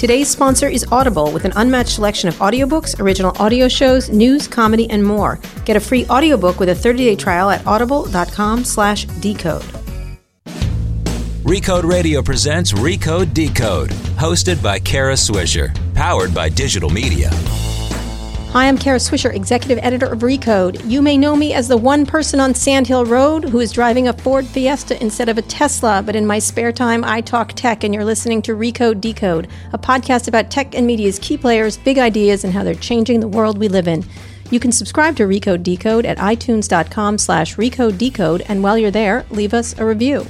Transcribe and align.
Today's 0.00 0.30
sponsor 0.30 0.66
is 0.66 0.86
Audible 0.90 1.30
with 1.30 1.44
an 1.44 1.52
unmatched 1.56 1.90
selection 1.90 2.30
of 2.30 2.34
audiobooks, 2.36 2.98
original 2.98 3.36
audio 3.38 3.68
shows, 3.68 4.08
news, 4.08 4.48
comedy, 4.48 4.88
and 4.88 5.04
more. 5.04 5.38
Get 5.66 5.76
a 5.76 5.80
free 5.80 6.06
audiobook 6.06 6.58
with 6.58 6.70
a 6.70 6.74
30-day 6.74 7.16
trial 7.16 7.50
at 7.50 7.66
audible.com 7.66 8.64
slash 8.64 9.04
decode. 9.20 9.60
Recode 11.44 11.84
Radio 11.84 12.22
presents 12.22 12.72
Recode 12.72 13.34
Decode, 13.34 13.90
hosted 14.16 14.62
by 14.62 14.78
Kara 14.78 15.12
Swisher, 15.12 15.68
powered 15.94 16.32
by 16.32 16.48
digital 16.48 16.88
media. 16.88 17.28
Hi, 18.52 18.66
I'm 18.66 18.78
Kara 18.78 18.98
Swisher, 18.98 19.32
executive 19.32 19.78
editor 19.80 20.06
of 20.06 20.22
Recode. 20.22 20.82
You 20.84 21.02
may 21.02 21.16
know 21.16 21.36
me 21.36 21.54
as 21.54 21.68
the 21.68 21.76
one 21.76 22.04
person 22.04 22.40
on 22.40 22.52
Sandhill 22.52 23.06
Road 23.06 23.44
who 23.44 23.60
is 23.60 23.70
driving 23.70 24.08
a 24.08 24.12
Ford 24.12 24.44
Fiesta 24.44 25.00
instead 25.00 25.28
of 25.28 25.38
a 25.38 25.42
Tesla, 25.42 26.02
but 26.04 26.16
in 26.16 26.26
my 26.26 26.40
spare 26.40 26.72
time, 26.72 27.04
I 27.04 27.20
talk 27.20 27.52
tech, 27.52 27.84
and 27.84 27.94
you're 27.94 28.04
listening 28.04 28.42
to 28.42 28.56
Recode 28.56 29.00
Decode, 29.00 29.46
a 29.72 29.78
podcast 29.78 30.26
about 30.26 30.50
tech 30.50 30.74
and 30.74 30.84
media's 30.84 31.20
key 31.20 31.38
players, 31.38 31.76
big 31.76 31.96
ideas, 31.96 32.42
and 32.42 32.52
how 32.52 32.64
they're 32.64 32.74
changing 32.74 33.20
the 33.20 33.28
world 33.28 33.56
we 33.56 33.68
live 33.68 33.86
in. 33.86 34.04
You 34.50 34.58
can 34.58 34.72
subscribe 34.72 35.14
to 35.18 35.28
Recode 35.28 35.62
Decode 35.62 36.04
at 36.04 36.18
itunes.com 36.18 37.18
slash 37.18 37.54
recode 37.54 37.98
decode, 37.98 38.42
and 38.48 38.64
while 38.64 38.76
you're 38.76 38.90
there, 38.90 39.26
leave 39.30 39.54
us 39.54 39.78
a 39.78 39.86
review. 39.86 40.26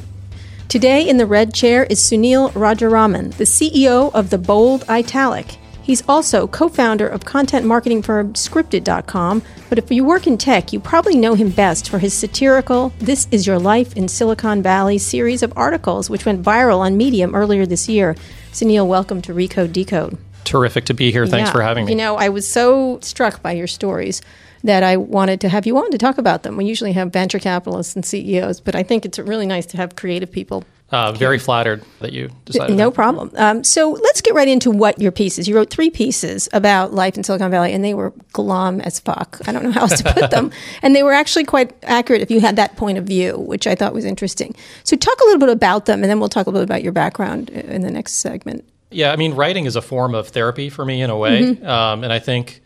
Today 0.68 1.08
in 1.08 1.16
the 1.16 1.24
red 1.24 1.54
chair 1.54 1.84
is 1.84 1.98
Sunil 2.00 2.52
Rajaraman, 2.52 3.38
the 3.38 3.44
CEO 3.44 4.12
of 4.12 4.28
The 4.28 4.36
Bold 4.36 4.84
Italic. 4.90 5.56
He's 5.90 6.04
also 6.08 6.46
co 6.46 6.68
founder 6.68 7.08
of 7.08 7.24
content 7.24 7.66
marketing 7.66 8.02
firm 8.02 8.34
Scripted.com. 8.34 9.42
But 9.68 9.76
if 9.76 9.90
you 9.90 10.04
work 10.04 10.28
in 10.28 10.38
tech, 10.38 10.72
you 10.72 10.78
probably 10.78 11.16
know 11.16 11.34
him 11.34 11.50
best 11.50 11.90
for 11.90 11.98
his 11.98 12.14
satirical 12.14 12.92
This 13.00 13.26
Is 13.32 13.44
Your 13.44 13.58
Life 13.58 13.96
in 13.96 14.06
Silicon 14.06 14.62
Valley 14.62 14.98
series 14.98 15.42
of 15.42 15.52
articles, 15.56 16.08
which 16.08 16.24
went 16.24 16.44
viral 16.44 16.78
on 16.78 16.96
Medium 16.96 17.34
earlier 17.34 17.66
this 17.66 17.88
year. 17.88 18.14
Sunil, 18.52 18.86
welcome 18.86 19.20
to 19.22 19.34
Recode 19.34 19.72
Decode. 19.72 20.16
Terrific 20.44 20.84
to 20.84 20.94
be 20.94 21.10
here. 21.10 21.26
Thanks 21.26 21.48
Yeah. 21.48 21.54
for 21.54 21.62
having 21.62 21.86
me. 21.86 21.90
You 21.90 21.98
know, 21.98 22.14
I 22.14 22.28
was 22.28 22.46
so 22.46 23.00
struck 23.02 23.42
by 23.42 23.50
your 23.50 23.66
stories 23.66 24.22
that 24.62 24.84
I 24.84 24.96
wanted 24.96 25.40
to 25.40 25.48
have 25.48 25.66
you 25.66 25.76
on 25.76 25.90
to 25.90 25.98
talk 25.98 26.18
about 26.18 26.44
them. 26.44 26.56
We 26.56 26.66
usually 26.66 26.92
have 26.92 27.12
venture 27.12 27.40
capitalists 27.40 27.96
and 27.96 28.04
CEOs, 28.04 28.60
but 28.60 28.76
I 28.76 28.84
think 28.84 29.04
it's 29.04 29.18
really 29.18 29.46
nice 29.46 29.66
to 29.66 29.76
have 29.76 29.96
creative 29.96 30.30
people 30.30 30.62
uh, 30.92 31.12
very 31.12 31.38
flattered 31.38 31.84
that 32.00 32.12
you 32.12 32.30
decided. 32.44 32.76
no 32.76 32.90
to- 32.90 32.94
problem. 32.94 33.30
Um, 33.36 33.62
so 33.64 33.90
let's 33.92 34.20
get 34.20 34.34
right 34.34 34.48
into 34.48 34.70
what 34.70 35.00
your 35.00 35.12
pieces. 35.12 35.46
You 35.48 35.54
wrote 35.56 35.70
three 35.70 35.90
pieces 35.90 36.48
about 36.52 36.92
life 36.92 37.16
in 37.16 37.22
Silicon 37.24 37.50
Valley, 37.50 37.72
and 37.72 37.84
they 37.84 37.94
were 37.94 38.12
glum 38.32 38.80
as 38.80 38.98
fuck. 39.00 39.38
I 39.46 39.52
don't 39.52 39.62
know 39.62 39.70
how 39.70 39.82
else 39.82 40.02
to 40.02 40.12
put 40.12 40.30
them, 40.30 40.50
and 40.82 40.94
they 40.96 41.02
were 41.02 41.12
actually 41.12 41.44
quite 41.44 41.72
accurate 41.84 42.22
if 42.22 42.30
you 42.30 42.40
had 42.40 42.56
that 42.56 42.76
point 42.76 42.98
of 42.98 43.04
view, 43.04 43.36
which 43.38 43.66
I 43.66 43.74
thought 43.74 43.94
was 43.94 44.04
interesting. 44.04 44.54
So 44.84 44.96
talk 44.96 45.18
a 45.20 45.24
little 45.24 45.40
bit 45.40 45.48
about 45.50 45.86
them, 45.86 46.02
and 46.02 46.10
then 46.10 46.18
we'll 46.20 46.28
talk 46.28 46.46
a 46.46 46.50
little 46.50 46.66
bit 46.66 46.70
about 46.72 46.82
your 46.82 46.92
background 46.92 47.50
in 47.50 47.82
the 47.82 47.90
next 47.90 48.14
segment. 48.14 48.64
Yeah, 48.90 49.12
I 49.12 49.16
mean, 49.16 49.34
writing 49.34 49.66
is 49.66 49.76
a 49.76 49.82
form 49.82 50.14
of 50.16 50.28
therapy 50.28 50.68
for 50.68 50.84
me 50.84 51.00
in 51.02 51.10
a 51.10 51.16
way, 51.16 51.42
Mm-hmm. 51.42 51.66
um, 51.66 52.02
and 52.02 52.12
I 52.12 52.18
think 52.18 52.60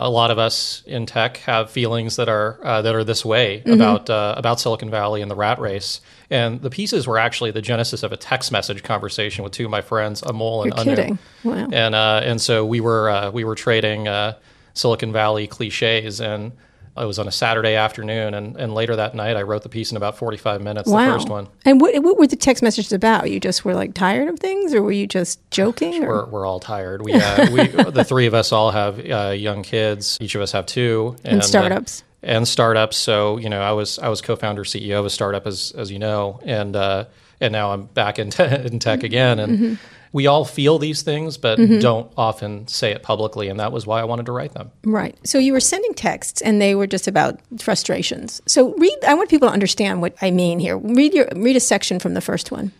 a 0.00 0.08
lot 0.08 0.30
of 0.30 0.38
us 0.38 0.82
in 0.86 1.06
tech 1.06 1.36
have 1.38 1.70
feelings 1.70 2.16
that 2.16 2.28
are 2.28 2.58
uh, 2.62 2.82
that 2.82 2.94
are 2.94 3.04
this 3.04 3.24
way 3.24 3.60
Mm-hmm. 3.60 3.72
about 3.72 4.10
uh, 4.10 4.34
about 4.36 4.58
Silicon 4.58 4.90
Valley 4.90 5.22
and 5.22 5.30
the 5.30 5.34
rat 5.36 5.58
race. 5.58 6.00
And 6.30 6.62
the 6.62 6.70
pieces 6.70 7.06
were 7.06 7.18
actually 7.18 7.50
the 7.50 7.60
genesis 7.62 8.02
of 8.02 8.12
a 8.12 8.16
text 8.16 8.50
message 8.50 8.82
conversation 8.82 9.44
with 9.44 9.52
two 9.52 9.66
of 9.66 9.70
my 9.70 9.82
friends, 9.82 10.22
Amol 10.22 10.64
and 10.64 10.86
You're 10.86 11.00
Anu. 11.00 11.18
Wow. 11.44 11.68
And 11.72 11.94
uh, 11.94 12.20
and 12.24 12.40
so 12.40 12.64
we 12.64 12.80
were 12.80 13.10
uh, 13.10 13.30
we 13.30 13.44
were 13.44 13.54
trading 13.54 14.08
uh, 14.08 14.38
Silicon 14.74 15.12
Valley 15.12 15.46
cliches, 15.46 16.20
and 16.20 16.52
it 16.96 17.04
was 17.04 17.18
on 17.18 17.26
a 17.28 17.32
Saturday 17.32 17.74
afternoon, 17.76 18.34
and, 18.34 18.56
and 18.56 18.74
later 18.74 18.96
that 18.96 19.14
night 19.14 19.36
I 19.36 19.42
wrote 19.42 19.62
the 19.62 19.68
piece 19.68 19.90
in 19.90 19.96
about 19.96 20.18
forty 20.18 20.36
five 20.36 20.60
minutes, 20.60 20.88
Wow. 20.90 21.06
the 21.06 21.12
first 21.12 21.28
one. 21.28 21.48
And 21.64 21.80
what, 21.80 21.94
what 22.02 22.18
were 22.18 22.26
the 22.26 22.36
text 22.36 22.62
messages 22.62 22.92
about? 22.92 23.30
You 23.30 23.40
just 23.40 23.64
were 23.64 23.74
like 23.74 23.94
tired 23.94 24.28
of 24.28 24.38
things, 24.38 24.74
or 24.74 24.82
were 24.82 24.92
you 24.92 25.06
just 25.06 25.38
joking? 25.50 26.04
We're, 26.06 26.26
we're 26.26 26.46
all 26.46 26.60
tired. 26.60 27.02
We, 27.02 27.14
uh, 27.14 27.50
we 27.50 27.66
the 27.90 28.04
three 28.04 28.26
of 28.26 28.34
us 28.34 28.52
all 28.52 28.70
have 28.72 28.98
uh, 29.08 29.30
young 29.30 29.62
kids. 29.62 30.18
Each 30.20 30.34
of 30.34 30.42
us 30.42 30.52
have 30.52 30.66
two 30.66 31.16
And 31.24 31.40
uh, 31.40 31.44
startups. 31.44 32.02
and 32.22 32.46
startups. 32.46 32.96
So 32.96 33.38
you 33.38 33.48
know, 33.48 33.60
I 33.62 33.72
was 33.72 33.98
I 33.98 34.08
was 34.08 34.20
co-founder 34.20 34.64
CEO 34.64 34.98
of 34.98 35.06
a 35.06 35.10
startup, 35.10 35.46
as 35.46 35.72
as 35.76 35.90
you 35.90 35.98
know, 35.98 36.40
and 36.44 36.74
uh, 36.76 37.04
and 37.40 37.52
now 37.52 37.72
I'm 37.72 37.84
back 37.84 38.18
in, 38.18 38.30
te- 38.30 38.44
in 38.44 38.78
tech 38.78 39.02
again. 39.02 39.38
And 39.38 39.58
Mm-hmm. 39.58 39.74
we 40.12 40.26
all 40.26 40.44
feel 40.44 40.78
these 40.78 41.02
things, 41.02 41.36
but 41.38 41.56
don't 41.80 42.12
often 42.16 42.66
say 42.68 42.90
it 42.92 43.02
publicly. 43.02 43.48
And 43.48 43.60
that 43.60 43.70
was 43.72 43.86
why 43.86 44.00
I 44.00 44.04
wanted 44.04 44.26
to 44.26 44.32
write 44.32 44.52
them. 44.54 44.70
Right. 44.84 45.16
So 45.24 45.38
you 45.38 45.52
were 45.52 45.60
sending 45.60 45.94
texts, 45.94 46.40
and 46.42 46.60
they 46.60 46.74
were 46.74 46.86
just 46.88 47.06
about 47.08 47.38
frustrations. 47.60 48.42
So 48.46 48.74
read. 48.74 48.98
I 49.06 49.14
want 49.14 49.30
people 49.30 49.48
to 49.48 49.54
understand 49.54 50.02
what 50.02 50.14
I 50.20 50.30
mean 50.30 50.58
here. 50.58 50.76
Read 50.76 51.14
your 51.14 51.28
read 51.36 51.56
a 51.56 51.60
section 51.60 51.98
from 52.00 52.14
the 52.14 52.20
first 52.20 52.50
one. 52.50 52.72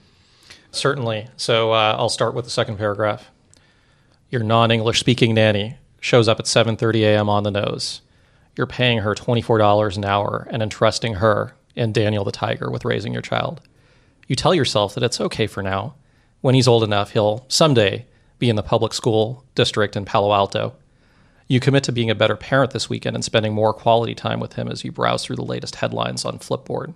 Certainly. 0.73 1.29
So 1.37 1.73
uh, 1.73 1.97
I'll 1.99 2.09
start 2.09 2.35
with 2.35 2.45
the 2.45 2.51
second 2.51 2.77
paragraph. 2.79 3.31
Your 4.31 4.43
non-English 4.45 5.01
speaking 5.01 5.35
nanny 5.35 5.77
shows 6.01 6.29
up 6.29 6.39
at 6.39 6.47
7:30 6.47 7.01
a.m. 7.03 7.29
on 7.29 7.43
the 7.45 7.51
nose. 7.51 8.01
You're 8.57 8.67
paying 8.67 8.99
her 8.99 9.15
$24 9.15 9.97
an 9.97 10.05
hour 10.05 10.47
and 10.51 10.63
entrusting 10.63 11.15
her 11.15 11.55
and 11.77 11.95
Daniel 11.95 12.25
the 12.25 12.33
tiger 12.33 12.71
with 12.71 12.85
raising 12.85 13.13
your 13.13 13.23
child. 13.23 13.61
You 14.31 14.37
tell 14.37 14.55
yourself 14.55 14.95
that 14.95 15.03
it's 15.03 15.21
okay 15.21 15.49
for 15.49 15.61
now. 15.61 15.97
When 16.41 16.55
he's 16.55 16.69
old 16.69 16.85
enough, 16.85 17.11
he'll 17.11 17.45
someday 17.49 18.07
be 18.39 18.49
in 18.49 18.55
the 18.55 18.63
public 18.63 18.95
school 18.95 19.45
district 19.57 19.97
in 19.97 20.05
Palo 20.05 20.33
Alto. 20.33 20.77
You 21.49 21.59
commit 21.59 21.83
to 21.83 21.93
being 21.93 22.11
a 22.11 22.15
better 22.15 22.37
parent 22.37 22.71
this 22.71 22.89
weekend 22.89 23.17
and 23.17 23.25
spending 23.25 23.53
more 23.53 23.75
quality 23.75 24.15
time 24.15 24.39
with 24.39 24.53
him 24.53 24.69
as 24.69 24.85
you 24.85 24.93
browse 24.93 25.25
through 25.25 25.35
the 25.35 25.43
latest 25.43 25.75
headlines 25.75 26.25
on 26.25 26.39
Flipboard. 26.39 26.95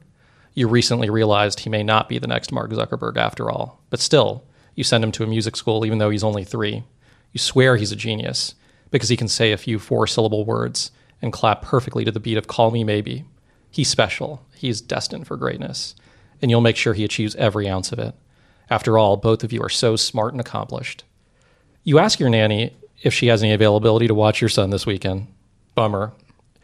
You 0.54 0.68
recently 0.68 1.10
realized 1.10 1.58
he 1.58 1.68
may 1.68 1.82
not 1.82 2.08
be 2.08 2.20
the 2.20 2.28
next 2.28 2.52
Mark 2.52 2.70
Zuckerberg 2.70 3.16
after 3.16 3.50
all, 3.50 3.80
but 3.90 3.98
still, 3.98 4.44
you 4.76 4.84
send 4.84 5.02
him 5.02 5.10
to 5.10 5.24
a 5.24 5.26
music 5.26 5.56
school 5.56 5.84
even 5.84 5.98
though 5.98 6.10
he's 6.10 6.22
only 6.22 6.44
three. 6.44 6.84
You 7.32 7.40
swear 7.40 7.74
he's 7.74 7.90
a 7.90 7.96
genius 7.96 8.54
because 8.92 9.08
he 9.08 9.16
can 9.16 9.26
say 9.26 9.50
a 9.50 9.56
few 9.56 9.80
four 9.80 10.06
syllable 10.06 10.44
words 10.44 10.92
and 11.20 11.32
clap 11.32 11.62
perfectly 11.62 12.04
to 12.04 12.12
the 12.12 12.20
beat 12.20 12.38
of 12.38 12.46
Call 12.46 12.70
Me 12.70 12.84
Maybe. 12.84 13.24
He's 13.72 13.88
special. 13.88 14.46
He's 14.54 14.80
destined 14.80 15.26
for 15.26 15.36
greatness. 15.36 15.96
And 16.40 16.50
you'll 16.50 16.60
make 16.60 16.76
sure 16.76 16.94
he 16.94 17.04
achieves 17.04 17.34
every 17.36 17.68
ounce 17.68 17.92
of 17.92 17.98
it. 17.98 18.14
After 18.70 18.98
all, 18.98 19.16
both 19.16 19.44
of 19.44 19.52
you 19.52 19.62
are 19.62 19.68
so 19.68 19.96
smart 19.96 20.32
and 20.32 20.40
accomplished. 20.40 21.04
You 21.84 21.98
ask 21.98 22.18
your 22.18 22.30
nanny 22.30 22.76
if 23.02 23.12
she 23.12 23.26
has 23.26 23.42
any 23.42 23.52
availability 23.52 24.06
to 24.08 24.14
watch 24.14 24.40
your 24.40 24.48
son 24.48 24.70
this 24.70 24.86
weekend. 24.86 25.26
Bummer. 25.74 26.12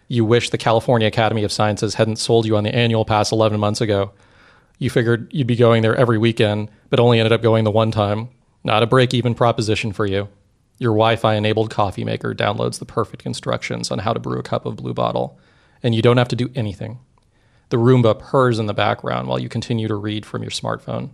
You 0.08 0.24
wish 0.24 0.50
the 0.50 0.58
California 0.58 1.06
Academy 1.06 1.44
of 1.44 1.52
Sciences 1.52 1.94
hadn't 1.94 2.16
sold 2.16 2.46
you 2.46 2.56
on 2.56 2.64
the 2.64 2.74
annual 2.74 3.04
pass 3.04 3.30
11 3.30 3.60
months 3.60 3.80
ago. 3.80 4.12
You 4.78 4.90
figured 4.90 5.28
you'd 5.30 5.46
be 5.46 5.56
going 5.56 5.82
there 5.82 5.94
every 5.94 6.18
weekend, 6.18 6.70
but 6.88 6.98
only 6.98 7.20
ended 7.20 7.32
up 7.32 7.42
going 7.42 7.64
the 7.64 7.70
one 7.70 7.90
time. 7.90 8.28
Not 8.64 8.82
a 8.82 8.86
break 8.86 9.14
even 9.14 9.34
proposition 9.34 9.92
for 9.92 10.06
you. 10.06 10.28
Your 10.78 10.92
Wi 10.92 11.16
Fi 11.16 11.34
enabled 11.34 11.70
coffee 11.70 12.04
maker 12.04 12.34
downloads 12.34 12.78
the 12.78 12.86
perfect 12.86 13.26
instructions 13.26 13.90
on 13.90 13.98
how 13.98 14.14
to 14.14 14.18
brew 14.18 14.38
a 14.38 14.42
cup 14.42 14.64
of 14.64 14.76
Blue 14.76 14.94
Bottle, 14.94 15.38
and 15.82 15.94
you 15.94 16.00
don't 16.00 16.16
have 16.16 16.28
to 16.28 16.36
do 16.36 16.50
anything. 16.54 16.98
The 17.70 17.76
Roomba 17.76 18.18
purrs 18.18 18.58
in 18.58 18.66
the 18.66 18.74
background 18.74 19.28
while 19.28 19.38
you 19.38 19.48
continue 19.48 19.88
to 19.88 19.94
read 19.94 20.26
from 20.26 20.42
your 20.42 20.50
smartphone. 20.50 21.10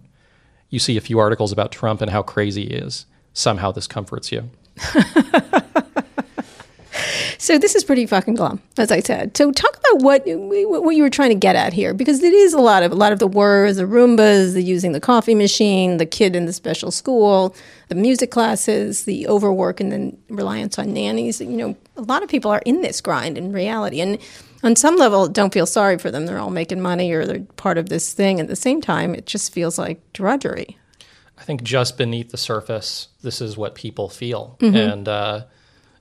You 0.69 0.78
see 0.78 0.97
a 0.97 1.00
few 1.00 1.19
articles 1.19 1.53
about 1.53 1.71
Trump 1.71 2.00
and 2.00 2.11
how 2.11 2.22
crazy 2.22 2.65
he 2.65 2.72
is. 2.72 3.06
Somehow 3.33 3.71
this 3.72 3.87
comforts 3.87 4.33
you. 4.33 4.50
So 7.39 7.59
this 7.59 7.75
is 7.75 7.84
pretty 7.84 8.06
fucking 8.06 8.34
glum, 8.34 8.61
as 8.78 8.91
I 8.91 9.00
said. 9.00 9.37
So 9.37 9.53
talk 9.53 9.77
about 9.77 10.03
what 10.03 10.22
what 10.27 10.97
you 10.97 11.03
were 11.03 11.11
trying 11.11 11.28
to 11.28 11.37
get 11.37 11.55
at 11.55 11.72
here, 11.72 11.95
because 11.95 12.22
it 12.22 12.33
is 12.33 12.53
a 12.53 12.59
lot 12.59 12.83
of 12.83 12.93
a 12.93 12.95
lot 12.95 13.12
of 13.12 13.19
the 13.19 13.27
words, 13.27 13.77
the 13.77 13.84
Roombas, 13.84 14.55
the 14.55 14.62
using 14.62 14.93
the 14.93 15.00
coffee 15.00 15.34
machine, 15.34 15.99
the 15.99 16.06
kid 16.06 16.34
in 16.34 16.47
the 16.47 16.53
special 16.53 16.91
school, 16.91 17.55
the 17.89 17.95
music 17.95 18.31
classes, 18.31 19.05
the 19.05 19.28
overwork, 19.28 19.81
and 19.81 19.93
then 19.93 20.19
reliance 20.28 20.78
on 20.78 20.93
nannies. 20.93 21.41
You 21.41 21.47
know, 21.49 21.77
a 21.97 22.03
lot 22.03 22.22
of 22.22 22.28
people 22.28 22.50
are 22.50 22.62
in 22.65 22.81
this 22.81 23.00
grind 23.00 23.37
in 23.37 23.53
reality, 23.53 24.00
and 24.00 24.19
on 24.62 24.77
some 24.77 24.97
level, 24.97 25.28
don't 25.28 25.53
feel 25.53 25.67
sorry 25.67 25.99
for 25.99 26.11
them. 26.11 26.27
They're 26.27 26.39
all 26.39 26.50
making 26.50 26.81
money 26.81 27.12
or 27.12 27.27
they're 27.27 27.41
part 27.56 27.78
of 27.78 27.89
this 27.89 28.12
thing. 28.12 28.41
At 28.41 28.49
the 28.49 28.56
same 28.56 28.81
time, 28.81 29.15
it 29.15 29.27
just 29.27 29.53
feels 29.53 29.78
like 29.78 30.00
drudgery. 30.12 30.78
I 31.39 31.43
think 31.44 31.62
just 31.62 31.99
beneath 31.99 32.31
the 32.31 32.39
surface, 32.39 33.09
this 33.22 33.41
is 33.41 33.56
what 33.56 33.75
people 33.75 34.09
feel, 34.09 34.57
and 34.60 35.07
uh, 35.07 35.45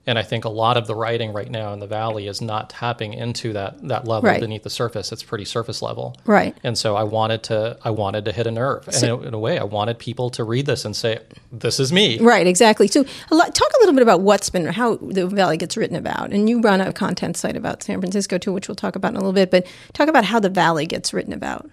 and 0.08 0.20
I 0.20 0.24
think 0.24 0.46
a 0.46 0.50
lot 0.50 0.78
of 0.78 0.88
the 0.88 0.96
writing 0.96 1.34
right 1.34 1.50
now 1.50 1.74
in 1.74 1.80
the 1.80 1.88
valley 1.88 2.28
is 2.28 2.42
not 2.42 2.70
tapping 2.70 3.14
into 3.14 3.54
that 3.54 3.88
that 3.88 4.08
level 4.08 4.30
Right. 4.30 4.40
beneath 4.40 4.64
the 4.64 4.70
surface. 4.70 5.12
It's 5.12 5.24
pretty 5.24 5.46
surface 5.46 5.82
level, 5.82 6.16
Right. 6.26 6.56
And 6.64 6.78
so 6.78 6.96
I 6.96 7.04
wanted 7.04 7.44
to 7.44 7.78
I 7.84 7.90
wanted 7.90 8.26
to 8.26 8.32
hit 8.32 8.48
a 8.48 8.52
nerve, 8.52 8.88
and 8.88 9.04
in, 9.04 9.28
in 9.30 9.34
a 9.34 9.40
way, 9.40 9.58
I 9.58 9.64
wanted 9.64 9.98
people 10.00 10.30
to 10.32 10.44
read 10.44 10.66
this 10.66 10.86
and 10.86 10.96
say, 10.96 11.20
"This 11.52 11.80
is 11.80 11.92
me." 11.92 12.20
Right, 12.20 12.46
exactly. 12.48 12.88
So, 12.88 13.06
a 13.32 13.36
lot, 13.36 13.54
talk 13.56 13.70
a 13.76 13.80
little 13.82 13.94
bit 13.94 14.04
about 14.04 14.22
what's 14.22 14.50
been 14.50 14.66
how 14.68 14.96
the 14.98 15.28
valley 15.28 15.58
gets 15.58 15.76
written 15.78 15.96
about, 15.96 16.32
and 16.32 16.50
you 16.50 16.62
run 16.62 16.82
a 16.82 16.92
content 16.94 17.38
site 17.38 17.56
about 17.56 17.84
San 17.84 18.00
Francisco 18.00 18.38
too, 18.38 18.54
which 18.54 18.68
we'll 18.68 18.76
talk 18.76 18.96
about 18.96 19.12
in 19.12 19.16
a 19.18 19.20
little 19.20 19.34
bit. 19.34 19.52
But 19.52 19.66
talk 19.94 20.08
about 20.08 20.26
how 20.26 20.40
the 20.40 20.50
valley 20.50 20.86
gets 20.86 21.14
written 21.14 21.34
about. 21.34 21.70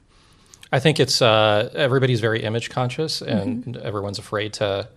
I 0.74 0.78
think 0.78 0.98
it's 0.98 1.20
uh, 1.20 1.70
everybody's 1.74 2.20
very 2.20 2.42
image 2.42 2.70
conscious, 2.70 3.20
and 3.20 3.76
everyone's 3.78 4.18
afraid 4.18 4.54
to 4.54 4.88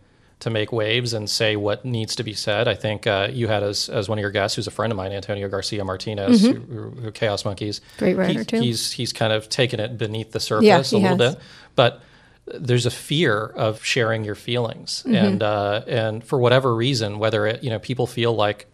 to 0.42 0.50
make 0.50 0.72
waves 0.72 1.14
and 1.14 1.30
say 1.30 1.56
what 1.56 1.86
needs 1.86 2.16
to 2.18 2.24
be 2.24 2.34
said. 2.34 2.68
I 2.68 2.76
think 2.76 3.08
uh, 3.08 3.30
you 3.32 3.48
had 3.48 3.64
as 3.64 3.90
as 3.90 4.10
one 4.10 4.18
of 4.18 4.22
your 4.22 4.32
guests, 4.32 4.56
who's 4.56 4.68
a 4.68 4.72
friend 4.72 4.92
of 4.92 4.98
mine, 4.98 5.12
Antonio 5.12 5.48
Garcia 5.48 5.84
Martinez, 5.86 6.42
who, 6.42 6.54
who, 6.56 6.90
who 6.90 7.12
Chaos 7.12 7.46
Monkeys. 7.46 7.82
Great 7.98 8.16
writer, 8.18 8.40
He- 8.40 8.46
too. 8.46 8.60
He's 8.62 8.92
he's 8.92 9.14
kind 9.14 9.32
of 9.34 9.48
taken 9.50 9.80
it 9.80 9.98
beneath 9.98 10.32
the 10.32 10.40
surface 10.40 10.66
Yeah, 10.66 10.80
a 10.80 11.00
little 11.00 11.18
has. 11.18 11.36
bit, 11.36 11.44
but 11.76 12.02
there's 12.48 12.86
a 12.86 12.92
fear 12.92 13.44
of 13.44 13.84
sharing 13.84 14.24
your 14.24 14.36
feelings, 14.36 15.04
Mm-hmm. 15.06 15.16
and 15.16 15.44
uh, 15.44 15.82
and 15.88 16.24
for 16.24 16.38
whatever 16.40 16.76
reason, 16.76 17.18
whether 17.18 17.48
it 17.48 17.64
you 17.64 17.70
know 17.70 17.80
people 17.80 18.06
feel 18.06 18.34
like 18.36 18.68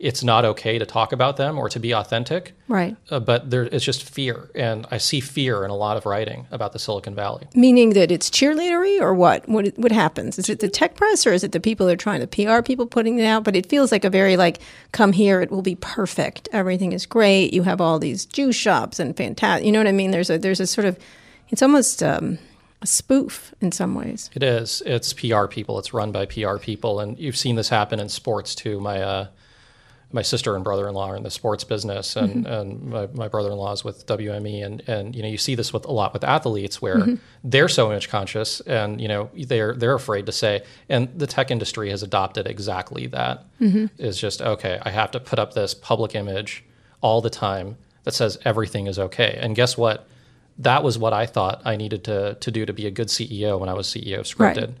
it's 0.00 0.24
not 0.24 0.44
okay 0.46 0.78
to 0.78 0.86
talk 0.86 1.12
about 1.12 1.36
them 1.36 1.58
or 1.58 1.68
to 1.68 1.78
be 1.78 1.92
authentic, 1.94 2.54
Right. 2.68 2.96
uh, 3.10 3.20
but 3.20 3.50
there 3.50 3.64
it's 3.64 3.84
just 3.84 4.02
fear, 4.02 4.50
and 4.54 4.86
I 4.90 4.96
see 4.98 5.20
fear 5.20 5.62
in 5.64 5.70
a 5.70 5.76
lot 5.76 5.96
of 5.98 6.06
writing 6.06 6.46
about 6.50 6.72
the 6.72 6.78
Silicon 6.78 7.14
Valley. 7.14 7.46
Meaning 7.54 7.90
that 7.90 8.10
it's 8.10 8.30
cheerleadery 8.30 8.98
or 9.00 9.12
what? 9.14 9.46
What 9.48 9.76
what 9.78 9.92
happens? 9.92 10.38
Is 10.38 10.48
it 10.48 10.60
the 10.60 10.68
tech 10.70 10.94
press 10.96 11.26
or 11.26 11.32
is 11.32 11.44
it 11.44 11.52
the 11.52 11.60
people 11.60 11.86
that 11.86 11.92
are 11.92 11.96
trying 11.96 12.20
to 12.20 12.26
PR 12.26 12.62
people 12.62 12.86
putting 12.86 13.18
it 13.18 13.24
out? 13.26 13.44
But 13.44 13.54
it 13.56 13.66
feels 13.66 13.92
like 13.92 14.04
a 14.06 14.10
very 14.10 14.36
like, 14.38 14.58
come 14.92 15.12
here, 15.12 15.42
it 15.42 15.50
will 15.50 15.62
be 15.62 15.74
perfect. 15.76 16.48
Everything 16.50 16.92
is 16.92 17.04
great. 17.06 17.52
You 17.52 17.62
have 17.64 17.80
all 17.80 17.98
these 17.98 18.24
juice 18.24 18.56
shops 18.56 18.98
and 18.98 19.14
fantastic. 19.16 19.66
You 19.66 19.72
know 19.72 19.80
what 19.80 19.86
I 19.86 19.92
mean? 19.92 20.10
There's 20.12 20.30
a 20.30 20.38
there's 20.38 20.60
a 20.60 20.66
sort 20.66 20.86
of, 20.86 20.98
it's 21.50 21.60
almost 21.62 22.02
um, 22.02 22.38
a 22.80 22.86
spoof 22.86 23.54
in 23.60 23.70
some 23.72 23.94
ways. 23.94 24.30
It 24.34 24.42
is. 24.42 24.82
It's 24.86 25.12
PR 25.12 25.44
people. 25.46 25.78
It's 25.78 25.92
run 25.92 26.10
by 26.10 26.24
PR 26.24 26.56
people, 26.56 27.00
and 27.00 27.18
you've 27.18 27.36
seen 27.36 27.56
this 27.56 27.68
happen 27.68 28.00
in 28.00 28.08
sports 28.08 28.54
too. 28.54 28.80
My 28.80 29.02
uh, 29.02 29.26
my 30.12 30.22
sister 30.22 30.54
and 30.54 30.64
brother 30.64 30.88
in 30.88 30.94
law 30.94 31.10
are 31.10 31.16
in 31.16 31.22
the 31.22 31.30
sports 31.30 31.62
business, 31.62 32.16
and, 32.16 32.44
mm-hmm. 32.44 32.46
and 32.46 32.82
my, 32.82 33.06
my 33.12 33.28
brother 33.28 33.50
in 33.50 33.56
law 33.56 33.72
is 33.72 33.84
with 33.84 34.06
WME, 34.06 34.64
and 34.64 34.82
and 34.88 35.14
you 35.14 35.22
know 35.22 35.28
you 35.28 35.38
see 35.38 35.54
this 35.54 35.72
with 35.72 35.84
a 35.84 35.92
lot 35.92 36.12
with 36.12 36.24
athletes 36.24 36.82
where 36.82 36.98
mm-hmm. 36.98 37.14
they're 37.44 37.68
so 37.68 37.90
image 37.90 38.08
conscious, 38.08 38.60
and 38.62 39.00
you 39.00 39.08
know 39.08 39.30
they're 39.34 39.74
they're 39.74 39.94
afraid 39.94 40.26
to 40.26 40.32
say, 40.32 40.62
and 40.88 41.08
the 41.16 41.26
tech 41.26 41.50
industry 41.50 41.90
has 41.90 42.02
adopted 42.02 42.46
exactly 42.46 43.06
that. 43.08 43.44
Mm-hmm. 43.60 43.86
Is 43.98 44.18
just 44.18 44.42
okay. 44.42 44.80
I 44.82 44.90
have 44.90 45.10
to 45.12 45.20
put 45.20 45.38
up 45.38 45.54
this 45.54 45.74
public 45.74 46.14
image 46.14 46.64
all 47.00 47.20
the 47.20 47.30
time 47.30 47.76
that 48.04 48.12
says 48.12 48.38
everything 48.44 48.86
is 48.86 48.98
okay, 48.98 49.38
and 49.40 49.54
guess 49.54 49.76
what? 49.76 50.06
that 50.58 50.82
was 50.84 50.98
what 50.98 51.14
I 51.14 51.24
thought 51.24 51.62
I 51.64 51.76
needed 51.76 52.04
to 52.04 52.34
to 52.34 52.50
do 52.50 52.66
to 52.66 52.72
be 52.72 52.86
a 52.86 52.90
good 52.90 53.08
CEO 53.08 53.58
when 53.58 53.68
I 53.68 53.74
was 53.74 53.86
CEO 53.86 54.20
of 54.20 54.38
Right. 54.38 54.56
Scripted. 54.56 54.74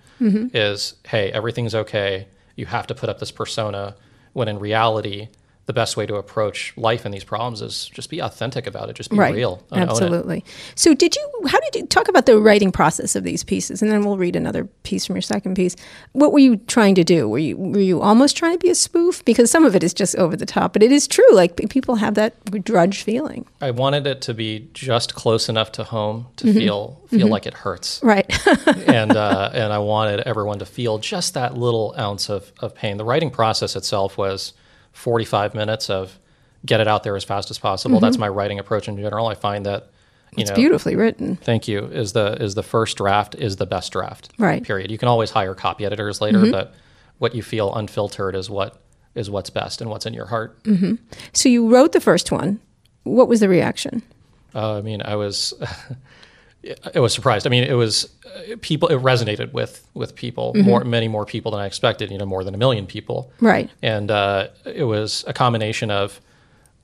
Is 0.54 0.94
hey, 1.06 1.32
everything's 1.32 1.74
okay. 1.74 2.26
You 2.54 2.66
have 2.66 2.86
to 2.88 2.94
put 2.94 3.08
up 3.08 3.18
this 3.18 3.30
persona 3.30 3.96
when 4.32 4.48
in 4.48 4.58
reality, 4.58 5.28
the 5.70 5.74
best 5.74 5.96
way 5.96 6.04
to 6.04 6.16
approach 6.16 6.72
life 6.76 7.04
and 7.04 7.14
these 7.14 7.22
problems 7.22 7.62
is 7.62 7.88
just 7.90 8.10
be 8.10 8.18
authentic 8.18 8.66
about 8.66 8.90
it. 8.90 8.96
Just 8.96 9.08
be 9.08 9.16
right. 9.16 9.32
real. 9.32 9.62
and 9.70 9.82
own 9.82 9.88
it. 9.88 9.90
Absolutely. 9.92 10.44
So, 10.74 10.94
did 10.94 11.14
you? 11.14 11.30
How 11.46 11.60
did 11.60 11.76
you 11.76 11.86
talk 11.86 12.08
about 12.08 12.26
the 12.26 12.40
writing 12.40 12.72
process 12.72 13.14
of 13.14 13.22
these 13.22 13.44
pieces? 13.44 13.80
And 13.80 13.88
then 13.88 14.04
we'll 14.04 14.18
read 14.18 14.34
another 14.34 14.64
piece 14.82 15.06
from 15.06 15.14
your 15.14 15.22
second 15.22 15.54
piece. 15.54 15.76
What 16.10 16.32
were 16.32 16.40
you 16.40 16.56
trying 16.56 16.96
to 16.96 17.04
do? 17.04 17.28
Were 17.28 17.38
you 17.38 17.56
were 17.56 17.78
you 17.78 18.02
almost 18.02 18.36
trying 18.36 18.52
to 18.54 18.58
be 18.58 18.68
a 18.68 18.74
spoof? 18.74 19.24
Because 19.24 19.48
some 19.48 19.64
of 19.64 19.76
it 19.76 19.84
is 19.84 19.94
just 19.94 20.16
over 20.16 20.36
the 20.36 20.44
top, 20.44 20.72
but 20.72 20.82
it 20.82 20.90
is 20.90 21.06
true. 21.06 21.32
Like 21.32 21.56
people 21.70 21.94
have 21.94 22.14
that 22.14 22.34
drudge 22.64 23.04
feeling. 23.04 23.46
I 23.60 23.70
wanted 23.70 24.08
it 24.08 24.22
to 24.22 24.34
be 24.34 24.68
just 24.74 25.14
close 25.14 25.48
enough 25.48 25.70
to 25.72 25.84
home 25.84 26.26
to 26.38 26.52
feel 26.52 27.00
feel 27.06 27.28
like 27.28 27.46
it 27.46 27.54
hurts. 27.54 28.00
Right. 28.02 28.26
and 28.88 29.16
uh, 29.16 29.50
and 29.54 29.72
I 29.72 29.78
wanted 29.78 30.18
everyone 30.20 30.58
to 30.58 30.66
feel 30.66 30.98
just 30.98 31.34
that 31.34 31.56
little 31.56 31.94
ounce 31.96 32.28
of, 32.28 32.52
of 32.58 32.74
pain. 32.74 32.96
The 32.96 33.04
writing 33.04 33.30
process 33.30 33.76
itself 33.76 34.18
was 34.18 34.52
45 35.00 35.54
minutes 35.54 35.90
of 35.90 36.18
get 36.64 36.80
it 36.80 36.86
out 36.86 37.02
there 37.02 37.16
as 37.16 37.24
fast 37.24 37.50
as 37.50 37.58
possible. 37.58 38.00
That's 38.00 38.16
mm-hmm. 38.16 38.20
my 38.20 38.28
writing 38.28 38.58
approach 38.58 38.88
in 38.88 38.96
general. 38.96 39.26
I 39.26 39.34
find 39.34 39.66
that 39.66 39.90
you 40.36 40.42
it's 40.42 40.50
know, 40.50 40.56
beautifully 40.56 40.94
written. 40.94 41.36
thank 41.36 41.66
you 41.66 41.86
is 41.86 42.12
the 42.12 42.40
is 42.40 42.54
the 42.54 42.62
first 42.62 42.96
draft 42.96 43.34
is 43.34 43.56
the 43.56 43.66
best 43.66 43.92
draft. 43.92 44.30
Right. 44.38 44.62
Period. 44.62 44.90
You 44.90 44.98
can 44.98 45.08
always 45.08 45.30
hire 45.30 45.54
copy 45.54 45.84
editors 45.84 46.20
later, 46.20 46.38
mm-hmm. 46.38 46.52
but 46.52 46.74
what 47.18 47.34
you 47.34 47.42
feel 47.42 47.74
unfiltered 47.74 48.36
is 48.36 48.48
what 48.48 48.80
is 49.14 49.28
what's 49.28 49.50
best 49.50 49.80
and 49.80 49.90
what's 49.90 50.06
in 50.06 50.14
your 50.14 50.26
heart. 50.26 50.62
Mm-hmm. 50.64 50.94
So 51.32 51.48
you 51.48 51.68
wrote 51.68 51.92
the 51.92 52.00
first 52.00 52.30
one. 52.30 52.60
What 53.02 53.28
was 53.28 53.40
the 53.40 53.48
reaction? 53.48 54.02
Uh, 54.54 54.78
I 54.78 54.82
mean, 54.82 55.02
I 55.02 55.16
was, 55.16 55.54
I 56.94 57.00
was 57.00 57.14
surprised. 57.14 57.46
I 57.46 57.50
mean, 57.50 57.64
it 57.64 57.72
was 57.74 58.08
uh, 58.26 58.56
people. 58.60 58.88
It 58.88 59.00
resonated 59.00 59.52
with 59.52 59.86
with 59.94 60.14
people 60.14 60.52
more, 60.54 60.84
many 60.84 61.08
more 61.08 61.24
people 61.24 61.50
than 61.52 61.60
I 61.60 61.66
expected. 61.66 62.10
You 62.10 62.18
know, 62.18 62.26
more 62.26 62.44
than 62.44 62.54
a 62.54 62.58
million 62.58 62.86
people. 62.86 63.32
Right. 63.40 63.70
And 63.82 64.10
uh, 64.10 64.48
it 64.66 64.84
was 64.84 65.24
a 65.26 65.32
combination 65.32 65.90
of, 65.90 66.20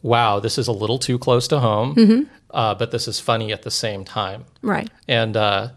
wow, 0.03 0.41
this 0.41 0.57
is 0.59 0.67
a 0.69 0.73
little 0.73 0.99
too 0.99 1.19
close 1.19 1.47
to 1.49 1.61
home, 1.61 2.29
uh, 2.53 2.75
but 2.75 2.91
this 2.91 3.07
is 3.07 3.21
funny 3.21 3.53
at 3.53 3.63
the 3.63 3.71
same 3.71 4.05
time. 4.05 4.45
Right. 4.63 4.89
And 5.09 5.37
uh, 5.37 5.69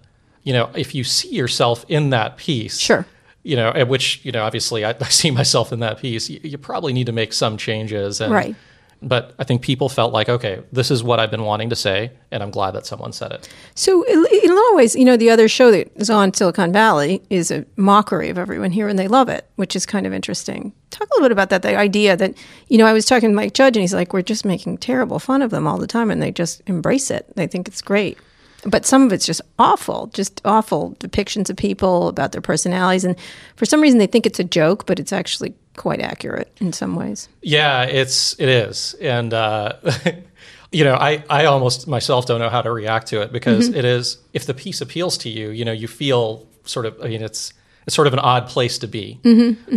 you 0.43 0.53
know, 0.53 0.69
if 0.75 0.95
you 0.95 1.03
see 1.03 1.29
yourself 1.35 1.83
in 1.89 2.09
that 2.11 2.37
piece, 2.37 2.79
Sure. 2.79 3.05
you 3.43 3.55
know, 3.57 3.69
at 3.69 3.87
which 3.89 4.21
you 4.23 4.31
know, 4.31 4.43
obviously, 4.43 4.85
I, 4.85 4.91
I 5.01 5.09
see 5.09 5.31
myself 5.31 5.73
in 5.73 5.79
that 5.81 5.99
piece. 5.99 6.29
You, 6.29 6.39
you 6.41 6.57
probably 6.57 6.93
need 6.93 7.07
to 7.07 7.11
make 7.13 7.33
some 7.33 7.57
changes, 7.57 8.21
and, 8.21 8.33
Right. 8.33 8.55
But 9.01 9.33
I 9.39 9.45
think 9.45 9.61
people 9.61 9.87
felt 9.87 10.11
like, 10.11 10.27
okay, 10.27 10.61
this 10.73 10.91
is 10.91 11.03
what 11.03 11.21
I've 11.21 11.31
been 11.31 11.45
wanting 11.45 11.69
to 11.69 11.75
say, 11.75 12.11
and 12.31 12.43
I'm 12.43 12.51
glad 12.51 12.71
that 12.71 12.85
someone 12.85 13.13
said 13.13 13.31
it. 13.31 13.47
So, 13.73 14.03
in 14.03 14.51
a 14.51 14.53
lot 14.53 14.69
of 14.71 14.75
ways, 14.75 14.93
you 14.93 15.05
know, 15.05 15.15
the 15.15 15.29
other 15.29 15.47
show 15.47 15.71
that 15.71 15.89
is 15.95 16.09
on 16.09 16.33
Silicon 16.33 16.73
Valley 16.73 17.21
is 17.29 17.49
a 17.49 17.65
mockery 17.77 18.29
of 18.29 18.37
everyone 18.37 18.71
here, 18.71 18.89
and 18.89 18.99
they 18.99 19.07
love 19.07 19.29
it, 19.29 19.49
which 19.55 19.73
is 19.73 19.85
kind 19.85 20.05
of 20.05 20.13
interesting. 20.13 20.73
Talk 20.89 21.07
a 21.07 21.13
little 21.13 21.29
bit 21.29 21.31
about 21.31 21.49
that. 21.51 21.61
The 21.61 21.77
idea 21.77 22.17
that, 22.17 22.35
you 22.67 22.77
know, 22.77 22.85
I 22.85 22.91
was 22.91 23.05
talking 23.05 23.29
to 23.29 23.35
Mike 23.35 23.53
Judge, 23.53 23.77
and 23.77 23.81
he's 23.81 23.93
like, 23.93 24.11
"We're 24.11 24.21
just 24.21 24.43
making 24.43 24.79
terrible 24.79 25.19
fun 25.19 25.41
of 25.41 25.51
them 25.51 25.65
all 25.65 25.77
the 25.77 25.87
time, 25.87 26.11
and 26.11 26.21
they 26.21 26.31
just 26.31 26.61
embrace 26.67 27.09
it. 27.09 27.25
They 27.37 27.47
think 27.47 27.69
it's 27.69 27.81
great." 27.81 28.17
But 28.65 28.85
some 28.85 29.03
of 29.03 29.13
it's 29.13 29.25
just 29.25 29.41
awful, 29.57 30.07
just 30.07 30.41
awful 30.43 30.97
depictions 30.99 31.49
of 31.49 31.55
people 31.55 32.09
about 32.09 32.33
their 32.33 32.41
personalities, 32.41 33.05
and 33.05 33.15
for 33.55 33.65
some 33.65 33.79
reason 33.79 33.99
they 33.99 34.07
think 34.07 34.25
it's 34.25 34.39
a 34.39 34.43
joke, 34.43 34.85
but 34.85 34.99
it's 34.99 35.13
actually 35.13 35.53
quite 35.79 36.01
accurate 36.01 36.51
in 36.59 36.73
some 36.73 36.95
ways. 36.95 37.29
Yeah, 37.41 37.83
it's 37.83 38.37
it 38.37 38.49
is, 38.49 38.93
and 39.01 39.33
uh, 39.33 39.77
you 40.71 40.83
know, 40.83 40.93
I 40.93 41.23
I 41.29 41.45
almost 41.45 41.87
myself 41.87 42.25
don't 42.27 42.39
know 42.39 42.49
how 42.49 42.61
to 42.61 42.71
react 42.71 43.07
to 43.07 43.21
it 43.21 43.31
because 43.31 43.69
it 43.69 43.85
is 43.85 44.17
if 44.33 44.45
the 44.45 44.53
piece 44.53 44.81
appeals 44.81 45.17
to 45.19 45.29
you, 45.29 45.49
you 45.49 45.65
know, 45.65 45.71
you 45.71 45.87
feel 45.87 46.45
sort 46.65 46.85
of. 46.85 47.01
I 47.01 47.07
mean, 47.07 47.23
it's 47.23 47.53
it's 47.87 47.95
sort 47.95 48.07
of 48.07 48.13
an 48.13 48.19
odd 48.19 48.47
place 48.49 48.77
to 48.79 48.87
be. 48.87 49.19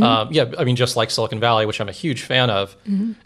Um, 0.03 0.29
yeah, 0.33 0.53
I 0.59 0.65
mean, 0.65 0.77
just 0.77 0.97
like 0.97 1.11
Silicon 1.11 1.41
Valley, 1.41 1.65
which 1.67 1.81
I'm 1.81 1.89
a 1.89 1.93
huge 1.93 2.23
fan 2.23 2.51
of, 2.51 2.77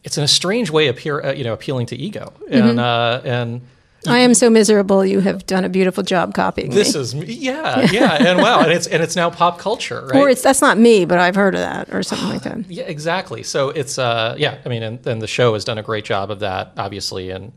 it's 0.04 0.18
in 0.18 0.22
a 0.22 0.28
strange 0.28 0.70
way 0.70 0.88
appear 0.88 1.20
uh, 1.24 1.32
you 1.32 1.44
know 1.44 1.54
appealing 1.54 1.86
to 1.86 1.96
ego, 1.96 2.32
and 2.50 2.78
uh, 2.78 3.22
and 3.24 3.62
I 4.06 4.18
am 4.18 4.34
so 4.34 4.50
miserable. 4.50 5.04
You 5.04 5.20
have 5.20 5.46
done 5.46 5.64
a 5.64 5.68
beautiful 5.68 6.02
job 6.02 6.34
copying 6.34 6.70
this 6.70 6.94
me. 6.94 7.00
is 7.00 7.14
me. 7.14 7.26
yeah, 7.26 7.90
yeah, 7.90 8.14
and 8.14 8.40
wow, 8.40 8.60
and 8.60 8.72
it's 8.72 8.86
and 8.86 9.02
it's 9.02 9.16
now 9.16 9.30
pop 9.30 9.58
culture, 9.58 10.06
right? 10.06 10.16
Or 10.20 10.28
it's 10.28 10.42
that's 10.42 10.62
not 10.62 10.78
me, 10.78 11.04
but 11.04 11.18
I've 11.18 11.34
heard 11.34 11.54
of 11.54 11.60
that, 11.60 11.92
or 11.92 12.02
something 12.02 12.28
like 12.28 12.42
that. 12.42 12.56
Yeah, 12.68 12.84
exactly. 12.84 13.42
So 13.42 13.70
it's 13.70 13.98
uh, 13.98 14.34
yeah. 14.38 14.58
I 14.64 14.68
mean, 14.68 14.82
and, 14.82 15.06
and 15.06 15.22
the 15.22 15.26
show 15.26 15.54
has 15.54 15.64
done 15.64 15.78
a 15.78 15.82
great 15.82 16.04
job 16.04 16.30
of 16.30 16.40
that, 16.40 16.72
obviously. 16.76 17.30
And 17.30 17.52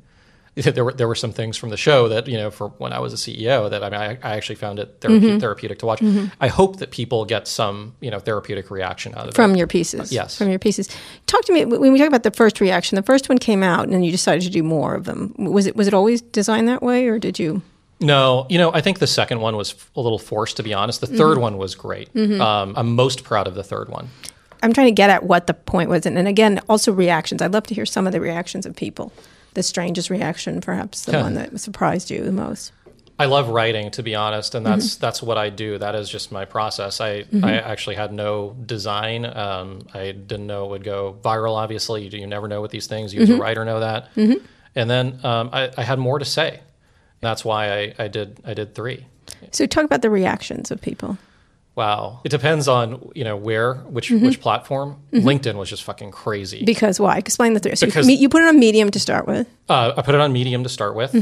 there 0.75 0.83
were 0.85 0.94
there 0.94 1.07
were 1.07 1.15
some 1.15 1.31
things 1.31 1.57
from 1.57 1.69
the 1.69 1.77
show 1.77 2.07
that 2.09 2.27
you 2.27 2.38
know, 2.38 2.51
for 2.51 2.69
when 2.77 2.94
I 2.94 3.00
was 3.00 3.13
a 3.13 3.17
CEO, 3.17 3.69
that 3.69 3.83
I 3.83 3.89
mean, 3.89 4.00
I, 4.00 4.09
I 4.23 4.35
actually 4.38 4.56
found 4.56 4.79
it 4.79 5.00
therape- 5.00 5.19
Mm-hmm. 5.21 5.39
therapeutic 5.39 5.79
to 5.79 5.85
watch. 5.85 6.01
I 6.41 6.47
hope 6.47 6.77
that 6.77 6.91
people 6.91 7.25
get 7.25 7.47
some 7.47 7.95
you 8.01 8.11
know 8.11 8.19
therapeutic 8.19 8.69
reaction 8.71 9.13
out 9.15 9.23
of 9.23 9.29
it. 9.29 9.35
From 9.35 9.53
it. 9.53 9.57
your 9.57 9.67
pieces, 9.67 10.11
yes. 10.11 10.37
From 10.37 10.49
your 10.49 10.59
pieces. 10.59 10.89
Talk 11.28 11.44
to 11.45 11.54
me 11.54 11.66
when 11.66 11.92
we 11.94 11.97
talk 11.99 12.07
about 12.07 12.23
the 12.23 12.31
first 12.31 12.59
reaction. 12.61 12.95
The 12.95 13.04
first 13.04 13.30
one 13.30 13.37
came 13.37 13.63
out, 13.63 13.83
and 13.85 13.94
then 13.94 14.04
you 14.04 14.11
decided 14.11 14.44
to 14.44 14.49
do 14.49 14.63
more 14.63 14.95
of 14.95 15.06
them. 15.06 15.33
Was 15.37 15.66
it 15.68 15.75
was 15.75 15.87
it 15.87 15.94
always 15.94 16.21
designed 16.21 16.68
that 16.68 16.81
way, 16.83 17.07
or 17.07 17.19
did 17.19 17.39
you? 17.39 17.61
No, 18.01 18.45
you 18.49 18.57
know, 18.57 18.71
I 18.73 18.80
think 18.80 18.99
the 18.99 19.07
second 19.07 19.42
one 19.42 19.57
was 19.57 19.75
a 19.95 19.99
little 19.99 20.19
forced, 20.19 20.56
to 20.57 20.63
be 20.63 20.73
honest. 20.73 21.01
The 21.01 21.07
3rd 21.07 21.42
one 21.42 21.57
was 21.57 21.75
great. 21.75 22.09
Um, 22.16 22.73
I'm 22.78 22.95
most 22.95 23.25
proud 23.25 23.45
of 23.45 23.56
the 23.56 23.63
third 23.63 23.89
one. 23.89 24.07
I'm 24.63 24.71
trying 24.71 24.87
to 24.87 24.92
get 24.94 25.09
at 25.09 25.23
what 25.23 25.47
the 25.47 25.54
point 25.54 25.89
was, 25.89 26.06
and, 26.06 26.18
and 26.18 26.25
again, 26.25 26.61
also 26.69 26.94
reactions. 26.94 27.42
I'd 27.42 27.51
love 27.51 27.68
to 27.68 27.73
hear 27.73 27.85
some 27.85 28.07
of 28.07 28.13
the 28.13 28.21
reactions 28.21 28.66
of 28.66 28.73
people. 28.73 29.11
The 29.53 29.63
strangest 29.63 30.09
reaction, 30.09 30.61
perhaps 30.61 31.06
the 31.06 31.13
one 31.19 31.33
that 31.35 31.59
surprised 31.59 32.09
you 32.11 32.23
the 32.23 32.31
most. 32.31 32.71
I 33.18 33.25
love 33.25 33.49
writing, 33.49 33.91
to 33.91 34.03
be 34.03 34.15
honest, 34.15 34.56
and 34.56 34.65
that's 34.65 34.95
Mm-hmm. 34.95 35.01
that's 35.01 35.21
what 35.21 35.37
I 35.37 35.49
do. 35.49 35.77
That 35.77 35.94
is 35.95 36.09
just 36.09 36.31
my 36.31 36.45
process. 36.45 37.01
I 37.01 37.25
I 37.44 37.53
actually 37.56 37.95
had 37.97 38.13
no 38.13 38.56
design. 38.65 39.25
Um, 39.25 39.81
I 39.94 40.11
didn't 40.11 40.47
know 40.47 40.65
it 40.65 40.69
would 40.69 40.83
go 40.85 41.18
viral. 41.21 41.56
Obviously, 41.57 42.07
you, 42.07 42.19
you 42.19 42.27
never 42.27 42.47
know 42.47 42.61
with 42.61 42.71
these 42.71 42.87
things. 42.87 43.13
You 43.13 43.21
as 43.21 43.29
Mm-hmm. 43.29 43.39
a 43.39 43.41
writer 43.41 43.65
know 43.65 43.79
that. 43.81 44.07
And 44.75 44.89
then 44.89 45.19
um, 45.25 45.49
I, 45.51 45.69
I 45.75 45.83
had 45.83 45.99
more 45.99 46.19
to 46.19 46.25
say. 46.25 46.61
That's 47.21 47.44
why 47.44 47.73
I, 47.79 47.94
I 47.99 48.07
did 48.07 48.39
I 48.45 48.53
did 48.53 48.73
three. 48.75 49.06
So 49.51 49.65
talk 49.65 49.83
about 49.83 50.01
the 50.01 50.09
reactions 50.09 50.71
of 50.71 50.79
people. 50.81 51.18
Wow, 51.76 52.19
it 52.26 52.30
depends 52.30 52.68
on 52.68 53.11
you 53.16 53.23
know 53.23 53.38
where 53.38 53.76
which 53.76 54.09
Mm-hmm. 54.09 54.26
which 54.26 54.42
platform. 54.42 54.97
LinkedIn 55.14 55.56
was 55.56 55.69
just 55.69 55.83
fucking 55.83 56.11
crazy. 56.11 56.66
Because 56.66 56.99
why? 56.99 57.18
Explain 57.18 57.54
the 57.54 57.59
three. 57.61 57.76
So 57.76 57.85
Because- 57.85 58.07
you, 58.09 58.16
you 58.18 58.28
put 58.30 58.42
it 58.42 58.47
on 58.47 58.59
Medium 58.59 58.92
to 58.92 58.99
start 58.99 59.28
with, 59.28 59.47
uh, 59.69 59.94
I 59.95 60.02
put 60.02 60.14
it 60.16 60.19
on 60.21 60.33
Medium 60.33 60.64
to 60.64 60.69
start 60.69 60.94
with, 60.95 61.14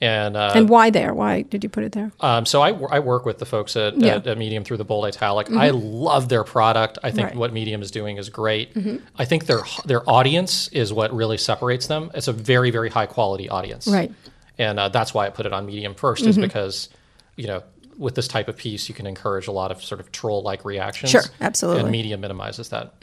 and 0.00 0.36
uh, 0.36 0.52
and 0.54 0.68
why 0.70 0.88
there? 0.90 1.12
Why 1.12 1.42
did 1.42 1.62
you 1.62 1.68
put 1.68 1.84
it 1.84 1.92
there? 1.92 2.10
Um, 2.20 2.46
so 2.46 2.62
I, 2.62 2.70
I 2.70 3.00
work 3.00 3.26
with 3.26 3.38
the 3.38 3.44
folks 3.44 3.76
at, 3.76 3.96
Yeah. 3.98 4.14
at, 4.14 4.26
at 4.28 4.38
Medium 4.38 4.64
through 4.64 4.76
the 4.78 4.84
bold 4.84 5.04
italic. 5.04 5.50
I 5.50 5.70
love 5.70 6.28
their 6.30 6.44
product. 6.44 6.98
I 7.02 7.10
think 7.10 7.24
Right. 7.24 7.30
Mm-hmm. 7.32 7.38
what 7.40 7.52
Medium 7.52 7.82
is 7.82 7.90
doing 7.90 8.16
is 8.16 8.30
great. 8.30 8.72
I 9.18 9.24
think 9.26 9.44
their 9.46 9.60
their 9.84 10.08
audience 10.08 10.68
is 10.68 10.90
what 10.92 11.12
really 11.12 11.36
separates 11.36 11.86
them. 11.88 12.10
It's 12.14 12.28
a 12.28 12.32
very 12.32 12.70
very 12.70 12.88
high 12.88 13.06
quality 13.06 13.48
audience, 13.50 13.86
Right. 13.88 14.10
Mm-hmm. 14.10 14.30
And 14.60 14.80
uh, 14.80 14.88
that's 14.88 15.12
why 15.12 15.26
I 15.26 15.30
put 15.30 15.44
it 15.46 15.52
on 15.52 15.66
Medium 15.66 15.94
1st 15.94 16.26
is 16.28 16.38
because 16.38 16.88
you 17.36 17.46
know 17.46 17.62
with 17.98 18.14
this 18.14 18.28
type 18.28 18.48
of 18.48 18.56
piece 18.56 18.88
you 18.88 18.94
can 18.94 19.06
encourage 19.06 19.48
a 19.48 19.52
lot 19.52 19.70
of 19.70 19.82
sort 19.82 20.00
of 20.00 20.10
troll 20.12 20.42
like 20.42 20.64
reactions. 20.64 21.10
Sure, 21.10 21.22
absolutely. 21.40 21.82
And 21.82 21.90
Medium 21.90 22.20
minimizes 22.20 22.70
that. 22.70 22.94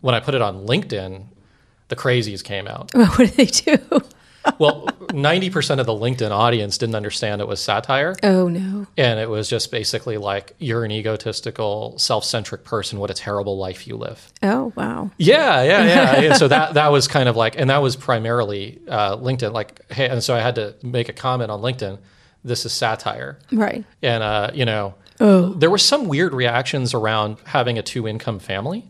When 0.00 0.14
I 0.14 0.20
put 0.20 0.34
it 0.34 0.42
on 0.42 0.66
LinkedIn, 0.66 1.24
the 1.88 1.96
crazies 1.96 2.42
came 2.42 2.66
out. 2.66 2.92
what 2.94 3.18
did 3.18 3.30
they 3.30 3.46
do? 3.46 3.78
well, 4.58 4.86
90% 5.08 5.80
of 5.80 5.86
the 5.86 5.92
LinkedIn 5.92 6.30
audience 6.30 6.78
didn't 6.78 6.94
understand 6.94 7.40
it 7.40 7.48
was 7.48 7.60
satire. 7.60 8.14
Oh 8.22 8.48
no. 8.48 8.86
And 8.96 9.18
it 9.18 9.28
was 9.28 9.48
just 9.48 9.70
basically 9.70 10.18
like, 10.18 10.54
you're 10.58 10.84
an 10.84 10.90
egotistical, 10.90 11.98
self 11.98 12.24
centric 12.24 12.64
person. 12.64 12.98
What 12.98 13.10
a 13.10 13.14
terrible 13.14 13.58
life 13.58 13.86
you 13.86 13.96
live. 13.96 14.32
Oh 14.42 14.72
wow. 14.76 15.10
Yeah, 15.18 15.62
yeah, 15.62 15.84
yeah. 15.84 16.20
and 16.20 16.36
so 16.36 16.48
that 16.48 16.74
that 16.74 16.92
was 16.92 17.08
kind 17.08 17.28
of 17.28 17.36
like, 17.36 17.58
and 17.58 17.70
that 17.70 17.82
was 17.82 17.96
primarily 17.96 18.80
uh, 18.88 19.16
LinkedIn. 19.16 19.52
Like, 19.52 19.90
hey, 19.90 20.08
and 20.08 20.22
so 20.22 20.34
I 20.34 20.40
had 20.40 20.54
to 20.56 20.74
make 20.82 21.08
a 21.08 21.12
comment 21.12 21.50
on 21.50 21.60
LinkedIn. 21.60 21.98
This 22.46 22.64
is 22.64 22.72
satire, 22.72 23.38
Right. 23.52 23.84
and 24.02 24.22
uh, 24.22 24.50
you 24.54 24.64
know, 24.64 24.94
there 25.18 25.70
were 25.70 25.78
some 25.78 26.06
weird 26.08 26.32
reactions 26.32 26.94
around 26.94 27.38
having 27.44 27.78
a 27.78 27.82
two 27.82 28.06
income 28.08 28.38
family, 28.38 28.84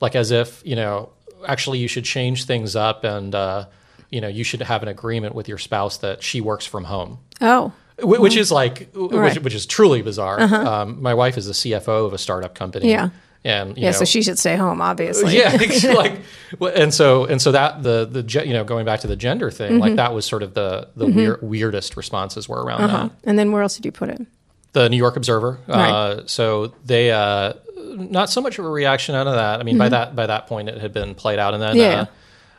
like 0.00 0.14
as 0.16 0.30
if 0.30 0.60
you 0.64 0.76
know, 0.76 1.10
actually, 1.46 1.78
you 1.78 1.88
should 1.88 2.04
change 2.04 2.44
things 2.46 2.74
up, 2.76 3.04
and 3.04 3.34
uh, 3.34 3.66
you 4.10 4.20
know, 4.20 4.28
you 4.28 4.44
should 4.44 4.60
have 4.62 4.82
an 4.82 4.88
agreement 4.88 5.34
with 5.34 5.48
your 5.48 5.58
spouse 5.58 5.98
that 5.98 6.22
she 6.22 6.40
works 6.40 6.66
from 6.66 6.84
home. 6.84 7.18
Oh. 7.40 7.72
Wh- 8.00 8.20
Which 8.20 8.36
is 8.36 8.52
like, 8.52 8.92
wh- 8.94 9.12
Right. 9.12 9.34
which, 9.34 9.44
which 9.44 9.54
is 9.54 9.66
truly 9.66 10.02
bizarre. 10.02 10.40
Um, 10.40 11.00
my 11.02 11.14
wife 11.14 11.36
is 11.38 11.46
the 11.46 11.52
CFO 11.54 12.06
of 12.06 12.12
a 12.12 12.18
startup 12.18 12.54
company. 12.54 12.90
Yeah. 12.90 13.08
And 13.46 13.76
you 13.76 13.84
Yeah. 13.84 13.90
know, 13.92 13.96
So 13.98 14.04
she 14.04 14.22
should 14.22 14.38
stay 14.38 14.56
home, 14.56 14.80
obviously. 14.82 15.38
yeah, 15.38 15.50
like, 15.94 16.20
and 16.76 16.92
so 16.92 17.24
and 17.24 17.40
so 17.40 17.52
that 17.52 17.82
the 17.82 18.04
the 18.04 18.44
you 18.46 18.52
know 18.52 18.64
going 18.64 18.84
back 18.84 19.00
to 19.00 19.06
the 19.06 19.16
gender 19.16 19.50
thing, 19.50 19.72
Mm-hmm. 19.72 19.80
like 19.80 19.96
that 19.96 20.12
was 20.14 20.24
sort 20.26 20.42
of 20.42 20.54
the 20.54 20.88
the 20.96 21.06
weir- 21.06 21.38
weirdest 21.40 21.96
responses 21.96 22.48
were 22.48 22.62
around 22.62 22.88
that. 22.90 23.10
And 23.24 23.38
then 23.38 23.52
where 23.52 23.62
else 23.62 23.76
did 23.76 23.84
you 23.84 23.92
put 23.92 24.08
it? 24.10 24.20
The 24.72 24.88
New 24.90 24.98
York 24.98 25.16
Observer, 25.16 25.58
Right. 25.66 25.90
uh, 25.90 26.26
so 26.26 26.74
they 26.84 27.10
uh, 27.10 27.54
not 27.84 28.28
so 28.28 28.40
much 28.42 28.58
of 28.58 28.64
a 28.66 28.68
reaction 28.70 29.14
out 29.14 29.26
of 29.26 29.34
that. 29.34 29.60
I 29.60 29.62
mean, 29.62 29.78
by 29.78 29.88
that 29.88 30.14
by 30.14 30.26
that 30.26 30.46
point, 30.48 30.68
it 30.68 30.78
had 30.80 30.92
been 30.92 31.14
played 31.14 31.38
out, 31.38 31.54
and 31.54 31.62
then 31.62 31.70
Mm-hmm. 31.76 31.80
Yeah. 31.80 32.00
uh, 32.02 32.06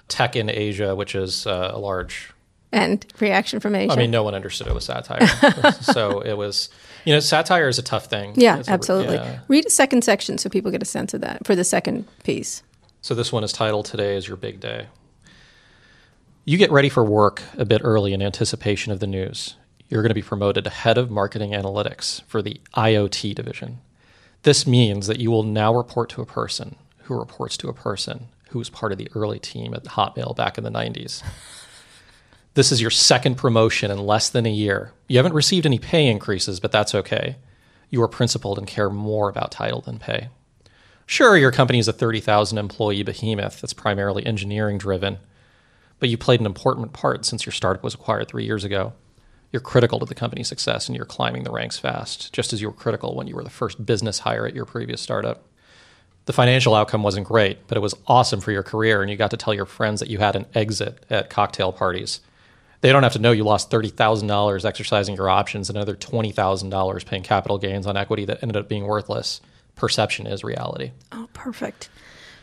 Tech 0.08 0.36
in 0.36 0.50
Asia, 0.50 0.96
which 0.96 1.14
is 1.16 1.46
uh, 1.46 1.72
a 1.74 1.78
large 1.80 2.32
And 2.72 3.06
reaction 3.20 3.60
from 3.60 3.76
Asia. 3.76 3.92
I 3.92 3.96
mean, 3.98 4.10
no 4.10 4.24
one 4.24 4.34
understood 4.36 4.68
it 4.68 4.74
was 4.74 4.86
satire. 4.86 5.28
so 5.82 6.22
it 6.22 6.34
was, 6.38 6.70
you 7.08 7.14
know, 7.14 7.22
satire 7.22 7.70
is 7.70 7.80
a 7.80 7.82
tough 7.82 8.08
thing. 8.08 8.34
yeah, 8.36 8.60
It's 8.60 8.68
a- 8.68 8.72
absolutely. 8.72 9.16
yeah. 9.16 9.40
Read 9.48 9.66
a 9.66 9.70
second 9.70 10.04
section 10.04 10.38
so 10.38 10.50
people 10.50 10.72
get 10.72 10.82
a 10.82 10.86
sense 10.86 11.14
of 11.14 11.22
that 11.22 11.46
for 11.48 11.56
the 11.56 11.64
second 11.64 12.06
piece. 12.26 12.64
So 13.02 13.16
this 13.16 13.32
one 13.32 13.46
is 13.46 13.54
titled 13.54 13.86
Today 13.86 14.18
is 14.18 14.28
Your 14.28 14.36
Big 14.36 14.60
Day. 14.60 14.88
You 16.44 16.58
get 16.58 16.70
ready 16.70 16.90
for 16.90 17.06
work 17.06 17.42
a 17.58 17.64
bit 17.64 17.80
early 17.84 18.12
in 18.12 18.22
anticipation 18.22 18.92
of 18.92 19.00
the 19.00 19.08
news. 19.08 19.56
You're 19.88 20.02
going 20.02 20.10
to 20.10 20.16
be 20.16 20.22
promoted 20.22 20.66
to 20.66 20.70
head 20.70 20.98
of 20.98 21.10
marketing 21.10 21.52
analytics 21.52 22.24
for 22.24 22.42
the 22.42 22.60
IoT 22.76 23.34
division. 23.36 23.80
This 24.44 24.68
means 24.68 25.08
that 25.08 25.20
you 25.20 25.32
will 25.32 25.44
now 25.44 25.74
report 25.74 26.10
to 26.10 26.22
a 26.22 26.26
person 26.26 26.76
who 27.04 27.18
reports 27.18 27.56
to 27.58 27.70
a 27.70 27.74
person 27.74 28.28
who 28.50 28.60
was 28.60 28.70
part 28.70 28.92
of 28.92 28.98
the 28.98 29.10
early 29.16 29.40
team 29.40 29.74
at 29.74 29.84
Hotmail 29.86 30.36
back 30.36 30.58
in 30.58 30.66
the 30.66 30.70
90s. 30.70 31.24
This 32.58 32.72
is 32.72 32.82
your 32.82 32.90
second 32.90 33.36
promotion 33.36 33.92
in 33.92 34.00
less 34.00 34.30
than 34.30 34.48
a 34.48 34.50
year. 34.50 34.92
You 35.08 35.18
haven't 35.18 35.36
received 35.36 35.68
any 35.68 35.78
pay 35.78 36.08
increases, 36.08 36.60
but 36.60 36.72
that's 36.72 36.96
okay. 36.96 37.36
You 37.92 38.02
are 38.02 38.08
principled 38.08 38.58
and 38.58 38.66
care 38.66 38.90
more 38.90 39.30
about 39.30 39.52
title 39.52 39.82
than 39.82 40.00
pay. 40.00 40.30
Sure, 41.06 41.38
your 41.38 41.52
company 41.52 41.78
is 41.78 41.88
a 41.88 41.94
30,000 41.94 42.58
employee 42.58 43.04
behemoth 43.04 43.62
that's 43.62 43.74
primarily 43.74 44.26
engineering 44.26 44.80
driven, 44.80 45.20
but 46.00 46.10
you 46.10 46.18
played 46.18 46.40
an 46.40 46.48
important 46.48 46.94
part 46.94 47.26
since 47.26 47.46
your 47.46 47.54
startup 47.54 47.84
was 47.84 47.94
acquired 47.94 48.28
three 48.28 48.46
years 48.46 48.64
ago. 48.64 48.94
You're 49.52 49.60
critical 49.60 50.00
to 50.00 50.08
the 50.08 50.16
company's 50.16 50.48
success 50.48 50.88
and 50.88 50.96
you're 50.96 51.06
climbing 51.06 51.44
the 51.44 51.52
ranks 51.52 51.78
fast, 51.78 52.34
just 52.34 52.54
as 52.54 52.60
you 52.60 52.70
were 52.70 52.74
critical 52.74 53.14
when 53.14 53.28
you 53.28 53.36
were 53.36 53.44
the 53.44 53.52
first 53.52 53.86
business 53.86 54.18
hire 54.18 54.48
at 54.48 54.56
your 54.56 54.66
previous 54.66 55.00
startup. 55.00 55.44
The 56.26 56.34
financial 56.34 56.74
outcome 56.74 57.04
wasn't 57.04 57.28
great, 57.28 57.68
but 57.68 57.78
it 57.78 57.82
was 57.82 57.94
awesome 58.08 58.42
for 58.42 58.52
your 58.52 58.64
career, 58.64 59.04
and 59.04 59.12
you 59.12 59.16
got 59.16 59.30
to 59.30 59.38
tell 59.38 59.54
your 59.54 59.68
friends 59.68 60.00
that 60.00 60.10
you 60.10 60.18
had 60.18 60.36
an 60.36 60.48
exit 60.56 61.06
at 61.12 61.30
cocktail 61.30 61.72
parties. 61.72 62.20
They 62.82 62.92
don't 62.92 63.04
have 63.04 63.14
to 63.14 63.20
know 63.20 63.32
you 63.32 63.44
lost 63.44 63.72
$30,000 63.72 64.66
exercising 64.66 65.16
your 65.16 65.30
options 65.30 65.70
and 65.70 65.78
another 65.78 65.96
$20,000 65.96 67.06
paying 67.06 67.24
capital 67.24 67.58
gains 67.58 67.88
on 67.88 67.98
equity 67.98 68.26
that 68.26 68.44
ended 68.44 68.56
up 68.56 68.70
being 68.70 68.86
worthless. 68.86 69.42
Perception 69.76 70.28
is 70.28 70.44
reality. 70.44 70.92
Oh, 71.12 71.28
perfect. 71.34 71.90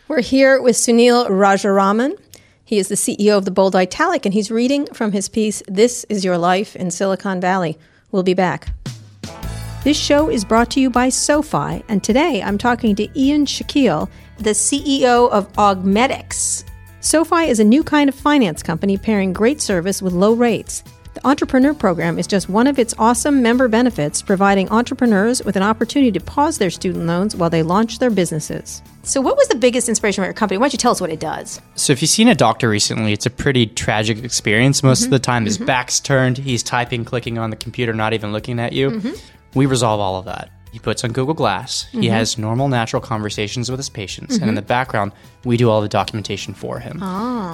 We're 0.08 0.22
here 0.22 0.60
with 0.60 0.76
Sunil 0.76 1.28
Rajaraman. 1.28 2.18
He 2.64 2.78
is 2.78 2.88
the 2.88 2.94
CEO 2.94 3.36
of 3.36 3.44
the 3.44 3.50
Bold 3.50 3.76
Italic, 3.76 4.24
and 4.24 4.32
he's 4.32 4.50
reading 4.50 4.86
from 4.86 5.12
his 5.12 5.28
piece, 5.28 5.62
This 5.68 6.04
is 6.08 6.24
Your 6.24 6.38
Life 6.38 6.74
in 6.74 6.90
Silicon 6.90 7.40
Valley. 7.40 7.78
We'll 8.10 8.22
be 8.22 8.34
back. 8.34 8.68
This 9.84 9.98
show 9.98 10.30
is 10.30 10.44
brought 10.44 10.70
to 10.72 10.80
you 10.80 10.88
by 10.88 11.10
SoFi, 11.10 11.84
and 11.88 12.02
today 12.02 12.42
I'm 12.42 12.56
talking 12.56 12.96
to 12.96 13.20
Ian 13.20 13.44
Shaquille, 13.44 14.08
the 14.38 14.50
CEO 14.50 15.30
of 15.30 15.46
Augmetics. 15.58 16.64
SoFi 17.04 17.50
is 17.50 17.60
a 17.60 17.64
new 17.64 17.84
kind 17.84 18.08
of 18.08 18.14
finance 18.14 18.62
company 18.62 18.96
pairing 18.96 19.34
great 19.34 19.60
service 19.60 20.00
with 20.00 20.14
low 20.14 20.32
rates. 20.32 20.82
The 21.12 21.26
Entrepreneur 21.26 21.74
Program 21.74 22.18
is 22.18 22.26
just 22.26 22.48
one 22.48 22.66
of 22.66 22.78
its 22.78 22.94
awesome 22.98 23.42
member 23.42 23.68
benefits, 23.68 24.22
providing 24.22 24.70
entrepreneurs 24.70 25.44
with 25.44 25.54
an 25.56 25.62
opportunity 25.62 26.10
to 26.12 26.24
pause 26.24 26.56
their 26.56 26.70
student 26.70 27.04
loans 27.04 27.36
while 27.36 27.50
they 27.50 27.62
launch 27.62 27.98
their 27.98 28.08
businesses. 28.08 28.80
So, 29.02 29.20
what 29.20 29.36
was 29.36 29.48
the 29.48 29.54
biggest 29.54 29.86
inspiration 29.86 30.22
for 30.22 30.26
your 30.26 30.32
company? 30.32 30.56
Why 30.56 30.64
don't 30.64 30.72
you 30.72 30.78
tell 30.78 30.92
us 30.92 31.00
what 31.02 31.10
it 31.10 31.20
does? 31.20 31.60
So 31.74 31.92
if 31.92 32.00
you've 32.00 32.10
seen 32.10 32.28
a 32.28 32.34
doctor 32.34 32.70
recently, 32.70 33.12
it's 33.12 33.26
a 33.26 33.30
pretty 33.30 33.66
tragic 33.66 34.24
experience. 34.24 34.82
Most 34.82 35.04
of 35.04 35.10
the 35.10 35.16
mm-hmm. 35.16 35.24
time, 35.24 35.44
his 35.44 35.58
mm-hmm. 35.58 35.66
back's 35.66 36.00
turned, 36.00 36.38
he's 36.38 36.62
typing, 36.62 37.04
clicking 37.04 37.36
on 37.36 37.50
the 37.50 37.56
computer, 37.56 37.92
not 37.92 38.14
even 38.14 38.32
looking 38.32 38.58
at 38.58 38.72
you. 38.72 38.92
Mm-hmm. 38.92 39.12
We 39.58 39.66
resolve 39.66 40.00
all 40.00 40.16
of 40.16 40.24
that. 40.24 40.53
He 40.74 40.80
puts 40.80 41.04
on 41.04 41.12
Google 41.12 41.34
Glass. 41.34 41.86
He 41.92 42.08
has 42.08 42.36
normal, 42.36 42.66
natural 42.66 43.00
conversations 43.00 43.70
with 43.70 43.78
his 43.78 43.88
patients, 43.88 44.38
and 44.38 44.48
in 44.48 44.56
the 44.56 44.60
background, 44.62 45.12
we 45.44 45.56
do 45.56 45.70
all 45.70 45.80
the 45.80 45.88
documentation 45.88 46.52
for 46.52 46.80
him. 46.80 46.98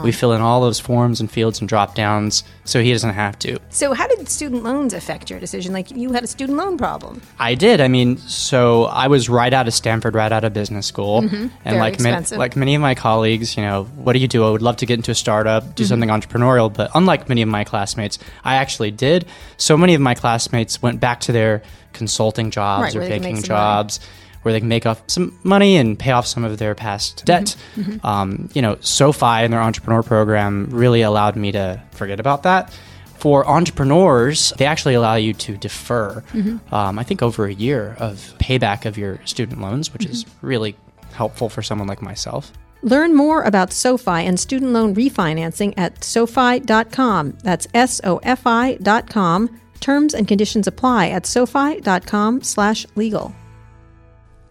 We 0.03 0.11
fill 0.11 0.33
in 0.33 0.41
all 0.41 0.63
those 0.63 0.81
forms 0.81 1.21
and 1.21 1.31
fields 1.31 1.61
and 1.61 1.69
drop 1.69 1.95
downs, 1.95 2.45
so 2.65 2.81
he 2.83 2.93
doesn't 2.93 3.13
have 3.13 3.39
to. 3.41 3.59
So, 3.69 3.93
how 3.93 4.07
did 4.09 4.27
student 4.31 4.63
loans 4.63 4.95
affect 4.95 5.29
your 5.29 5.39
decision? 5.39 5.75
Like, 5.75 5.91
you 5.91 6.13
had 6.13 6.25
a 6.25 6.27
student 6.27 6.57
loan 6.57 6.79
problem. 6.79 7.21
I 7.39 7.55
did. 7.55 7.83
I 7.83 7.89
mean, 7.89 8.17
so 8.17 8.85
I 8.85 9.09
was 9.09 9.29
right 9.29 9.53
out 9.53 9.69
of 9.69 9.75
Stanford, 9.75 10.15
right 10.15 10.33
out 10.33 10.45
of 10.45 10.55
business 10.55 10.87
school, 10.87 11.19
and 11.19 11.31
Mm-hmm. 11.31 11.47
Very 11.69 11.79
like 11.79 12.01
many, 12.01 12.09
expensive. 12.15 12.39
like 12.39 12.57
many 12.57 12.75
of 12.75 12.81
my 12.81 12.95
colleagues, 12.95 13.55
you 13.55 13.63
know, 13.63 13.85
what 13.97 14.15
do 14.15 14.19
you 14.19 14.29
do? 14.29 14.47
I 14.47 14.51
would 14.51 14.63
love 14.63 14.79
to 14.79 14.87
get 14.87 14.95
into 14.95 15.11
a 15.11 15.15
startup, 15.15 15.63
Mm-hmm. 15.65 15.73
do 15.73 15.85
something 15.85 16.09
entrepreneurial, 16.09 16.73
but 16.73 16.91
unlike 16.95 17.29
many 17.29 17.43
of 17.43 17.51
my 17.51 17.65
classmates, 17.65 18.19
I 18.45 18.55
actually 18.57 18.93
did. 18.93 19.27
So 19.59 19.77
many 19.77 19.93
of 19.93 20.01
my 20.01 20.15
classmates 20.15 20.81
went 20.81 21.01
back 21.01 21.21
to 21.21 21.33
their 21.33 21.63
consulting 21.93 22.51
jobs 22.51 22.83
Right, 22.83 22.97
or 22.97 23.01
where 23.01 23.09
they 23.09 23.15
can 23.17 23.23
make 23.23 23.33
baking 23.35 23.45
some 23.45 23.55
money. 23.55 23.61
jobs. 23.61 24.01
Where 24.43 24.53
they 24.55 24.61
can 24.61 24.69
make 24.71 24.87
off 24.87 25.03
some 25.07 25.39
money 25.43 25.77
and 25.77 25.99
pay 25.99 26.13
off 26.13 26.27
some 26.27 26.45
of 26.45 26.57
their 26.57 26.75
past 26.75 27.27
debt. 27.27 27.57
Mm-hmm. 27.77 28.07
Um, 28.07 28.49
you 28.55 28.63
know, 28.63 28.79
SoFi 28.81 29.27
and 29.27 29.53
their 29.53 29.61
entrepreneur 29.61 30.03
program 30.03 30.69
really 30.71 31.03
allowed 31.03 31.37
me 31.37 31.53
to 31.53 31.83
forget 31.93 32.19
about 32.21 32.45
that 32.45 32.73
for 33.21 33.47
entrepreneurs, 33.47 34.53
they 34.57 34.65
actually 34.65 34.95
allow 34.95 35.15
you 35.15 35.35
to 35.35 35.57
defer, 35.57 36.25
um, 36.73 36.99
I 36.99 37.03
think, 37.03 37.23
over 37.23 37.45
a 37.45 37.53
year 37.53 37.95
of 37.99 38.35
payback 38.39 38.87
of 38.87 38.97
your 38.97 39.21
student 39.27 39.61
loans, 39.61 39.93
which 39.93 40.07
is 40.07 40.25
really 40.41 40.75
helpful 41.13 41.51
for 41.51 41.63
someone 41.63 41.87
like 41.87 42.01
myself. 42.01 42.51
Learn 42.83 43.15
more 43.15 43.43
about 43.43 43.75
SoFi 43.75 44.25
and 44.25 44.41
student 44.41 44.73
loan 44.73 44.95
refinancing 44.95 45.75
at 45.77 46.03
SoFi.com. 46.03 47.37
That's 47.43 47.69
S 47.75 48.01
O 48.05 48.19
F 48.23 48.47
I.com. 48.47 49.61
Terms 49.81 50.15
and 50.15 50.29
conditions 50.29 50.67
apply 50.67 51.09
at 51.09 51.27
SoFi.com 51.27 52.43
slash 52.43 52.87
legal. 52.95 53.35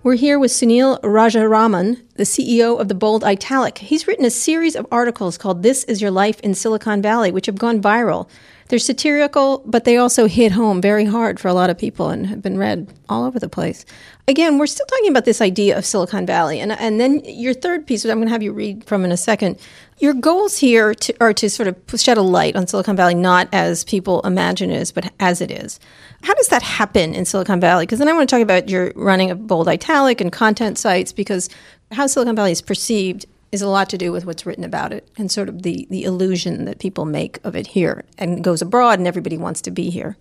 We're 0.01 0.15
here 0.15 0.39
with 0.39 0.51
Sunil 0.51 1.01
Rajaraman, 1.01 2.01
the 2.15 2.24
CEO 2.24 2.79
of 2.79 2.88
the 2.88 2.95
Bold 2.95 3.24
Italic. 3.24 3.77
He's 3.77 4.07
written 4.07 4.24
a 4.24 4.29
series 4.29 4.77
of 4.77 4.88
articles 4.91 5.38
called 5.38 5.62
This 5.62 5.83
Is 5.83 6.01
Your 6.01 6.09
Life 6.09 6.39
in 6.39 6.55
Silicon 6.55 7.01
Valley, 7.01 7.31
which 7.31 7.48
have 7.48 7.57
gone 7.57 7.81
viral. 7.81 8.29
They're 8.69 8.79
satirical, 8.79 9.62
but 9.65 9.83
they 9.83 9.98
also 9.98 10.27
hit 10.27 10.53
home 10.53 10.79
very 10.79 11.03
hard 11.03 11.38
for 11.38 11.50
a 11.50 11.53
lot 11.53 11.69
of 11.69 11.77
people 11.77 12.09
and 12.09 12.27
have 12.27 12.41
been 12.41 12.57
read 12.57 12.93
all 13.09 13.25
over 13.25 13.39
the 13.39 13.50
place. 13.50 13.83
Again, 14.27 14.57
we're 14.57 14.67
still 14.67 14.86
talking 14.86 15.09
about 15.09 15.25
this 15.25 15.41
idea 15.41 15.77
of 15.77 15.86
Silicon 15.86 16.25
Valley. 16.25 16.59
And, 16.62 16.71
and 16.71 17.00
then 17.00 17.21
your 17.25 17.53
third 17.53 17.86
piece, 17.86 18.03
which 18.03 18.12
I'm 18.12 18.19
going 18.19 18.27
to 18.27 18.31
have 18.31 18.43
you 18.43 18.53
read 18.53 18.86
from 18.86 19.03
in 19.03 19.12
a 19.12 19.17
second. 19.17 19.59
Your 19.99 20.13
goals 20.13 20.57
here 20.57 20.93
to, 20.93 21.13
are 21.19 21.33
to 21.33 21.49
sort 21.49 21.67
of 21.67 21.75
shed 21.99 22.17
a 22.17 22.21
light 22.21 22.55
on 22.55 22.67
Silicon 22.67 22.95
Valley, 22.95 23.15
not 23.15 23.49
as 23.51 23.83
people 23.83 24.21
imagine 24.21 24.71
it 24.71 24.81
is, 24.81 24.93
but 24.93 25.11
as 25.19 25.41
it 25.41 25.51
is. 25.51 25.77
How 26.23 26.33
does 26.35 26.47
that 26.47 26.63
happen 26.63 27.13
in 27.13 27.25
Silicon 27.25 27.59
Valley? 27.59 27.85
Because 27.85 27.99
then 27.99 28.07
I 28.07 28.13
want 28.13 28.29
to 28.29 28.33
talk 28.33 28.41
about 28.41 28.69
your 28.69 28.93
running 28.95 29.29
of 29.29 29.45
Bold 29.45 29.67
Italic 29.67 30.21
and 30.21 30.31
content 30.31 30.77
sites, 30.77 31.11
because 31.11 31.49
how 31.91 32.07
Silicon 32.07 32.35
Valley 32.35 32.53
is 32.53 32.61
perceived 32.61 33.25
is 33.51 33.61
a 33.61 33.67
lot 33.67 33.89
to 33.89 33.97
do 33.97 34.11
with 34.13 34.25
what's 34.25 34.45
written 34.45 34.63
about 34.63 34.93
it 34.93 35.09
and 35.17 35.29
sort 35.29 35.49
of 35.49 35.63
the, 35.63 35.85
the 35.89 36.03
illusion 36.05 36.65
that 36.65 36.79
people 36.79 37.03
make 37.03 37.39
of 37.43 37.55
it 37.55 37.67
here 37.67 38.05
and 38.17 38.43
goes 38.43 38.61
abroad 38.61 38.99
and 38.99 39.07
everybody 39.07 39.37
wants 39.37 39.59
to 39.61 39.71
be 39.71 39.89
here. 39.89 40.15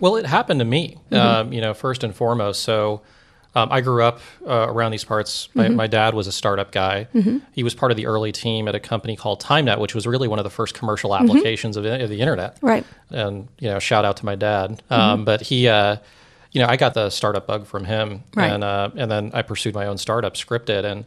Well, 0.00 0.16
it 0.16 0.26
happened 0.26 0.58
to 0.60 0.64
me, 0.64 0.96
um, 1.12 1.52
you 1.52 1.60
know, 1.60 1.74
first 1.74 2.02
and 2.02 2.14
foremost. 2.14 2.62
So 2.62 3.02
um, 3.54 3.68
I 3.70 3.80
grew 3.82 4.02
up 4.02 4.20
uh, 4.46 4.66
around 4.68 4.92
these 4.92 5.04
parts. 5.04 5.48
My, 5.54 5.68
my 5.68 5.86
dad 5.86 6.14
was 6.14 6.26
a 6.26 6.32
startup 6.32 6.72
guy. 6.72 7.06
He 7.52 7.62
was 7.62 7.74
part 7.74 7.90
of 7.92 7.96
the 7.96 8.06
early 8.06 8.32
team 8.32 8.66
at 8.68 8.74
a 8.74 8.80
company 8.80 9.14
called 9.16 9.42
Tymnet, 9.42 9.78
which 9.78 9.94
was 9.94 10.06
really 10.06 10.26
one 10.28 10.38
of 10.38 10.44
the 10.44 10.50
first 10.50 10.74
commercial 10.74 11.14
applications 11.14 11.76
of, 11.76 11.84
of 11.84 12.08
the 12.08 12.20
internet. 12.20 12.56
Right. 12.62 12.84
And, 13.10 13.48
you 13.58 13.68
know, 13.68 13.78
shout 13.78 14.04
out 14.04 14.16
to 14.18 14.24
my 14.24 14.34
dad. 14.36 14.82
Um, 14.90 15.24
but 15.26 15.42
he, 15.42 15.68
uh, 15.68 15.96
you 16.52 16.60
know, 16.62 16.66
I 16.68 16.76
got 16.76 16.94
the 16.94 17.10
startup 17.10 17.46
bug 17.46 17.66
from 17.66 17.84
him. 17.84 18.22
Right. 18.34 18.52
And, 18.52 18.64
uh, 18.64 18.90
and 18.96 19.10
then 19.10 19.30
I 19.34 19.42
pursued 19.42 19.74
my 19.74 19.86
own 19.86 19.98
startup, 19.98 20.34
Scripted. 20.34 20.84
And, 20.84 21.04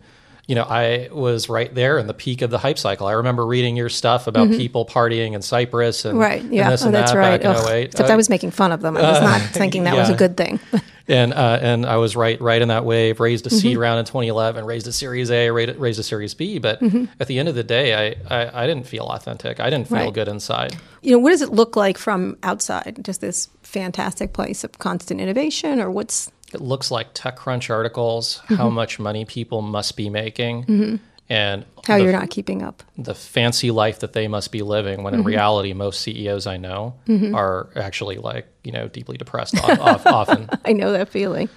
you 0.47 0.53
know, 0.53 0.63
I 0.63 1.09
was 1.11 1.49
right 1.49 1.73
there 1.73 1.97
in 1.97 2.05
the 2.05 2.13
peak 2.13 2.43
of 2.43 2.51
the 2.51 2.59
hype 2.59 2.77
cycle. 2.77 3.07
I 3.07 3.13
remember 3.13 3.45
reading 3.47 3.75
your 3.75 3.89
stuff 3.89 4.27
about 4.27 4.49
people 4.51 4.85
partying 4.85 5.33
in 5.33 5.41
Cyprus 5.41 6.05
and 6.05 6.13
Mm-hmm. 6.13 6.21
Right. 6.21 6.41
and 6.43 6.53
Yeah. 6.53 6.69
this 6.69 6.83
Oh, 6.83 6.85
and 6.87 6.93
that's 6.95 7.11
that 7.13 7.17
right. 7.17 7.41
back 7.41 7.57
in 7.65 7.67
08. 7.71 7.85
Except 7.85 8.09
Uh, 8.09 8.13
I 8.13 8.15
was 8.15 8.29
making 8.29 8.51
fun 8.51 8.71
of 8.71 8.81
them. 8.81 8.95
I 8.97 9.01
was 9.01 9.21
not 9.21 9.41
thinking 9.53 9.85
that 9.85 9.95
was 9.95 10.09
a 10.11 10.15
good 10.15 10.37
thing. 10.37 10.59
and 11.07 11.33
uh, 11.33 11.59
and 11.61 11.85
I 11.85 11.97
was 11.97 12.15
right 12.15 12.39
right 12.41 12.61
in 12.61 12.67
that 12.69 12.85
wave. 12.85 13.19
Raised 13.19 13.45
a 13.45 13.49
Mm-hmm. 13.49 13.57
seed 13.59 13.77
round 13.77 13.99
in 13.99 14.05
2011, 14.05 14.65
raised 14.65 14.87
a 14.87 14.91
Series 14.91 15.29
A, 15.31 15.49
raised, 15.51 15.77
raised 15.77 15.99
a 15.99 16.03
Series 16.03 16.33
B. 16.33 16.59
But 16.59 16.81
at 17.19 17.27
the 17.27 17.39
end 17.39 17.47
of 17.49 17.55
the 17.55 17.63
day, 17.63 18.15
I, 18.29 18.43
I 18.43 18.63
I 18.63 18.67
didn't 18.67 18.87
feel 18.87 19.05
authentic. 19.05 19.59
I 19.59 19.69
didn't 19.69 19.87
feel 19.87 19.97
Mm-hmm. 19.97 20.05
Right. 20.05 20.13
good 20.13 20.27
inside. 20.27 20.75
you 21.01 21.11
know, 21.11 21.19
what 21.19 21.29
does 21.31 21.41
it 21.41 21.49
look 21.51 21.75
like 21.75 21.97
from 21.97 22.37
outside? 22.43 22.99
Just 23.03 23.21
this 23.21 23.49
fantastic 23.63 24.33
place 24.33 24.63
of 24.63 24.77
constant 24.79 25.19
innovation, 25.21 25.79
or 25.79 25.89
what's 25.91 26.31
It 26.53 26.61
looks 26.61 26.89
like 26.91 27.13
TechCrunch 27.13 27.69
articles, 27.69 28.41
how 28.47 28.69
much 28.69 28.99
money 28.99 29.25
people 29.25 29.61
must 29.61 29.95
be 29.97 30.09
making, 30.09 30.99
and 31.29 31.65
how 31.87 31.97
the, 31.97 32.03
you're 32.03 32.11
not 32.11 32.29
keeping 32.29 32.61
up? 32.61 32.83
the 32.97 33.15
fancy 33.15 33.71
life 33.71 33.99
that 33.99 34.13
they 34.13 34.27
must 34.27 34.51
be 34.51 34.61
living. 34.61 35.03
When 35.03 35.13
in 35.13 35.23
reality, 35.23 35.73
most 35.73 36.01
CEOs 36.01 36.45
I 36.45 36.57
know 36.57 36.95
are 37.33 37.69
actually 37.75 38.17
like 38.17 38.47
you 38.63 38.71
know 38.71 38.87
deeply 38.87 39.17
depressed 39.17 39.57
off, 39.63 39.79
off, 39.79 40.05
often. 40.07 40.49
I 40.65 40.73
know 40.73 40.91
that 40.91 41.09
feeling. 41.09 41.49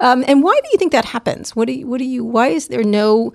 Um, 0.00 0.24
and 0.26 0.42
why 0.42 0.58
do 0.62 0.68
you 0.72 0.78
think 0.78 0.92
that 0.92 1.04
happens? 1.04 1.56
What 1.56 1.66
do 1.66 1.72
you, 1.72 1.86
what 1.86 1.98
do 1.98 2.04
you? 2.04 2.24
Why 2.24 2.48
is 2.48 2.68
there 2.68 2.84
no? 2.84 3.32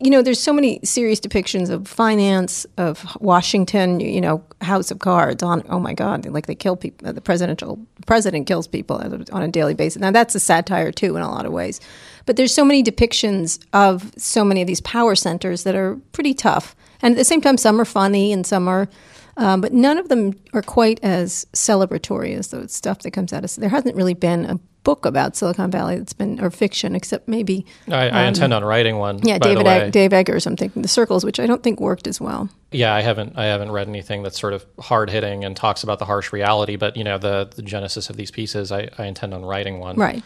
You 0.00 0.10
know, 0.10 0.22
there's 0.22 0.40
so 0.40 0.52
many 0.52 0.80
serious 0.84 1.20
depictions 1.20 1.70
of 1.70 1.88
finance 1.88 2.66
of 2.76 3.16
Washington. 3.20 4.00
You 4.00 4.20
know, 4.20 4.44
House 4.60 4.90
of 4.90 5.00
Cards. 5.00 5.42
On 5.42 5.64
oh 5.68 5.80
my 5.80 5.94
God, 5.94 6.26
like 6.26 6.46
they 6.46 6.54
kill 6.54 6.76
people. 6.76 7.12
The 7.12 7.20
presidential 7.20 7.78
president 8.06 8.46
kills 8.46 8.66
people 8.66 8.96
on 9.32 9.42
a 9.42 9.48
daily 9.48 9.74
basis. 9.74 10.00
Now 10.00 10.10
that's 10.10 10.34
a 10.34 10.40
satire 10.40 10.92
too 10.92 11.16
in 11.16 11.22
a 11.22 11.30
lot 11.30 11.46
of 11.46 11.52
ways. 11.52 11.80
But 12.26 12.36
there's 12.36 12.54
so 12.54 12.64
many 12.64 12.82
depictions 12.82 13.58
of 13.72 14.12
so 14.16 14.44
many 14.44 14.62
of 14.62 14.66
these 14.66 14.80
power 14.80 15.14
centers 15.14 15.64
that 15.64 15.74
are 15.74 15.96
pretty 16.12 16.34
tough. 16.34 16.74
And 17.02 17.12
at 17.12 17.18
the 17.18 17.24
same 17.24 17.40
time, 17.40 17.56
some 17.56 17.80
are 17.80 17.84
funny 17.84 18.32
and 18.32 18.46
some 18.46 18.68
are 18.68 18.88
um, 19.36 19.60
but 19.60 19.72
none 19.72 19.98
of 19.98 20.08
them 20.08 20.38
are 20.52 20.62
quite 20.62 21.00
as 21.02 21.44
celebratory 21.52 22.36
as 22.36 22.48
the 22.48 22.68
stuff 22.68 23.00
that 23.00 23.10
comes 23.10 23.32
out 23.32 23.44
of. 23.44 23.54
There 23.56 23.68
hasn't 23.68 23.96
really 23.96 24.14
been 24.14 24.44
a 24.44 24.60
book 24.84 25.04
about 25.04 25.34
Silicon 25.36 25.70
Valley 25.70 25.98
that's 25.98 26.12
been 26.12 26.40
or 26.40 26.50
fiction, 26.50 26.94
except 26.94 27.26
maybe 27.26 27.66
I, 27.90 28.08
I 28.10 28.22
intend 28.24 28.54
on 28.54 28.64
writing 28.64 28.98
one. 28.98 29.16
Um, 29.16 29.20
yeah, 29.24 29.38
by 29.38 29.48
David 29.48 29.60
the 29.60 29.68
way. 29.68 29.80
Eg- 29.82 29.92
Dave 29.92 30.12
Eggers. 30.12 30.46
I'm 30.46 30.56
thinking 30.56 30.82
the 30.82 30.88
Circles, 30.88 31.24
which 31.24 31.40
I 31.40 31.46
don't 31.46 31.62
think 31.62 31.80
worked 31.80 32.06
as 32.06 32.20
well. 32.20 32.48
Yeah, 32.70 32.94
I 32.94 33.00
haven't 33.00 33.36
I 33.36 33.46
haven't 33.46 33.72
read 33.72 33.88
anything 33.88 34.22
that's 34.22 34.38
sort 34.38 34.52
of 34.52 34.64
hard 34.78 35.10
hitting 35.10 35.44
and 35.44 35.56
talks 35.56 35.82
about 35.82 35.98
the 35.98 36.04
harsh 36.04 36.32
reality. 36.32 36.76
But 36.76 36.96
you 36.96 37.02
know, 37.04 37.18
the 37.18 37.50
the 37.54 37.62
genesis 37.62 38.08
of 38.10 38.16
these 38.16 38.30
pieces, 38.30 38.70
I, 38.70 38.88
I 38.98 39.06
intend 39.06 39.34
on 39.34 39.44
writing 39.44 39.80
one. 39.80 39.96
Right. 39.96 40.22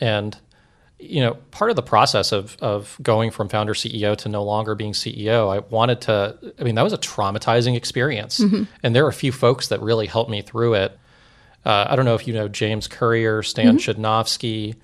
And 0.00 0.36
you 0.98 1.20
know, 1.20 1.34
part 1.50 1.68
of 1.70 1.74
the 1.76 1.82
process 1.82 2.30
of 2.32 2.56
of 2.60 2.96
going 3.02 3.30
from 3.32 3.48
founder 3.48 3.74
CEO 3.74 4.16
to 4.18 4.28
no 4.28 4.44
longer 4.44 4.74
being 4.76 4.92
CEO, 4.92 5.52
I 5.52 5.58
wanted 5.68 6.00
to. 6.02 6.36
I 6.60 6.62
mean, 6.62 6.76
that 6.76 6.82
was 6.82 6.92
a 6.92 6.98
traumatizing 6.98 7.76
experience, 7.76 8.38
Mm-hmm. 8.38 8.64
and 8.84 8.94
there 8.94 9.04
are 9.04 9.08
a 9.08 9.12
few 9.12 9.32
folks 9.32 9.68
that 9.68 9.80
really 9.80 10.06
helped 10.06 10.30
me 10.30 10.42
through 10.42 10.74
it. 10.74 10.96
Uh, 11.64 11.86
I 11.88 11.96
don't 11.96 12.04
know 12.04 12.14
if 12.14 12.26
you 12.26 12.34
know 12.34 12.48
James 12.48 12.88
Currier, 12.88 13.42
Stan 13.42 13.78
Mm-hmm. 13.78 14.02
Chudnovsky, 14.02 14.76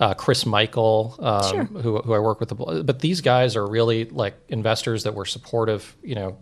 uh, 0.00 0.14
Chris 0.14 0.46
Michael, 0.46 1.16
um, 1.18 1.66
who, 1.68 1.98
who 1.98 2.12
I 2.12 2.18
work 2.18 2.40
with. 2.40 2.56
But 2.56 3.00
these 3.00 3.20
guys 3.20 3.56
are 3.56 3.66
really 3.66 4.04
like 4.04 4.34
investors 4.48 5.04
that 5.04 5.14
were 5.14 5.24
supportive, 5.24 5.96
you 6.02 6.14
know, 6.14 6.38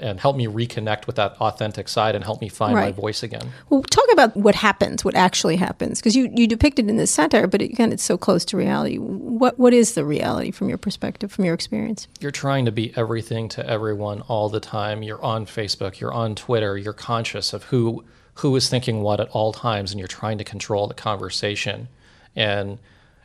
and 0.00 0.18
helped 0.18 0.38
me 0.38 0.46
reconnect 0.46 1.06
with 1.06 1.16
that 1.16 1.32
authentic 1.40 1.86
side 1.86 2.14
and 2.14 2.24
help 2.24 2.40
me 2.40 2.48
find 2.48 2.74
my 2.74 2.90
voice 2.90 3.22
again. 3.22 3.52
Well, 3.68 3.82
talk 3.82 4.06
about 4.12 4.34
what 4.34 4.54
happens, 4.54 5.04
what 5.04 5.14
actually 5.14 5.56
happens, 5.56 6.00
because 6.00 6.16
you 6.16 6.30
you 6.34 6.46
depict 6.46 6.78
it 6.78 6.88
in 6.88 6.96
this 6.96 7.10
satire, 7.10 7.46
but 7.46 7.60
again, 7.60 7.92
it's 7.92 8.02
so 8.02 8.16
close 8.16 8.44
to 8.46 8.56
reality. 8.56 8.96
What 8.96 9.58
what 9.58 9.72
is 9.72 9.94
the 9.94 10.04
reality 10.04 10.50
from 10.50 10.68
your 10.68 10.78
perspective, 10.78 11.30
from 11.30 11.44
your 11.44 11.54
experience? 11.54 12.08
You're 12.18 12.30
trying 12.30 12.64
to 12.64 12.72
be 12.72 12.92
everything 12.96 13.48
to 13.50 13.66
everyone 13.66 14.22
all 14.22 14.48
the 14.48 14.60
time. 14.60 15.02
You're 15.02 15.22
on 15.22 15.46
Facebook, 15.46 16.00
you're 16.00 16.14
on 16.14 16.34
Twitter, 16.34 16.76
you're 16.78 16.92
conscious 16.94 17.52
of 17.52 17.64
who 17.64 18.04
who 18.34 18.54
is 18.56 18.68
thinking 18.68 19.02
what 19.02 19.20
at 19.20 19.28
all 19.30 19.52
times 19.52 19.90
and 19.92 19.98
you're 19.98 20.08
trying 20.08 20.38
to 20.38 20.44
control 20.44 20.86
the 20.86 20.94
conversation. 20.94 21.88
And 22.36 22.78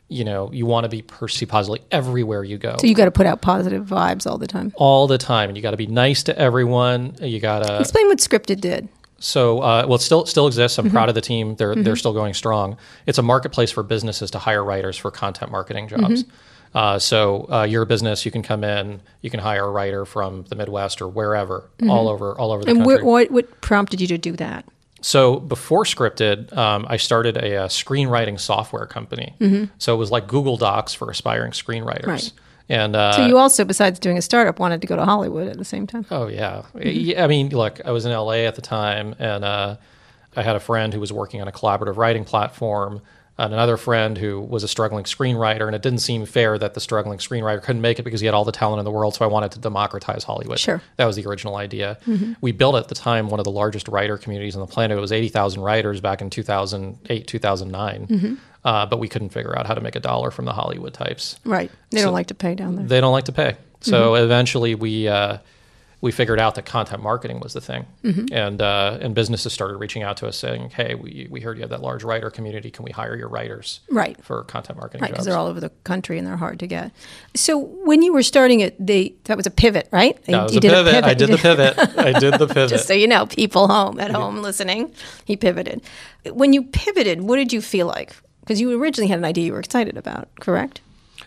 you 0.08 0.22
know, 0.24 0.52
you 0.52 0.66
want 0.66 0.84
to 0.84 0.88
be 0.88 1.02
perceived 1.02 1.50
positively 1.50 1.82
everywhere 1.90 2.44
you 2.44 2.58
go. 2.58 2.76
So 2.80 2.86
you 2.86 2.94
got 2.94 3.06
to 3.06 3.10
put 3.10 3.26
out 3.26 3.40
positive 3.40 3.84
vibes 3.86 4.24
all 4.24 4.38
the 4.38 4.46
time. 4.46 4.72
all 4.76 5.08
the 5.08 5.18
time 5.18 5.48
and 5.50 5.56
you 5.56 5.62
got 5.64 5.72
to 5.72 5.76
be 5.76 5.88
nice 5.88 6.22
to 6.24 6.38
everyone. 6.38 7.16
You 7.20 7.40
got 7.40 7.66
to 7.66 7.80
Explain 7.80 8.06
what 8.06 8.18
scripted 8.18 8.60
did. 8.60 8.88
So, 9.18 9.60
uh, 9.62 9.84
well, 9.88 9.96
it 9.96 10.02
still 10.02 10.24
still 10.26 10.46
exists. 10.46 10.78
I'm 10.78 10.84
Mm-hmm. 10.86 10.94
proud 10.94 11.08
of 11.08 11.14
the 11.16 11.22
team. 11.22 11.56
They're 11.56 11.74
they're 11.74 11.96
still 11.96 12.12
going 12.12 12.34
strong. 12.34 12.76
It's 13.06 13.18
a 13.18 13.22
marketplace 13.22 13.70
for 13.72 13.82
businesses 13.82 14.30
to 14.32 14.38
hire 14.38 14.62
writers 14.62 14.96
for 14.96 15.10
content 15.10 15.50
marketing 15.50 15.88
jobs. 15.88 16.22
Mm-hmm. 16.24 16.76
Uh, 16.76 16.98
so, 16.98 17.46
uh, 17.50 17.62
you're 17.62 17.82
a 17.82 17.86
business. 17.86 18.26
You 18.26 18.30
can 18.30 18.42
come 18.42 18.62
in. 18.62 19.00
You 19.22 19.30
can 19.30 19.40
hire 19.40 19.64
a 19.64 19.70
writer 19.70 20.04
from 20.04 20.44
the 20.50 20.54
Midwest 20.54 21.00
or 21.00 21.08
wherever, 21.08 21.70
all 21.88 22.08
over 22.08 22.38
all 22.38 22.52
over 22.52 22.62
the 22.62 22.72
Mm-hmm. 22.72 22.80
And 22.82 22.88
country. 22.90 23.02
wh- 23.02 23.06
what 23.06 23.30
what 23.30 23.60
prompted 23.62 24.00
you 24.02 24.06
to 24.08 24.18
do 24.18 24.32
that? 24.32 24.66
So 25.06 25.38
before 25.38 25.84
scripted, 25.84 26.52
um, 26.56 26.84
I 26.88 26.96
started 26.96 27.36
a, 27.36 27.56
uh 27.62 27.68
screenwriting 27.68 28.40
software 28.40 28.86
company. 28.86 29.36
So 29.78 29.94
it 29.94 29.98
was 29.98 30.10
like 30.10 30.26
Google 30.26 30.56
Docs 30.56 30.94
for 30.94 31.08
aspiring 31.08 31.52
screenwriters. 31.52 32.00
Mm-hmm. 32.00 32.10
Right. 32.10 32.32
And 32.68 32.96
uh, 32.96 33.12
So 33.12 33.24
you 33.24 33.38
also, 33.38 33.64
besides 33.64 34.00
doing 34.00 34.18
a 34.18 34.22
startup, 34.22 34.58
wanted 34.58 34.80
to 34.80 34.88
go 34.88 34.96
to 34.96 35.04
Hollywood 35.04 35.46
at 35.46 35.58
the 35.58 35.64
same 35.64 35.86
time. 35.86 36.06
Oh 36.10 36.26
yeah. 36.26 36.62
yeah. 36.74 37.22
I 37.22 37.28
mean, 37.28 37.50
look, 37.50 37.80
I 37.84 37.92
was 37.92 38.04
in 38.04 38.10
LA 38.10 38.46
at 38.50 38.56
the 38.56 38.62
time, 38.62 39.14
and 39.20 39.44
uh, 39.44 39.76
I 40.34 40.42
had 40.42 40.56
a 40.56 40.60
friend 40.60 40.92
who 40.92 40.98
was 40.98 41.12
working 41.12 41.40
on 41.40 41.46
a 41.46 41.52
collaborative 41.52 41.96
writing 41.96 42.24
platform, 42.24 43.00
and 43.38 43.52
another 43.52 43.76
friend 43.76 44.16
who 44.16 44.40
was 44.40 44.62
a 44.64 44.68
struggling 44.68 45.04
screenwriter, 45.04 45.66
and 45.66 45.74
it 45.76 45.82
didn't 45.82 45.98
seem 46.00 46.24
fair 46.26 46.56
that 46.58 46.74
the 46.74 46.80
struggling 46.80 47.18
screenwriter 47.18 47.62
couldn't 47.62 47.82
make 47.82 47.98
it 47.98 48.02
because 48.02 48.20
he 48.20 48.26
had 48.26 48.34
all 48.34 48.44
the 48.44 48.52
talent 48.52 48.78
in 48.78 48.84
the 48.84 48.90
world. 48.90 49.14
So 49.14 49.24
I 49.24 49.28
wanted 49.28 49.52
to 49.52 49.58
democratize 49.58 50.24
Hollywood. 50.24 50.58
Sure. 50.58 50.80
that 50.96 51.04
was 51.04 51.16
the 51.16 51.26
original 51.26 51.56
idea. 51.56 51.98
We 52.40 52.52
built 52.52 52.76
at 52.76 52.88
the 52.88 52.94
time 52.94 53.28
one 53.28 53.38
of 53.40 53.44
the 53.44 53.50
largest 53.50 53.88
writer 53.88 54.16
communities 54.16 54.56
on 54.56 54.60
the 54.60 54.66
planet. 54.66 54.96
It 54.96 55.00
was 55.00 55.12
eighty 55.12 55.28
thousand 55.28 55.62
writers 55.62 56.00
back 56.00 56.20
in 56.22 56.30
two 56.30 56.42
thousand 56.42 56.98
eight, 57.10 57.26
two 57.26 57.38
thousand 57.38 57.70
nine. 57.70 58.38
Uh, 58.64 58.84
but 58.86 58.98
we 58.98 59.06
couldn't 59.08 59.28
figure 59.28 59.56
out 59.56 59.64
how 59.66 59.74
to 59.74 59.80
make 59.80 59.94
a 59.94 60.00
dollar 60.00 60.32
from 60.32 60.44
the 60.44 60.52
Hollywood 60.52 60.92
types 60.92 61.38
Right. 61.44 61.70
They 61.90 62.02
don't 62.02 62.12
like 62.12 62.26
to 62.28 62.34
pay 62.34 62.54
down 62.56 62.74
there. 62.74 62.84
they 62.86 63.00
don't 63.00 63.12
like 63.12 63.26
to 63.26 63.32
pay. 63.32 63.56
So 63.80 64.14
eventually, 64.16 64.74
we 64.74 65.06
uh, 65.06 65.38
we 66.06 66.12
figured 66.12 66.38
out 66.38 66.54
that 66.54 66.64
content 66.64 67.02
marketing 67.02 67.40
was 67.40 67.52
the 67.52 67.60
thing, 67.60 67.84
and 68.32 68.62
uh, 68.62 68.98
and 69.00 69.12
businesses 69.14 69.52
started 69.52 69.76
reaching 69.78 70.04
out 70.04 70.16
to 70.18 70.28
us 70.28 70.36
saying, 70.38 70.70
"Hey, 70.70 70.94
we, 70.94 71.26
we 71.28 71.40
heard 71.40 71.56
you 71.56 71.62
have 71.62 71.70
that 71.70 71.82
large 71.82 72.04
writer 72.04 72.30
community. 72.30 72.70
Can 72.70 72.84
we 72.84 72.92
hire 72.92 73.16
your 73.16 73.28
writers 73.28 73.80
Right. 73.90 74.16
for 74.24 74.44
content 74.44 74.78
marketing 74.78 75.02
Right, 75.02 75.10
because 75.10 75.26
they're 75.26 75.36
all 75.36 75.48
over 75.48 75.58
the 75.60 75.70
country 75.82 76.16
and 76.16 76.26
they're 76.26 76.36
hard 76.36 76.60
to 76.60 76.66
get. 76.68 76.92
So 77.34 77.58
when 77.58 78.02
you 78.02 78.12
were 78.12 78.22
starting 78.22 78.60
it, 78.60 78.74
they 78.78 79.14
that 79.24 79.36
was 79.36 79.46
a 79.46 79.50
pivot, 79.50 79.88
right? 79.90 80.16
that 80.26 80.42
was 80.44 80.52
you 80.52 80.58
a 80.58 80.60
pivot. 80.62 81.04
I 81.04 81.14
did 81.14 81.28
the 81.30 81.38
pivot. 81.48 81.76
I 81.98 82.18
did 82.18 82.34
the 82.34 82.46
pivot. 82.46 82.68
Just 82.70 82.86
so 82.86 82.94
you 82.94 83.08
know, 83.08 83.26
people 83.26 83.66
home 83.68 83.98
at 83.98 84.12
home 84.12 84.38
listening, 84.42 84.94
he 85.24 85.36
pivoted. 85.36 85.82
When 86.30 86.52
you 86.52 86.62
pivoted, 86.62 87.22
what 87.22 87.36
did 87.36 87.52
you 87.52 87.60
feel 87.60 87.88
like? 87.88 88.14
Because 88.40 88.60
you 88.60 88.80
originally 88.80 89.08
had 89.08 89.18
an 89.18 89.24
idea 89.24 89.46
you 89.46 89.52
were 89.54 89.58
excited 89.58 89.96
about, 89.96 90.28
correct? 90.38 90.80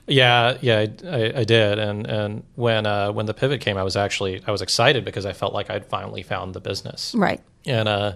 Yeah, 0.10 0.58
yeah, 0.62 0.80
I, 0.80 1.08
I, 1.08 1.34
I 1.40 1.44
did, 1.44 1.80
and 1.80 2.06
and 2.08 2.44
when 2.56 2.86
uh, 2.86 3.12
when 3.12 3.26
the 3.28 3.34
pivot 3.34 3.62
came, 3.62 3.78
I 3.78 3.84
was 3.84 3.96
actually 3.96 4.42
I 4.48 4.52
was 4.52 4.62
excited 4.62 5.06
because 5.06 5.26
I 5.26 5.34
felt 5.34 5.54
like 5.54 5.70
I'd 5.70 5.86
finally 5.86 6.24
found 6.24 6.54
the 6.54 6.60
business, 6.62 7.14
Right. 7.16 7.40
and 7.66 7.88
uh, 7.88 8.14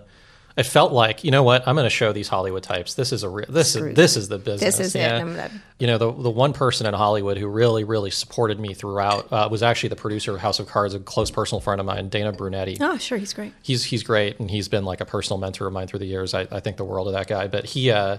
it 0.57 0.63
felt 0.67 0.91
like 0.91 1.23
you 1.23 1.31
know 1.31 1.43
what 1.43 1.67
I'm 1.67 1.75
going 1.75 1.85
to 1.85 1.89
show 1.89 2.11
these 2.13 2.27
Hollywood 2.27 2.63
types. 2.63 2.93
This 2.95 3.11
is 3.11 3.23
a 3.23 3.29
real 3.29 3.45
this 3.49 3.73
Screw 3.73 3.89
is 3.89 3.95
this 3.95 4.17
is 4.17 4.27
the 4.29 4.37
business. 4.39 4.77
This 4.77 4.87
is 4.87 4.95
it. 4.95 4.99
yeah. 4.99 5.17
I'm 5.17 5.35
gonna- 5.35 5.61
You 5.79 5.87
know 5.87 5.97
the 5.97 6.11
the 6.11 6.29
one 6.29 6.53
person 6.53 6.85
in 6.87 6.93
Hollywood 6.93 7.37
who 7.37 7.47
really 7.47 7.83
really 7.83 8.11
supported 8.11 8.59
me 8.59 8.73
throughout 8.73 9.31
uh, 9.33 9.47
was 9.51 9.61
actually 9.63 9.89
the 9.89 9.95
producer 9.95 10.33
of 10.33 10.39
House 10.39 10.59
of 10.59 10.67
Cards, 10.67 10.93
a 10.95 10.99
close 10.99 11.29
personal 11.31 11.59
friend 11.61 11.79
of 11.79 11.85
mine, 11.85 12.09
Dana 12.09 12.31
Brunetti 12.31 12.77
Oh, 12.81 12.97
sure, 12.97 13.17
he's 13.17 13.33
great. 13.33 13.53
he's 13.63 13.83
he's 13.83 14.03
great 14.03 14.39
and 14.39 14.49
he's 14.49 14.67
been 14.67 14.85
like 14.85 15.01
a 15.01 15.05
personal 15.05 15.39
mentor 15.39 15.67
of 15.67 15.73
mine 15.73 15.87
through 15.87 15.99
the 15.99 16.05
years. 16.07 16.33
I, 16.33 16.41
I 16.51 16.59
think 16.59 16.77
the 16.77 16.85
world 16.85 17.07
of 17.07 17.13
that 17.13 17.27
guy. 17.27 17.47
But 17.47 17.65
he 17.65 17.89
uh, 17.91 18.17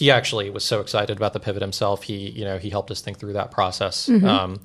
he 0.00 0.10
actually 0.10 0.48
was 0.50 0.64
so 0.64 0.80
excited 0.80 1.16
about 1.16 1.32
the 1.34 1.40
pivot 1.40 1.62
himself. 1.62 2.02
He 2.04 2.30
you 2.30 2.44
know 2.48 2.56
he 2.58 2.70
helped 2.70 2.90
us 2.90 3.00
think 3.02 3.18
through 3.18 3.34
that 3.34 3.50
process. 3.50 4.08
Um, 4.08 4.60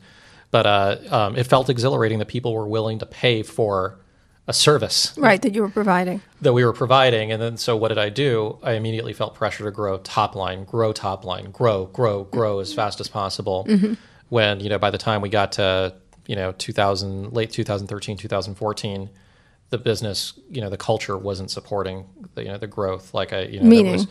but 0.52 0.66
uh, 0.66 0.98
um, 1.18 1.36
it 1.36 1.46
felt 1.48 1.70
exhilarating 1.70 2.20
that 2.20 2.28
people 2.30 2.54
were 2.54 2.68
willing 2.78 3.00
to 3.00 3.06
pay 3.06 3.44
for 3.44 4.00
a 4.48 4.54
service 4.54 5.14
Right, 5.18 5.42
that 5.42 5.54
you 5.56 5.62
were 5.64 5.70
providing. 5.82 6.22
that 6.42 6.54
we 6.54 6.64
were 6.64 6.72
providing. 6.84 7.32
And 7.34 7.42
then 7.42 7.58
so 7.58 7.76
what 7.76 7.90
did 7.90 7.98
I 7.98 8.10
do? 8.10 8.58
I 8.64 8.74
immediately 8.74 9.12
felt 9.12 9.34
pressure 9.36 9.64
to 9.66 9.72
grow 9.72 9.98
top 9.98 10.36
line, 10.36 10.64
grow 10.64 10.94
top 10.94 11.26
line, 11.26 11.52
grow, 11.52 11.86
grow, 11.88 12.24
grow 12.26 12.60
as 12.60 12.72
fast 12.74 13.02
as 13.02 13.08
possible. 13.10 13.68
When, 14.30 14.60
you 14.60 14.70
know, 14.70 14.78
by 14.80 14.92
the 14.92 14.98
time 15.00 15.22
we 15.22 15.30
got 15.30 15.52
to, 15.54 15.96
you 16.28 16.36
know, 16.36 16.52
2000, 16.54 17.34
late 17.34 17.50
2013, 17.52 18.18
2014, 18.18 19.10
the 19.72 19.78
business, 19.80 20.34
you 20.50 20.62
know, 20.62 20.70
the 20.70 20.78
culture 20.78 21.18
wasn't 21.18 21.50
supporting 21.52 22.06
the, 22.36 22.44
you 22.44 22.50
know, 22.50 22.58
the 22.60 22.68
growth. 22.68 23.14
Like 23.14 23.34
I, 23.34 23.42
you 23.54 23.60
know, 23.60 23.66
Meaning? 23.66 23.94
was, 23.94 24.08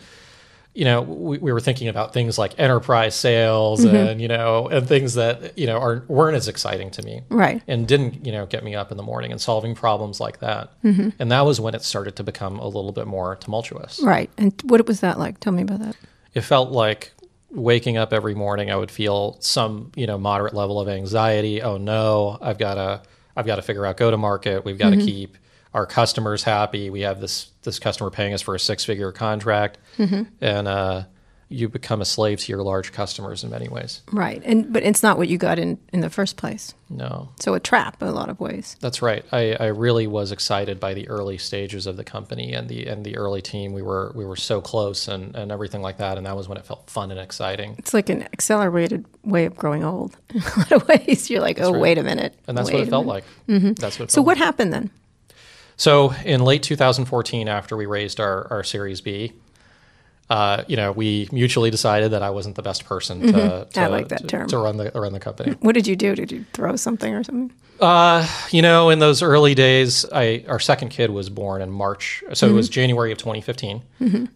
you 0.75 0.83
know, 0.85 1.01
we, 1.01 1.37
we 1.37 1.51
were 1.53 1.61
thinking 1.61 1.87
about 1.87 2.13
things 2.13 2.37
like 2.37 2.59
enterprise 2.59 3.15
sales 3.15 3.83
and, 3.85 4.21
you 4.21 4.27
know, 4.27 4.67
and 4.67 4.85
things 4.87 5.13
that, 5.13 5.57
you 5.57 5.65
know, 5.65 5.77
are, 5.79 6.03
weren't 6.09 6.35
as 6.35 6.47
exciting 6.49 6.91
to 6.91 7.01
me 7.01 7.21
Right. 7.29 7.63
and 7.65 7.87
didn't 7.87 8.25
you 8.25 8.31
know 8.33 8.45
get 8.45 8.61
me 8.63 8.75
up 8.75 8.91
in 8.91 8.97
the 8.97 9.03
morning 9.03 9.31
and 9.31 9.39
solving 9.39 9.73
problems 9.73 10.19
like 10.19 10.39
that 10.41 10.69
Mm-hmm. 10.83 11.09
and 11.17 11.31
that 11.31 11.45
was 11.45 11.61
when 11.61 11.73
it 11.75 11.81
started 11.81 12.15
to 12.17 12.23
become 12.23 12.59
a 12.59 12.65
little 12.67 12.91
bit 12.91 13.07
more 13.07 13.35
tumultuous 13.37 14.01
Right. 14.03 14.29
And 14.37 14.53
what 14.65 14.85
was 14.85 14.99
that 14.99 15.17
like? 15.17 15.39
Tell 15.39 15.53
me 15.53 15.61
about 15.63 15.79
that. 15.79 15.95
it 16.33 16.41
felt 16.41 16.71
like 16.71 17.13
waking 17.51 17.95
up 17.95 18.11
every 18.11 18.35
morning, 18.35 18.69
I 18.69 18.75
would 18.75 18.91
feel 18.91 19.37
some, 19.39 19.91
you 19.95 20.05
know, 20.07 20.17
moderate 20.17 20.53
level 20.53 20.81
of 20.81 20.89
anxiety. 20.89 21.61
Oh 21.61 21.77
no, 21.77 22.37
I've 22.41 22.57
got 22.57 22.75
to, 22.75 23.01
I've 23.37 23.45
got 23.45 23.55
to 23.55 23.61
figure 23.61 23.85
out 23.85 23.95
go 23.95 24.11
to 24.11 24.17
market. 24.17 24.65
We've 24.65 24.77
got 24.77 24.89
to 24.89 24.97
keep 24.97 25.37
our 25.73 25.85
customers 25.85 26.43
happy. 26.43 26.89
We 26.89 27.01
have 27.01 27.21
this 27.21 27.51
this 27.63 27.79
customer 27.79 28.09
paying 28.09 28.33
us 28.33 28.41
for 28.41 28.55
a 28.55 28.59
six 28.59 28.83
figure 28.85 29.11
contract, 29.11 29.77
and 29.97 30.67
uh, 30.67 31.03
you 31.47 31.69
become 31.69 32.01
a 32.01 32.05
slave 32.05 32.39
to 32.39 32.51
your 32.51 32.63
large 32.63 32.91
customers 32.91 33.43
in 33.43 33.51
many 33.51 33.67
ways. 33.67 34.01
Right. 34.11 34.41
And 34.43 34.73
but 34.73 34.81
it's 34.83 35.03
not 35.03 35.17
what 35.17 35.27
you 35.27 35.37
got 35.37 35.59
in 35.59 35.77
in 35.93 36.01
the 36.01 36.09
first 36.09 36.37
place. 36.37 36.73
No, 36.89 37.29
So 37.39 37.53
a 37.53 37.59
trap 37.59 38.01
in 38.01 38.07
a 38.07 38.11
lot 38.11 38.29
of 38.29 38.39
ways. 38.39 38.75
That's 38.79 39.01
right. 39.01 39.23
I, 39.31 39.53
I 39.53 39.65
really 39.67 40.07
was 40.07 40.31
excited 40.31 40.79
by 40.79 40.93
the 40.95 41.07
early 41.07 41.37
stages 41.37 41.85
of 41.87 41.97
the 41.97 42.03
company 42.03 42.53
and 42.53 42.67
the 42.67 42.87
and 42.87 43.05
the 43.05 43.15
early 43.17 43.41
team. 43.43 43.73
We 43.73 43.83
were 43.83 44.11
we 44.15 44.25
were 44.25 44.35
so 44.35 44.59
close 44.59 45.07
and, 45.07 45.35
and 45.35 45.51
everything 45.51 45.81
like 45.83 45.97
that, 45.97 46.17
and 46.17 46.25
that 46.25 46.35
was 46.35 46.47
when 46.49 46.57
it 46.57 46.65
felt 46.65 46.89
fun 46.89 47.11
and 47.11 47.19
exciting. 47.19 47.75
It's 47.77 47.93
like 47.93 48.09
an 48.09 48.23
accelerated 48.23 49.05
way 49.23 49.45
of 49.45 49.55
growing 49.55 49.83
old. 49.83 50.17
In 50.33 50.41
a 50.41 50.57
lot 50.57 50.71
of 50.71 50.87
ways, 50.87 51.29
you're 51.29 51.41
like, 51.41 51.59
oh, 51.61 51.71
right. 51.73 51.81
wait 51.81 51.97
a 51.99 52.03
minute. 52.03 52.33
And 52.47 52.57
that's 52.57 52.67
wait 52.67 52.73
what 52.79 52.83
it 52.87 52.89
felt 52.89 53.05
minute. 53.05 53.23
like. 53.47 53.75
That's 53.77 53.99
what. 53.99 54.09
It 54.09 54.11
So 54.11 54.21
what 54.23 54.37
like. 54.37 54.45
happened 54.45 54.73
then? 54.73 54.89
So 55.77 56.13
in 56.23 56.41
late 56.41 56.63
2014, 56.63 57.47
after 57.49 57.75
we 57.75 57.85
raised 57.85 58.19
our, 58.19 58.47
our 58.51 58.63
Series 58.63 59.01
B, 59.01 59.33
uh, 60.29 60.63
you 60.67 60.75
know, 60.75 60.91
we 60.91 61.27
mutually 61.31 61.69
decided 61.69 62.11
that 62.11 62.23
I 62.23 62.31
wasn't 62.31 62.55
the 62.55 62.61
best 62.63 62.85
person 62.85 63.21
to, 63.21 63.31
to 63.31 63.37
Mm-hmm. 63.37 63.79
I 63.79 63.87
like 63.87 64.07
that 64.09 64.21
to, 64.21 64.27
term. 64.27 64.47
to 64.47 64.57
run 64.57 64.77
the 64.77 64.91
run 64.95 65.13
the 65.13 65.19
company. 65.19 65.51
What 65.59 65.73
did 65.75 65.85
you 65.87 65.95
do? 65.95 66.15
Did 66.15 66.31
you 66.31 66.45
throw 66.53 66.75
something 66.75 67.13
or 67.13 67.23
something? 67.23 67.51
You 68.51 68.61
know, 68.61 68.89
in 68.89 68.99
those 68.99 69.21
early 69.21 69.53
days, 69.53 70.05
I 70.11 70.43
our 70.47 70.59
second 70.59 70.89
kid 70.89 71.09
was 71.11 71.29
born 71.29 71.61
in 71.61 71.69
March, 71.71 72.23
so 72.33 72.47
it 72.47 72.53
was 72.53 72.69
January 72.69 73.11
of 73.11 73.17
2015. 73.17 73.81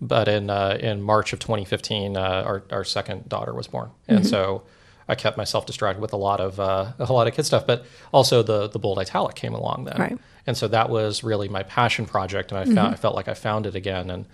But 0.01 0.27
in 0.27 0.49
uh, 0.49 0.77
in 0.79 1.01
March 1.01 1.33
of 1.33 1.39
2015, 1.39 2.17
uh, 2.17 2.19
our 2.21 2.63
our 2.71 2.83
second 2.83 3.27
daughter 3.29 3.53
was 3.53 3.67
born, 3.67 3.89
and 4.07 4.27
so 4.27 4.63
I 5.07 5.15
kept 5.15 5.37
myself 5.37 5.65
distracted 5.65 6.01
with 6.01 6.13
a 6.13 6.17
lot 6.17 6.39
of 6.39 6.59
uh, 6.59 6.91
a 6.99 7.11
lot 7.11 7.27
of 7.27 7.33
kid 7.33 7.43
stuff. 7.45 7.65
But 7.65 7.85
also 8.11 8.43
the 8.43 8.67
the 8.67 8.79
bold 8.79 8.99
italic 8.99 9.35
came 9.35 9.53
along 9.55 9.85
then, 9.85 9.97
Right. 9.97 10.17
and 10.45 10.55
so 10.57 10.67
that 10.67 10.89
was 10.89 11.23
really 11.23 11.47
my 11.49 11.63
passion 11.63 12.05
project, 12.05 12.51
and 12.51 12.59
I 12.59 12.65
found 12.65 12.93
I 12.93 12.97
felt 12.97 13.15
like 13.15 13.27
I 13.27 13.33
found 13.33 13.65
it 13.65 13.73
again, 13.75 14.09
and 14.11 14.25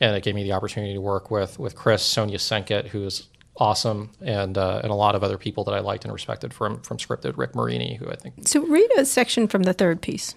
and 0.00 0.14
it 0.16 0.22
gave 0.22 0.34
me 0.34 0.42
the 0.42 0.52
opportunity 0.52 0.94
to 0.94 1.00
work 1.00 1.30
with 1.30 1.58
with 1.58 1.74
Chris 1.74 2.02
Sonia 2.02 2.38
Senkett, 2.38 2.88
who 2.88 3.04
is 3.04 3.28
awesome, 3.56 4.10
and 4.20 4.56
uh, 4.56 4.80
and 4.82 4.90
a 4.90 4.94
lot 4.94 5.14
of 5.14 5.22
other 5.24 5.38
people 5.38 5.64
that 5.64 5.72
I 5.74 5.80
liked 5.80 6.04
and 6.04 6.12
respected 6.12 6.52
from 6.54 6.80
from 6.82 6.96
scripted, 6.98 7.36
Rick 7.36 7.54
Marini, 7.54 7.94
who 7.94 8.08
I 8.10 8.16
think 8.16 8.46
So 8.46 8.64
read 8.66 8.90
a 8.96 9.04
section 9.04 9.48
from 9.48 9.64
the 9.64 9.72
third 9.72 10.00
piece. 10.00 10.34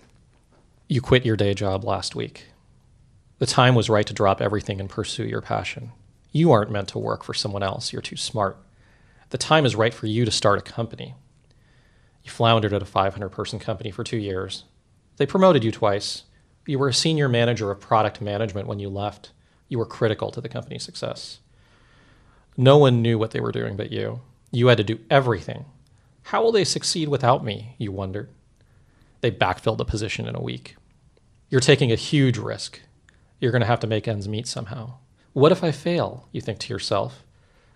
you 0.88 1.02
quit 1.02 1.26
your 1.26 1.38
day 1.38 1.54
job 1.54 1.84
last 1.84 2.16
week. 2.16 2.48
The 3.40 3.46
time 3.48 3.74
was 3.76 3.90
right 3.90 4.06
to 4.06 4.14
drop 4.14 4.40
everything 4.42 4.80
and 4.80 4.90
pursue 4.90 5.24
your 5.26 5.42
passion. 5.42 5.92
You 6.32 6.52
aren't 6.52 6.72
meant 6.72 6.90
to 6.90 7.00
work 7.00 7.24
for 7.24 7.34
someone 7.34 7.64
else. 7.64 7.92
You're 7.92 8.02
too 8.02 8.16
smart. 8.16 8.58
The 9.32 9.38
time 9.38 9.66
is 9.66 9.76
right 9.76 9.94
for 9.94 10.06
you 10.08 10.26
to 10.26 10.32
start 10.32 10.60
a 10.60 10.62
company. 10.62 11.16
You 12.24 12.30
floundered 12.32 12.74
at 12.74 12.84
a 12.84 12.86
500 12.86 13.30
person 13.30 13.58
company 13.58 13.90
for 13.92 14.04
two 14.04 14.18
years. 14.18 14.66
They 15.18 15.26
promoted 15.26 15.64
you 15.64 15.72
twice. 15.72 16.24
You 16.68 16.78
were 16.78 16.90
a 16.90 16.94
senior 16.94 17.28
manager 17.28 17.72
of 17.72 17.80
product 17.80 18.22
management 18.22 18.68
when 18.68 18.80
you 18.80 18.90
left. 18.90 19.32
You 19.72 19.78
were 19.80 19.86
critical 19.86 20.32
to 20.32 20.42
the 20.42 20.50
company's 20.50 20.84
success. 20.84 21.40
No 22.58 22.78
one 22.78 23.02
knew 23.02 23.18
what 23.18 23.32
they 23.32 23.40
were 23.40 23.54
doing 23.54 23.78
but 23.78 23.90
you. 23.90 24.20
You 24.52 24.68
had 24.68 24.78
to 24.80 24.84
do 24.84 25.00
everything. 25.10 25.64
How 26.24 26.44
will 26.44 26.52
they 26.52 26.66
succeed 26.66 27.08
without 27.08 27.46
me? 27.46 27.76
You 27.78 27.94
wondered. 27.94 28.28
They 29.22 29.32
backfilled 29.32 29.78
the 29.78 29.86
position 29.86 30.28
in 30.28 30.36
a 30.36 30.42
week. 30.42 30.76
You're 31.50 31.62
taking 31.62 31.90
a 31.90 31.96
huge 31.96 32.38
risk. 32.38 32.82
You're 33.40 33.54
going 33.54 33.62
to 33.62 33.68
have 33.68 33.80
to 33.80 33.88
make 33.88 34.10
ends 34.10 34.28
meet 34.28 34.46
somehow. 34.46 34.96
What 35.32 35.54
if 35.54 35.64
I 35.64 35.72
fail? 35.72 36.28
You 36.34 36.42
think 36.42 36.60
to 36.60 36.74
yourself. 36.74 37.24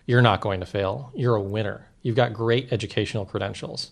You're 0.05 0.21
not 0.21 0.41
going 0.41 0.59
to 0.59 0.65
fail. 0.65 1.13
You're 1.15 1.35
a 1.35 1.41
winner. 1.41 1.87
You've 2.01 2.17
got 2.17 2.33
great 2.33 2.73
educational 2.73 3.23
credentials. 3.23 3.91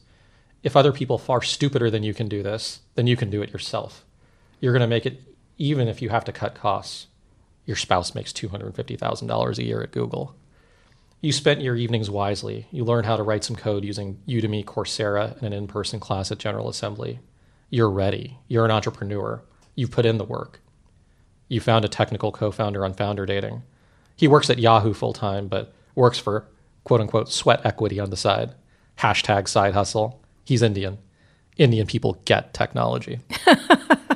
If 0.61 0.75
other 0.75 0.91
people 0.91 1.17
far 1.17 1.41
stupider 1.41 1.89
than 1.89 2.03
you 2.03 2.13
can 2.13 2.27
do 2.27 2.43
this, 2.43 2.81
then 2.95 3.07
you 3.07 3.15
can 3.15 3.29
do 3.29 3.41
it 3.41 3.53
yourself. 3.53 4.03
You're 4.59 4.73
going 4.73 4.81
to 4.81 4.87
make 4.87 5.05
it 5.05 5.21
even 5.57 5.87
if 5.87 6.01
you 6.01 6.09
have 6.09 6.25
to 6.25 6.33
cut 6.33 6.53
costs. 6.53 7.07
Your 7.65 7.77
spouse 7.77 8.13
makes 8.13 8.33
$250,000 8.33 9.57
a 9.57 9.63
year 9.63 9.81
at 9.81 9.91
Google. 9.91 10.35
You 11.21 11.31
spent 11.31 11.61
your 11.61 11.75
evenings 11.75 12.09
wisely. 12.09 12.67
You 12.71 12.83
learned 12.83 13.05
how 13.05 13.15
to 13.15 13.23
write 13.23 13.45
some 13.45 13.55
code 13.55 13.85
using 13.85 14.19
Udemy, 14.27 14.65
Coursera, 14.65 15.37
and 15.37 15.43
an 15.43 15.53
in 15.53 15.67
person 15.67 15.99
class 15.99 16.31
at 16.31 16.37
General 16.37 16.67
Assembly. 16.67 17.19
You're 17.69 17.89
ready. 17.89 18.39
You're 18.49 18.65
an 18.65 18.71
entrepreneur. 18.71 19.41
You've 19.75 19.91
put 19.91 20.05
in 20.05 20.17
the 20.17 20.25
work. 20.25 20.59
You 21.47 21.61
found 21.61 21.85
a 21.85 21.89
technical 21.89 22.31
co 22.31 22.51
founder 22.51 22.83
on 22.83 22.93
founder 22.93 23.25
dating. 23.25 23.63
He 24.15 24.27
works 24.27 24.49
at 24.49 24.59
Yahoo 24.59 24.93
full 24.93 25.13
time, 25.13 25.47
but 25.47 25.73
works 25.95 26.19
for 26.19 26.45
quote 26.83 27.01
unquote 27.01 27.31
sweat 27.31 27.65
equity 27.65 27.99
on 27.99 28.09
the 28.09 28.17
side. 28.17 28.53
Hashtag 28.99 29.47
side 29.47 29.73
hustle. 29.73 30.21
He's 30.43 30.61
Indian. 30.61 30.97
Indian 31.57 31.87
people 31.87 32.21
get 32.25 32.53
technology. 32.53 33.19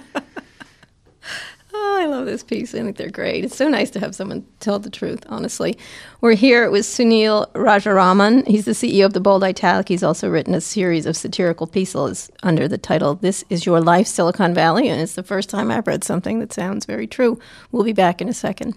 This 2.27 2.43
piece. 2.43 2.75
I 2.75 2.79
think 2.79 2.97
they're 2.97 3.09
great. 3.09 3.45
It's 3.45 3.55
so 3.55 3.69
nice 3.69 3.89
to 3.91 4.01
have 4.01 4.13
someone 4.13 4.45
tell 4.59 4.79
the 4.79 4.89
truth, 4.89 5.23
honestly. 5.29 5.77
We're 6.19 6.33
here 6.33 6.69
with 6.69 6.85
Sunil 6.85 7.49
Rajaraman. 7.53 8.45
He's 8.45 8.65
the 8.65 8.71
CEO 8.71 9.05
of 9.05 9.13
The 9.13 9.21
Bold 9.21 9.45
Italic. 9.45 9.87
He's 9.87 10.03
also 10.03 10.29
written 10.29 10.53
a 10.53 10.59
series 10.59 11.05
of 11.05 11.15
satirical 11.15 11.67
pieces 11.67 12.29
under 12.43 12.67
the 12.67 12.77
title 12.77 13.15
This 13.15 13.45
Is 13.49 13.65
Your 13.65 13.79
Life, 13.79 14.07
Silicon 14.07 14.53
Valley. 14.53 14.89
And 14.89 14.99
it's 14.99 15.15
the 15.15 15.23
first 15.23 15.49
time 15.49 15.71
I've 15.71 15.87
read 15.87 16.03
something 16.03 16.39
that 16.39 16.51
sounds 16.51 16.85
very 16.85 17.07
true. 17.07 17.39
We'll 17.71 17.85
be 17.85 17.93
back 17.93 18.21
in 18.21 18.27
a 18.27 18.33
second. 18.33 18.75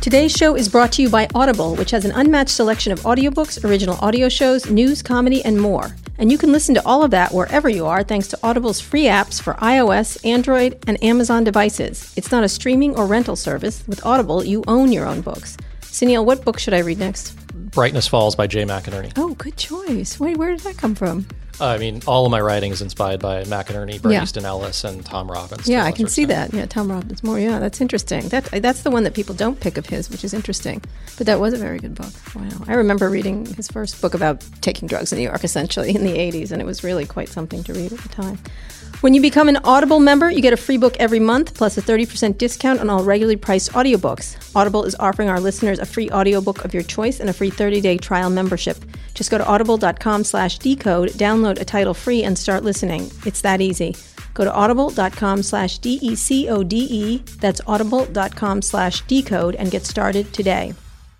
Today's 0.00 0.32
show 0.32 0.56
is 0.56 0.70
brought 0.70 0.92
to 0.92 1.02
you 1.02 1.10
by 1.10 1.28
Audible, 1.34 1.76
which 1.76 1.90
has 1.90 2.06
an 2.06 2.12
unmatched 2.12 2.48
selection 2.48 2.92
of 2.92 3.00
audiobooks, 3.00 3.62
original 3.62 3.98
audio 4.00 4.30
shows, 4.30 4.70
news, 4.70 5.02
comedy, 5.02 5.44
and 5.44 5.60
more. 5.60 5.94
And 6.20 6.30
you 6.30 6.36
can 6.36 6.52
listen 6.52 6.74
to 6.74 6.84
all 6.84 7.02
of 7.02 7.12
that 7.12 7.32
wherever 7.32 7.66
you 7.70 7.86
are 7.86 8.02
thanks 8.02 8.28
to 8.28 8.38
Audible's 8.42 8.78
free 8.78 9.04
apps 9.04 9.40
for 9.40 9.54
iOS, 9.54 10.22
Android, 10.22 10.78
and 10.86 11.02
Amazon 11.02 11.44
devices. 11.44 12.12
It's 12.14 12.30
not 12.30 12.44
a 12.44 12.48
streaming 12.48 12.94
or 12.94 13.06
rental 13.06 13.36
service. 13.36 13.82
With 13.88 14.04
Audible, 14.04 14.44
you 14.44 14.62
own 14.68 14.92
your 14.92 15.06
own 15.06 15.22
books. 15.22 15.56
Sunil, 15.80 16.26
what 16.26 16.44
book 16.44 16.58
should 16.58 16.74
I 16.74 16.80
read 16.80 16.98
next? 16.98 17.34
Brightness 17.70 18.06
Falls 18.06 18.36
by 18.36 18.46
Jay 18.46 18.64
McInerney. 18.64 19.12
Oh, 19.16 19.32
good 19.34 19.56
choice. 19.56 20.20
Wait, 20.20 20.36
where 20.36 20.50
did 20.50 20.60
that 20.60 20.76
come 20.76 20.94
from? 20.94 21.26
I 21.60 21.78
mean, 21.78 22.00
all 22.06 22.24
of 22.26 22.30
my 22.30 22.40
writing 22.40 22.72
is 22.72 22.80
inspired 22.82 23.20
by 23.20 23.44
McInerney, 23.44 24.00
Bret 24.00 24.14
Yeah. 24.14 24.22
Easton 24.22 24.44
Ellis, 24.44 24.84
and 24.84 25.04
Tom 25.04 25.30
Robbins. 25.30 25.68
Yeah, 25.68 25.84
I 25.84 25.92
can 25.92 26.06
see 26.08 26.22
extent. 26.22 26.52
that. 26.52 26.56
Yeah, 26.56 26.66
Tom 26.66 26.90
Robbins 26.90 27.22
More. 27.22 27.38
Yeah, 27.38 27.58
that's 27.58 27.80
interesting. 27.80 28.28
That 28.28 28.44
that's 28.62 28.82
the 28.82 28.90
one 28.90 29.04
that 29.04 29.14
people 29.14 29.34
don't 29.34 29.58
pick 29.60 29.76
of 29.76 29.86
his, 29.86 30.08
which 30.10 30.24
is 30.24 30.32
interesting. 30.34 30.82
But 31.18 31.26
that 31.26 31.38
was 31.40 31.52
a 31.54 31.58
very 31.58 31.78
good 31.78 31.94
book. 31.94 32.12
Wow, 32.34 32.48
I 32.66 32.74
remember 32.74 33.08
reading 33.10 33.46
his 33.46 33.68
first 33.68 34.00
book 34.00 34.14
about 34.14 34.44
taking 34.60 34.88
drugs 34.88 35.12
in 35.12 35.18
New 35.18 35.24
York, 35.24 35.44
essentially 35.44 35.94
in 35.94 36.04
the 36.04 36.14
'80s, 36.18 36.50
and 36.52 36.62
it 36.62 36.64
was 36.64 36.82
really 36.82 37.06
quite 37.06 37.28
something 37.28 37.62
to 37.64 37.74
read 37.74 37.92
at 37.92 37.98
the 38.00 38.08
time. 38.08 38.38
When 39.00 39.14
you 39.14 39.22
become 39.22 39.48
an 39.48 39.56
Audible 39.64 39.98
member, 39.98 40.30
you 40.30 40.42
get 40.42 40.52
a 40.52 40.58
free 40.58 40.76
book 40.76 40.94
every 40.98 41.20
month, 41.20 41.54
plus 41.54 41.78
a 41.78 41.80
30% 41.80 42.36
discount 42.36 42.80
on 42.80 42.90
all 42.90 43.02
regularly 43.02 43.36
priced 43.36 43.72
audiobooks. 43.72 44.36
Audible 44.54 44.84
is 44.84 44.94
offering 45.00 45.30
our 45.30 45.40
listeners 45.40 45.78
a 45.78 45.86
free 45.86 46.10
audiobook 46.10 46.66
of 46.66 46.74
your 46.74 46.82
choice 46.82 47.18
and 47.18 47.30
a 47.30 47.32
free 47.32 47.50
30-day 47.50 47.96
trial 47.96 48.28
membership. 48.28 48.76
Just 49.14 49.30
go 49.30 49.38
to 49.38 49.46
audible.com 49.46 50.24
slash 50.24 50.58
decode, 50.58 51.12
download 51.12 51.58
a 51.58 51.64
title 51.64 51.94
free, 51.94 52.24
and 52.24 52.36
start 52.36 52.62
listening. 52.62 53.10
It's 53.24 53.40
that 53.40 53.62
easy. 53.62 53.96
Go 54.34 54.44
to 54.44 54.52
audible.com 54.52 55.44
slash 55.44 55.78
D-E-C-O-D-E. 55.78 57.24
That's 57.40 57.62
audible.com 57.66 58.60
slash 58.60 59.00
decode 59.06 59.54
and 59.54 59.70
get 59.70 59.86
started 59.86 60.30
today. 60.34 60.74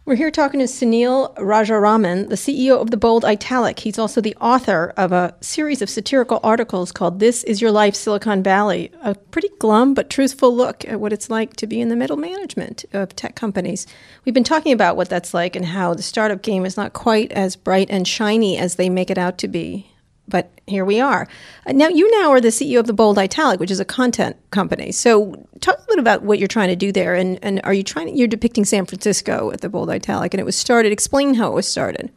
We're 0.06 0.16
here 0.16 0.30
talking 0.30 0.60
to 0.60 0.66
Sunil 0.66 1.36
Rajaraman, 1.36 2.30
the 2.30 2.34
CEO 2.34 2.80
of 2.80 2.90
The 2.90 2.96
Bold 2.96 3.22
Italic. 3.22 3.80
He's 3.80 3.98
also 3.98 4.22
the 4.22 4.34
author 4.36 4.94
of 4.96 5.12
a 5.12 5.34
series 5.42 5.82
of 5.82 5.90
satirical 5.90 6.40
articles 6.42 6.90
called 6.90 7.20
This 7.20 7.44
Is 7.44 7.60
Your 7.60 7.70
Life, 7.70 7.94
Silicon 7.94 8.42
Valley, 8.42 8.90
a 9.02 9.14
pretty 9.14 9.50
glum 9.58 9.92
but 9.92 10.08
truthful 10.08 10.56
look 10.56 10.86
at 10.88 11.00
what 11.00 11.12
it's 11.12 11.28
like 11.28 11.54
to 11.56 11.66
be 11.66 11.82
in 11.82 11.90
the 11.90 11.96
middle 11.96 12.16
management 12.16 12.86
of 12.94 13.14
tech 13.14 13.36
companies. 13.36 13.86
We've 14.24 14.34
been 14.34 14.42
talking 14.42 14.72
about 14.72 14.96
what 14.96 15.10
that's 15.10 15.34
like 15.34 15.54
and 15.54 15.66
how 15.66 15.92
the 15.92 16.02
startup 16.02 16.40
game 16.40 16.64
is 16.64 16.78
not 16.78 16.94
quite 16.94 17.30
as 17.32 17.54
bright 17.54 17.90
and 17.90 18.08
shiny 18.08 18.56
as 18.56 18.76
they 18.76 18.88
make 18.88 19.10
it 19.10 19.18
out 19.18 19.36
to 19.38 19.48
be. 19.48 19.89
But 20.30 20.50
here 20.66 20.84
we 20.84 21.00
are. 21.00 21.28
Uh, 21.66 21.72
Now, 21.72 21.88
you 21.88 22.10
now 22.22 22.30
are 22.30 22.40
the 22.40 22.48
CEO 22.48 22.78
of 22.80 22.86
the 22.86 22.92
Bold 22.92 23.18
Italic, 23.18 23.60
which 23.60 23.70
is 23.70 23.80
a 23.80 23.84
content 23.84 24.36
company. 24.50 24.92
So, 24.92 25.44
talk 25.60 25.78
a 25.78 25.86
bit 25.88 25.98
about 25.98 26.22
what 26.22 26.38
you're 26.38 26.48
trying 26.48 26.68
to 26.68 26.76
do 26.76 26.92
there. 26.92 27.14
And, 27.14 27.38
and 27.42 27.60
are 27.64 27.74
you 27.74 27.82
trying? 27.82 28.16
You're 28.16 28.28
depicting 28.28 28.64
San 28.64 28.86
Francisco 28.86 29.50
at 29.52 29.60
the 29.60 29.68
Bold 29.68 29.90
Italic, 29.90 30.32
and 30.32 30.40
it 30.40 30.44
was 30.44 30.56
started. 30.56 30.92
Explain 30.92 31.34
how 31.34 31.48
it 31.50 31.54
was 31.54 31.66
started. 31.68 32.10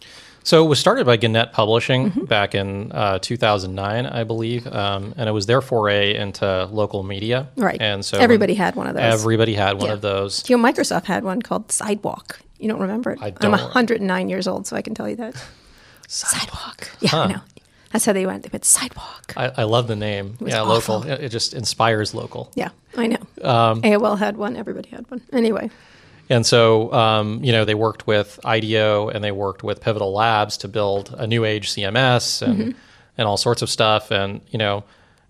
So 0.45 0.65
it 0.65 0.67
was 0.67 0.78
started 0.78 1.06
by 1.06 1.15
Gannett 1.15 1.54
Publishing 1.54 2.10
back 2.28 2.54
in 2.54 2.91
uh, 2.91 3.17
2009, 3.19 4.06
I 4.06 4.26
believe, 4.26 4.67
um, 4.67 5.13
and 5.15 5.30
it 5.30 5.32
was 5.32 5.45
their 5.45 5.62
foray 5.62 6.15
into 6.15 6.65
local 6.65 7.02
media. 7.04 7.47
Right. 7.56 7.82
And 7.82 8.04
so 8.04 8.17
Everybody 8.17 8.54
had 8.54 8.76
one 8.76 8.88
of 8.88 8.95
those. 8.95 9.04
Everybody 9.21 9.54
had 9.54 9.78
one 9.78 9.88
Yeah. 9.88 9.93
of 9.93 10.02
those. 10.02 10.43
You 10.49 10.58
know, 10.58 10.63
Microsoft 10.69 11.06
had 11.06 11.23
one 11.23 11.41
called 11.41 11.71
Sidewalk. 11.71 12.41
You 12.60 12.67
don't 12.67 12.82
remember 12.82 13.12
it? 13.12 13.19
I 13.21 13.34
I'm 13.39 13.52
109 13.52 14.28
years 14.30 14.45
old, 14.45 14.67
so 14.67 14.76
I 14.76 14.82
can 14.82 14.93
tell 14.93 15.08
you 15.08 15.15
that. 15.15 15.34
Sidewalk. 16.10 16.91
Yeah, 16.99 17.15
I 17.15 17.28
know. 17.34 17.41
That's 17.94 18.06
how 18.06 18.12
they 18.14 18.26
went. 18.26 18.42
They 18.44 18.50
went 18.52 18.66
sidewalk. 18.66 19.34
I, 19.38 19.52
I 19.58 19.64
love 19.64 19.88
the 19.88 19.96
name. 19.96 20.36
yeah, 20.42 20.62
local. 20.62 21.04
It, 21.04 21.22
it 21.26 21.30
just 21.30 21.54
inspires 21.54 22.14
local. 22.16 22.52
Yeah, 22.56 22.70
I 22.98 23.06
know. 23.08 23.18
Um, 23.42 23.84
AOL 23.84 24.18
had 24.18 24.36
one. 24.36 24.58
Everybody 24.58 24.90
had 24.90 25.10
one. 25.12 25.22
Anyway, 25.32 25.70
And 26.28 26.44
so, 26.44 26.92
um, 26.92 27.44
you 27.44 27.52
know, 27.52 27.66
they 27.66 27.76
worked 27.76 28.08
with 28.08 28.40
IDEO 28.44 29.10
and 29.10 29.24
they 29.24 29.32
worked 29.32 29.64
with 29.64 29.80
Pivotal 29.80 30.12
Labs 30.12 30.58
to 30.58 30.68
build 30.68 31.14
a 31.18 31.28
new 31.28 31.46
age 31.46 31.70
CMS 31.72 32.42
and 32.42 32.74
and 33.16 33.28
all 33.28 33.38
sorts 33.38 33.62
of 33.62 33.70
stuff. 33.70 34.10
And 34.12 34.42
you 34.50 34.58
know, 34.58 34.84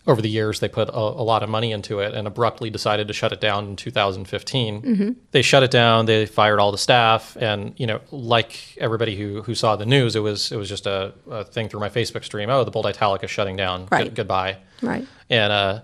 over 0.06 0.22
the 0.22 0.30
years, 0.30 0.60
they 0.60 0.68
put 0.68 0.90
a, 0.90 0.98
a 0.98 1.24
lot 1.24 1.44
of 1.44 1.50
money 1.50 1.72
into 1.72 2.00
it 2.00 2.14
and 2.14 2.28
abruptly 2.28 2.70
decided 2.70 3.08
to 3.08 3.14
shut 3.14 3.32
it 3.32 3.40
down 3.40 3.68
in 3.70 3.76
2015. 3.78 5.16
They 5.32 5.42
shut 5.42 5.64
it 5.64 5.72
down. 5.72 6.06
They 6.06 6.26
fired 6.26 6.60
all 6.60 6.72
the 6.72 6.78
staff, 6.78 7.38
and 7.40 7.74
you 7.78 7.88
know, 7.88 8.02
like 8.12 8.78
everybody 8.78 9.16
who 9.16 9.42
who 9.44 9.56
saw 9.56 9.76
the 9.76 9.86
news, 9.86 10.16
it 10.16 10.20
was 10.20 10.52
it 10.52 10.58
was 10.58 10.70
just 10.70 10.86
a, 10.86 11.14
a 11.30 11.44
thing 11.46 11.70
through 11.70 11.80
my 11.80 11.90
Facebook 11.90 12.24
stream. 12.24 12.50
Oh, 12.50 12.64
the 12.64 12.72
Bold 12.72 12.86
Italic 12.86 13.24
is 13.24 13.32
shutting 13.32 13.56
down. 13.56 13.88
Right. 13.92 14.06
Good- 14.06 14.16
goodbye. 14.16 14.58
Right. 14.82 15.08
And 15.30 15.54
uh, 15.54 15.82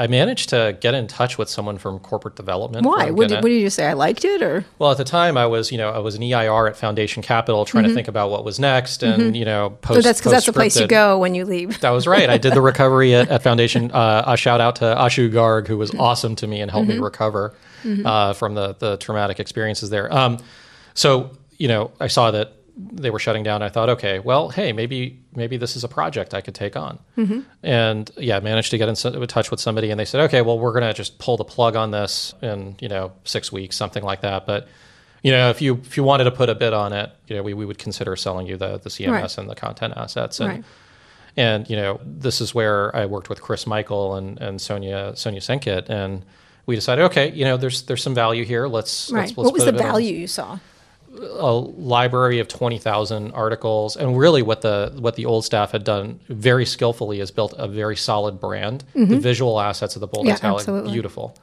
I 0.00 0.06
managed 0.06 0.48
to 0.48 0.78
get 0.80 0.94
in 0.94 1.06
touch 1.08 1.36
with 1.36 1.50
someone 1.50 1.76
from 1.76 1.98
corporate 1.98 2.34
development. 2.34 2.86
Why? 2.86 3.10
What 3.10 3.28
did, 3.28 3.42
what 3.42 3.50
did 3.50 3.60
you 3.60 3.68
say? 3.68 3.86
I 3.86 3.92
liked 3.92 4.24
it, 4.24 4.40
or 4.40 4.64
Well, 4.78 4.90
at 4.90 4.96
the 4.96 5.04
time, 5.04 5.36
I 5.36 5.44
was, 5.44 5.70
you 5.70 5.76
know, 5.76 5.90
I 5.90 5.98
was 5.98 6.14
an 6.14 6.22
EIR 6.22 6.68
at 6.68 6.76
Foundation 6.78 7.22
Capital, 7.22 7.66
trying 7.66 7.84
to 7.84 7.92
think 7.92 8.08
about 8.08 8.30
what 8.30 8.42
was 8.42 8.58
next, 8.58 9.02
and 9.02 9.36
you 9.36 9.44
know, 9.44 9.76
post. 9.82 9.82
Mm-hmm. 9.82 9.94
so 9.96 10.08
that's 10.08 10.20
because 10.20 10.32
that's 10.32 10.46
the 10.46 10.54
place 10.54 10.80
you 10.80 10.86
go 10.86 11.18
when 11.18 11.34
you 11.34 11.44
leave. 11.44 11.80
That 11.80 11.90
was 11.90 12.06
right. 12.06 12.30
I 12.30 12.38
did 12.38 12.54
the 12.54 12.62
recovery 12.72 13.14
at, 13.14 13.28
at 13.28 13.42
Foundation. 13.42 13.90
Uh, 13.90 14.24
a 14.26 14.38
shout 14.38 14.62
out 14.62 14.76
to 14.76 14.84
Ashu 14.84 15.30
Garg, 15.30 15.68
who 15.68 15.76
was 15.76 15.94
awesome 15.94 16.34
to 16.36 16.46
me 16.46 16.62
and 16.62 16.70
helped 16.70 16.88
me 16.88 16.96
recover 16.98 17.54
uh, 18.02 18.32
from 18.32 18.54
the 18.54 18.76
the 18.78 18.96
traumatic 18.96 19.38
experiences 19.38 19.90
there. 19.90 20.10
Um, 20.10 20.38
so 20.94 21.36
you 21.58 21.68
know, 21.68 21.90
I 22.00 22.06
saw 22.06 22.30
that 22.30 22.54
they 22.92 23.10
were 23.10 23.18
shutting 23.18 23.42
down. 23.42 23.62
I 23.62 23.68
thought, 23.68 23.88
okay, 23.90 24.18
well, 24.18 24.48
hey, 24.48 24.72
maybe 24.72 25.20
maybe 25.34 25.56
this 25.56 25.76
is 25.76 25.84
a 25.84 25.88
project 25.88 26.34
I 26.34 26.40
could 26.40 26.54
take 26.54 26.76
on. 26.76 26.98
Mm-hmm. 27.16 27.40
And 27.62 28.10
yeah, 28.16 28.36
I 28.36 28.40
managed 28.40 28.70
to 28.70 28.78
get 28.78 28.88
in 28.88 29.26
touch 29.26 29.50
with 29.50 29.60
somebody, 29.60 29.90
and 29.90 29.98
they 30.00 30.04
said, 30.04 30.20
okay, 30.22 30.42
well, 30.42 30.58
we're 30.58 30.72
going 30.72 30.84
to 30.84 30.94
just 30.94 31.18
pull 31.18 31.36
the 31.36 31.44
plug 31.44 31.76
on 31.76 31.90
this 31.90 32.34
in 32.42 32.76
you 32.80 32.88
know 32.88 33.12
six 33.24 33.52
weeks, 33.52 33.76
something 33.76 34.02
like 34.02 34.22
that. 34.22 34.46
But 34.46 34.68
you 35.22 35.30
know, 35.32 35.50
if 35.50 35.60
you 35.60 35.74
if 35.84 35.96
you 35.96 36.02
wanted 36.04 36.24
to 36.24 36.30
put 36.30 36.48
a 36.48 36.54
bid 36.54 36.72
on 36.72 36.92
it, 36.92 37.10
you 37.26 37.36
know, 37.36 37.42
we, 37.42 37.54
we 37.54 37.66
would 37.66 37.78
consider 37.78 38.16
selling 38.16 38.46
you 38.46 38.56
the 38.56 38.78
the 38.78 38.88
CMS 38.90 39.10
Right. 39.10 39.38
and 39.38 39.50
the 39.50 39.54
content 39.54 39.94
assets. 39.96 40.40
And 40.40 40.48
Right. 40.48 40.64
and 41.36 41.68
you 41.68 41.76
know, 41.76 42.00
this 42.04 42.40
is 42.40 42.54
where 42.54 42.94
I 42.96 43.06
worked 43.06 43.28
with 43.28 43.40
Chris 43.42 43.66
Michael 43.66 44.14
and, 44.14 44.38
and 44.40 44.60
Sonia 44.60 45.12
Sonia 45.16 45.40
Senkit, 45.40 45.88
and 45.90 46.24
we 46.66 46.74
decided, 46.76 47.02
okay, 47.06 47.30
you 47.32 47.44
know, 47.44 47.56
there's 47.56 47.82
there's 47.82 48.02
some 48.02 48.14
value 48.14 48.44
here. 48.44 48.66
Let's 48.66 49.10
Right. 49.10 49.20
let's, 49.20 49.36
let's 49.36 49.46
what 49.46 49.52
was 49.54 49.64
the 49.64 49.72
bid 49.72 49.80
on 49.82 49.86
value 49.88 50.14
you 50.16 50.26
saw? 50.26 50.58
A 51.18 51.52
library 51.52 52.38
of 52.38 52.46
20,000 52.46 53.32
articles 53.32 53.96
and 53.96 54.16
really 54.16 54.42
what 54.42 54.60
the 54.62 54.92
what 55.00 55.16
the 55.16 55.26
old 55.26 55.44
staff 55.44 55.72
had 55.72 55.82
done 55.82 56.20
very 56.28 56.64
skillfully 56.64 57.18
is 57.20 57.32
built 57.32 57.52
a 57.58 57.66
very 57.66 57.96
solid 57.96 58.38
brand 58.40 58.84
the 58.94 59.18
visual 59.18 59.60
assets 59.60 59.96
of 59.96 60.00
the 60.00 60.06
bold 60.06 60.24
Mm-hmm. 60.26 60.28
Yeah, 60.28 60.34
italic 60.34 60.60
absolutely. 60.60 60.88
Mm-hmm. 60.90 60.94
beautiful 60.94 61.36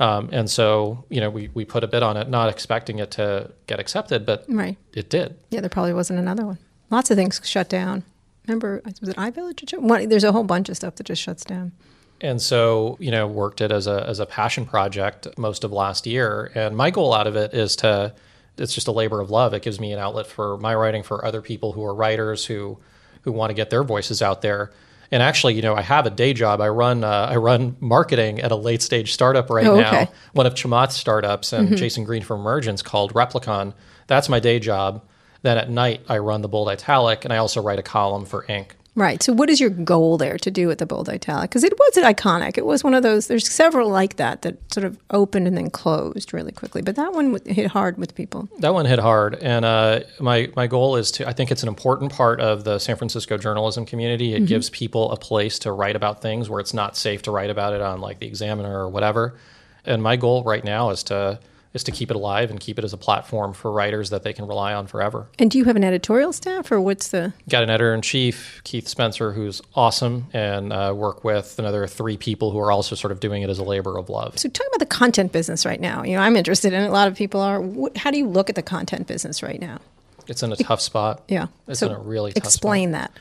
um, 0.00 0.28
and 0.32 0.48
so 0.50 1.04
you 1.10 1.20
know 1.20 1.28
we, 1.28 1.50
we 1.52 1.64
put 1.66 1.84
a 1.84 1.86
bid 1.88 2.02
on 2.02 2.16
it 2.16 2.28
not 2.30 2.48
expecting 2.48 3.00
it 3.00 3.10
to 3.12 3.50
get 3.66 3.78
accepted 3.78 4.24
but 4.24 4.44
Right. 4.48 4.78
it 4.94 5.10
did 5.10 5.36
Yeah, 5.50 5.60
there 5.60 5.68
probably 5.70 5.92
wasn't 5.92 6.18
another 6.18 6.46
one. 6.46 6.58
Lots 6.90 7.10
of 7.10 7.16
things 7.16 7.40
shut 7.44 7.68
down. 7.68 8.04
Remember, 8.46 8.82
was 9.00 9.08
it 9.08 9.16
iVillage? 9.16 10.08
There's 10.10 10.24
a 10.24 10.32
whole 10.32 10.44
bunch 10.44 10.68
of 10.68 10.76
stuff 10.76 10.96
that 10.96 11.04
just 11.04 11.22
shuts 11.22 11.44
down. 11.44 11.72
and 12.20 12.40
so 12.40 12.96
you 12.98 13.10
know 13.10 13.26
worked 13.26 13.60
it 13.60 13.70
as 13.72 13.86
a 13.86 14.06
as 14.08 14.18
a 14.20 14.26
passion 14.26 14.64
project 14.64 15.26
most 15.36 15.64
of 15.64 15.70
last 15.72 16.06
year 16.06 16.50
and 16.54 16.76
my 16.76 16.90
goal 16.90 17.12
out 17.14 17.26
of 17.26 17.36
it 17.36 17.52
is 17.52 17.76
to 17.76 18.12
it's 18.58 18.74
just 18.74 18.88
a 18.88 18.92
labor 18.92 19.20
of 19.20 19.30
love. 19.30 19.54
It 19.54 19.62
gives 19.62 19.80
me 19.80 19.92
an 19.92 19.98
outlet 19.98 20.26
for 20.26 20.58
my 20.58 20.74
writing 20.74 21.02
for 21.02 21.24
other 21.24 21.40
people 21.42 21.72
who 21.72 21.84
are 21.84 21.94
writers 21.94 22.44
who 22.46 22.78
who 23.22 23.32
want 23.32 23.50
to 23.50 23.54
get 23.54 23.70
their 23.70 23.84
voices 23.84 24.20
out 24.22 24.42
there. 24.42 24.72
And 25.10 25.22
actually 25.22 25.54
you 25.54 25.62
know 25.62 25.74
i 25.74 25.82
have 25.82 26.06
a 26.06 26.10
day 26.10 26.32
job. 26.32 26.60
I 26.60 26.68
run 26.68 27.04
uh, 27.04 27.28
i 27.30 27.36
run 27.36 27.76
marketing 27.80 28.40
at 28.40 28.50
a 28.52 28.56
late 28.56 28.82
stage 28.82 29.12
startup 29.12 29.50
right 29.50 29.66
Oh, 29.66 29.78
now. 29.80 30.08
one 30.32 30.46
of 30.46 30.54
Chamath's 30.54 30.96
startups 30.96 31.52
and 31.52 31.76
jason 31.76 32.04
green 32.04 32.22
from 32.22 32.40
emergence 32.40 32.82
called 32.82 33.12
replicon. 33.14 33.74
That's 34.06 34.28
my 34.28 34.40
day 34.40 34.58
job. 34.58 35.02
Then 35.42 35.58
at 35.58 35.68
night 35.70 36.00
i 36.08 36.18
run 36.18 36.40
the 36.42 36.48
bold 36.48 36.68
italic 36.68 37.24
and 37.24 37.32
i 37.32 37.36
also 37.38 37.60
write 37.60 37.78
a 37.78 37.82
column 37.82 38.24
for 38.24 38.42
inc 38.44 38.68
Right. 38.94 39.22
So, 39.22 39.32
what 39.32 39.48
is 39.48 39.58
your 39.58 39.70
goal 39.70 40.18
there 40.18 40.36
to 40.36 40.50
do 40.50 40.68
with 40.68 40.78
the 40.78 40.84
bold 40.84 41.08
italic? 41.08 41.48
Because 41.48 41.64
it 41.64 41.72
was 41.78 41.96
iconic. 41.96 42.58
It 42.58 42.66
was 42.66 42.84
one 42.84 42.92
of 42.92 43.02
those. 43.02 43.26
There's 43.26 43.50
several 43.50 43.88
like 43.88 44.16
that 44.16 44.42
that 44.42 44.58
sort 44.70 44.84
of 44.84 44.98
opened 45.10 45.46
and 45.46 45.56
then 45.56 45.70
closed 45.70 46.34
really 46.34 46.52
quickly. 46.52 46.82
But 46.82 46.96
that 46.96 47.14
one 47.14 47.38
hit 47.46 47.68
hard 47.68 47.96
with 47.96 48.14
people. 48.14 48.50
That 48.58 48.74
one 48.74 48.84
hit 48.84 48.98
hard, 48.98 49.36
and 49.36 49.64
uh, 49.64 50.00
my 50.20 50.50
my 50.56 50.66
goal 50.66 50.96
is 50.96 51.10
to. 51.12 51.26
I 51.26 51.32
think 51.32 51.50
it's 51.50 51.62
an 51.62 51.68
important 51.70 52.12
part 52.12 52.38
of 52.42 52.64
the 52.64 52.78
San 52.78 52.96
Francisco 52.96 53.38
journalism 53.38 53.86
community. 53.86 54.34
It 54.34 54.42
Mm-hmm. 54.42 54.46
gives 54.46 54.68
people 54.70 55.10
a 55.12 55.16
place 55.16 55.58
to 55.60 55.72
write 55.72 55.96
about 55.96 56.20
things 56.20 56.50
where 56.50 56.60
it's 56.60 56.74
not 56.74 56.94
safe 56.96 57.22
to 57.22 57.30
write 57.30 57.48
about 57.48 57.72
it 57.72 57.80
on 57.80 58.00
like 58.00 58.18
the 58.18 58.26
Examiner 58.26 58.78
or 58.78 58.88
whatever. 58.90 59.38
And 59.86 60.02
my 60.02 60.16
goal 60.16 60.42
right 60.44 60.64
now 60.64 60.90
is 60.90 61.02
to 61.04 61.40
is 61.74 61.82
to 61.84 61.90
keep 61.92 62.10
it 62.10 62.16
alive 62.16 62.50
and 62.50 62.60
keep 62.60 62.78
it 62.78 62.84
as 62.84 62.92
a 62.92 62.96
platform 62.96 63.52
for 63.54 63.70
writers 63.72 64.10
that 64.10 64.22
they 64.22 64.32
can 64.32 64.46
rely 64.46 64.74
on 64.74 64.86
forever. 64.86 65.28
And 65.38 65.50
do 65.50 65.56
you 65.58 65.64
have 65.64 65.76
an 65.76 65.84
editorial 65.84 66.32
staff, 66.32 66.70
or 66.70 66.80
what's 66.80 67.08
the? 67.08 67.32
Got 67.48 67.62
an 67.62 67.70
editor 67.70 67.94
in 67.94 68.02
chief, 68.02 68.60
Keith 68.64 68.86
Spencer, 68.88 69.32
who's 69.32 69.62
awesome, 69.74 70.26
and 70.32 70.72
uh, 70.72 70.92
work 70.94 71.24
with 71.24 71.58
another 71.58 71.86
three 71.86 72.16
people 72.16 72.50
who 72.50 72.58
are 72.58 72.70
also 72.70 72.94
sort 72.94 73.10
of 73.12 73.20
doing 73.20 73.42
it 73.42 73.48
as 73.50 73.58
a 73.58 73.64
labor 73.64 73.96
of 73.96 74.10
love. 74.10 74.38
So, 74.38 74.48
talking 74.48 74.68
about 74.70 74.80
the 74.80 74.94
content 74.94 75.32
business 75.32 75.64
right 75.64 75.80
now. 75.80 76.02
You 76.04 76.16
know, 76.16 76.22
I'm 76.22 76.36
interested 76.36 76.72
in. 76.72 76.82
it. 76.82 76.88
A 76.88 76.92
lot 76.92 77.08
of 77.08 77.14
people 77.16 77.40
are. 77.40 77.62
How 77.96 78.10
do 78.10 78.18
you 78.18 78.26
look 78.28 78.48
at 78.50 78.54
the 78.56 78.62
content 78.62 79.06
business 79.06 79.42
right 79.42 79.60
now? 79.60 79.78
It's 80.28 80.42
in 80.42 80.52
a 80.52 80.56
tough 80.56 80.80
spot. 80.80 81.22
Yeah. 81.28 81.46
it's 81.66 81.80
so 81.80 81.86
in 81.86 81.92
a 81.92 81.98
really 81.98 82.32
tough 82.32 82.44
spot. 82.44 82.52
explain 82.52 82.90
that. 82.92 83.12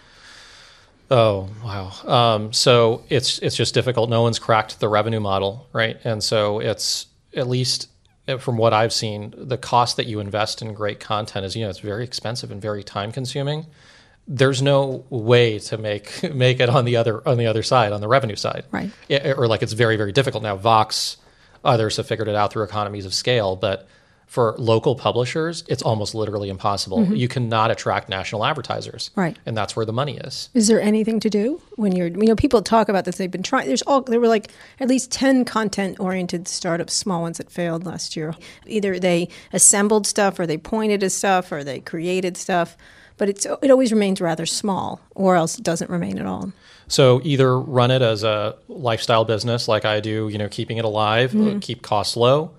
Oh 1.09 1.49
wow! 1.63 1.91
Um, 2.05 2.53
so 2.53 3.03
it's 3.09 3.39
it's 3.39 3.55
just 3.55 3.73
difficult. 3.73 4.09
No 4.09 4.21
one's 4.21 4.39
cracked 4.39 4.79
the 4.79 4.87
revenue 4.87 5.19
model, 5.19 5.67
right? 5.73 5.97
And 6.05 6.23
so 6.23 6.59
it's 6.59 7.07
at 7.35 7.47
least 7.47 7.89
Uh, 8.31 8.37
from 8.37 8.57
what 8.57 8.73
I've 8.73 8.93
seen, 8.93 9.33
the 9.37 9.57
cost 9.57 9.97
that 9.97 10.07
you 10.07 10.19
invest 10.19 10.61
in 10.61 10.73
great 10.73 10.99
content 10.99 11.45
is 11.45 11.55
you 11.55 11.63
know 11.63 11.69
it's 11.69 11.79
very 11.79 12.03
expensive 12.03 12.51
and 12.51 12.61
very 12.61 12.83
time 12.83 13.11
consuming. 13.11 13.67
There's 14.27 14.61
no 14.61 15.05
way 15.09 15.59
to 15.59 15.77
make 15.77 16.23
make 16.33 16.59
it 16.59 16.69
on 16.69 16.85
the 16.85 16.95
other 16.97 17.27
on 17.27 17.37
the 17.37 17.47
other 17.47 17.63
side 17.63 17.91
on 17.91 18.01
the 18.01 18.07
revenue 18.07 18.35
side, 18.35 18.65
Right. 18.71 18.91
Yeah, 19.07 19.33
or 19.33 19.47
like 19.47 19.61
it's 19.61 19.73
very 19.73 19.97
very 19.97 20.11
difficult 20.11 20.43
now. 20.43 20.55
Vox, 20.55 21.17
others 21.63 21.97
have 21.97 22.07
figured 22.07 22.27
it 22.27 22.35
out 22.35 22.51
through 22.53 22.63
economies 22.63 23.05
of 23.05 23.13
scale, 23.13 23.55
but 23.55 23.87
for 24.31 24.55
local 24.57 24.95
publishers, 24.95 25.65
it's 25.67 25.83
almost 25.83 26.15
literally 26.15 26.47
impossible. 26.49 27.03
You 27.13 27.27
cannot 27.27 27.69
attract 27.69 28.07
national 28.07 28.45
advertisers, 28.45 29.09
Mm-hmm. 29.09 29.19
Right. 29.19 29.37
And 29.45 29.57
that's 29.57 29.75
where 29.75 29.85
the 29.85 29.91
money 29.91 30.15
is. 30.17 30.47
Is 30.53 30.67
there 30.69 30.79
anything 30.81 31.19
to 31.19 31.29
do 31.29 31.61
when 31.75 31.91
you're, 31.91 32.07
you 32.07 32.27
know, 32.27 32.35
people 32.35 32.61
talk 32.61 32.87
about 32.87 33.03
this. 33.03 33.17
They've 33.17 33.29
been 33.29 33.43
trying. 33.43 33.67
There's 33.67 33.81
all 33.81 33.99
there 34.01 34.21
were 34.21 34.29
like 34.29 34.47
at 34.79 34.87
least 34.87 35.11
ten 35.11 35.43
content-oriented 35.43 36.47
startups, 36.47 36.93
small 36.93 37.21
ones 37.23 37.39
that 37.39 37.51
failed 37.51 37.85
last 37.85 38.15
year. 38.15 38.33
Either 38.65 38.99
they 38.99 39.27
assembled 39.51 40.07
stuff, 40.07 40.39
or 40.39 40.47
they 40.47 40.57
pointed 40.57 41.03
at 41.03 41.11
stuff, 41.11 41.51
or 41.51 41.63
they 41.65 41.81
created 41.81 42.37
stuff. 42.37 42.77
But 43.17 43.27
it's 43.27 43.45
it 43.45 43.69
always 43.69 43.91
remains 43.91 44.21
rather 44.21 44.45
small, 44.45 45.01
or 45.13 45.35
else 45.35 45.57
it 45.59 45.63
doesn't 45.65 45.89
remain 45.91 46.17
at 46.17 46.25
all. 46.25 46.53
So 46.87 47.19
either 47.23 47.59
run 47.59 47.91
it 47.91 48.01
as 48.01 48.23
a 48.23 48.55
lifestyle 48.69 49.25
business 49.25 49.67
like 49.67 49.83
I 49.85 49.99
do, 49.99 50.29
you 50.29 50.37
know, 50.37 50.47
keeping 50.47 50.77
it 50.77 50.85
alive, 50.85 51.31
Mm-hmm. 51.31 51.59
keep 51.59 51.81
costs 51.81 52.15
low. 52.15 52.51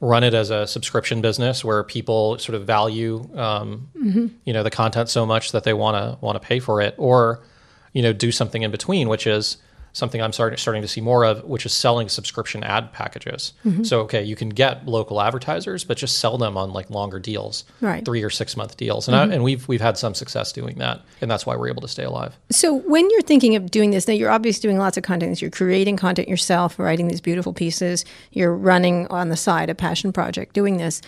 Run 0.00 0.22
it 0.24 0.34
as 0.34 0.50
a 0.50 0.66
subscription 0.66 1.20
business 1.20 1.64
where 1.64 1.82
people 1.82 2.38
sort 2.38 2.54
of 2.54 2.66
value, 2.66 3.28
um, 3.36 3.88
Mm-hmm. 3.96 4.26
you 4.44 4.52
know, 4.52 4.62
the 4.62 4.70
content 4.70 5.08
so 5.08 5.26
much 5.26 5.52
that 5.52 5.64
they 5.64 5.72
want 5.74 5.96
to 5.96 6.24
want 6.24 6.40
to 6.40 6.46
pay 6.46 6.60
for 6.60 6.80
it, 6.80 6.94
or 6.98 7.42
you 7.92 8.02
know, 8.02 8.12
do 8.12 8.30
something 8.30 8.62
in 8.62 8.70
between, 8.70 9.08
which 9.08 9.26
is 9.26 9.56
something 9.92 10.20
I'm 10.22 10.32
starting 10.32 10.56
starting 10.58 10.82
to 10.82 10.88
see 10.88 11.00
more 11.00 11.24
of, 11.24 11.44
which 11.44 11.66
is 11.66 11.72
selling 11.72 12.08
subscription 12.08 12.62
ad 12.64 12.92
packages. 12.92 13.52
Mm-hmm. 13.64 13.84
So 13.84 14.00
okay, 14.02 14.22
you 14.22 14.36
can 14.36 14.48
get 14.50 14.86
local 14.86 15.20
advertisers, 15.20 15.84
but 15.84 15.96
just 15.96 16.18
sell 16.18 16.38
them 16.38 16.56
on 16.56 16.72
like 16.72 16.90
longer 16.90 17.18
deals, 17.18 17.64
Right. 17.80 18.04
three 18.04 18.22
or 18.22 18.30
six 18.30 18.56
month 18.56 18.76
deals, 18.76 19.08
and 19.08 19.16
I, 19.16 19.24
and 19.24 19.42
we've 19.44 19.66
we've 19.68 19.80
had 19.80 19.98
some 19.98 20.14
success 20.14 20.52
doing 20.52 20.78
that, 20.78 21.00
and 21.20 21.30
that's 21.30 21.46
why 21.46 21.56
we're 21.56 21.68
able 21.68 21.82
to 21.82 21.88
stay 21.88 22.04
alive. 22.04 22.36
So 22.50 22.74
when 22.74 23.08
you're 23.10 23.22
thinking 23.22 23.56
of 23.56 23.70
doing 23.70 23.90
this, 23.90 24.06
now 24.08 24.14
you're 24.14 24.30
obviously 24.30 24.62
doing 24.68 24.78
lots 24.78 24.96
of 24.96 25.02
content. 25.02 25.40
You're 25.42 25.50
creating 25.50 25.96
content 25.96 26.28
yourself, 26.28 26.78
writing 26.78 27.08
these 27.08 27.20
beautiful 27.20 27.52
pieces. 27.52 28.04
You're 28.32 28.54
running 28.54 29.06
on 29.08 29.28
the 29.28 29.36
side 29.36 29.68
a 29.70 29.74
passion 29.74 30.12
project, 30.12 30.54
doing 30.54 30.76
this. 30.78 31.00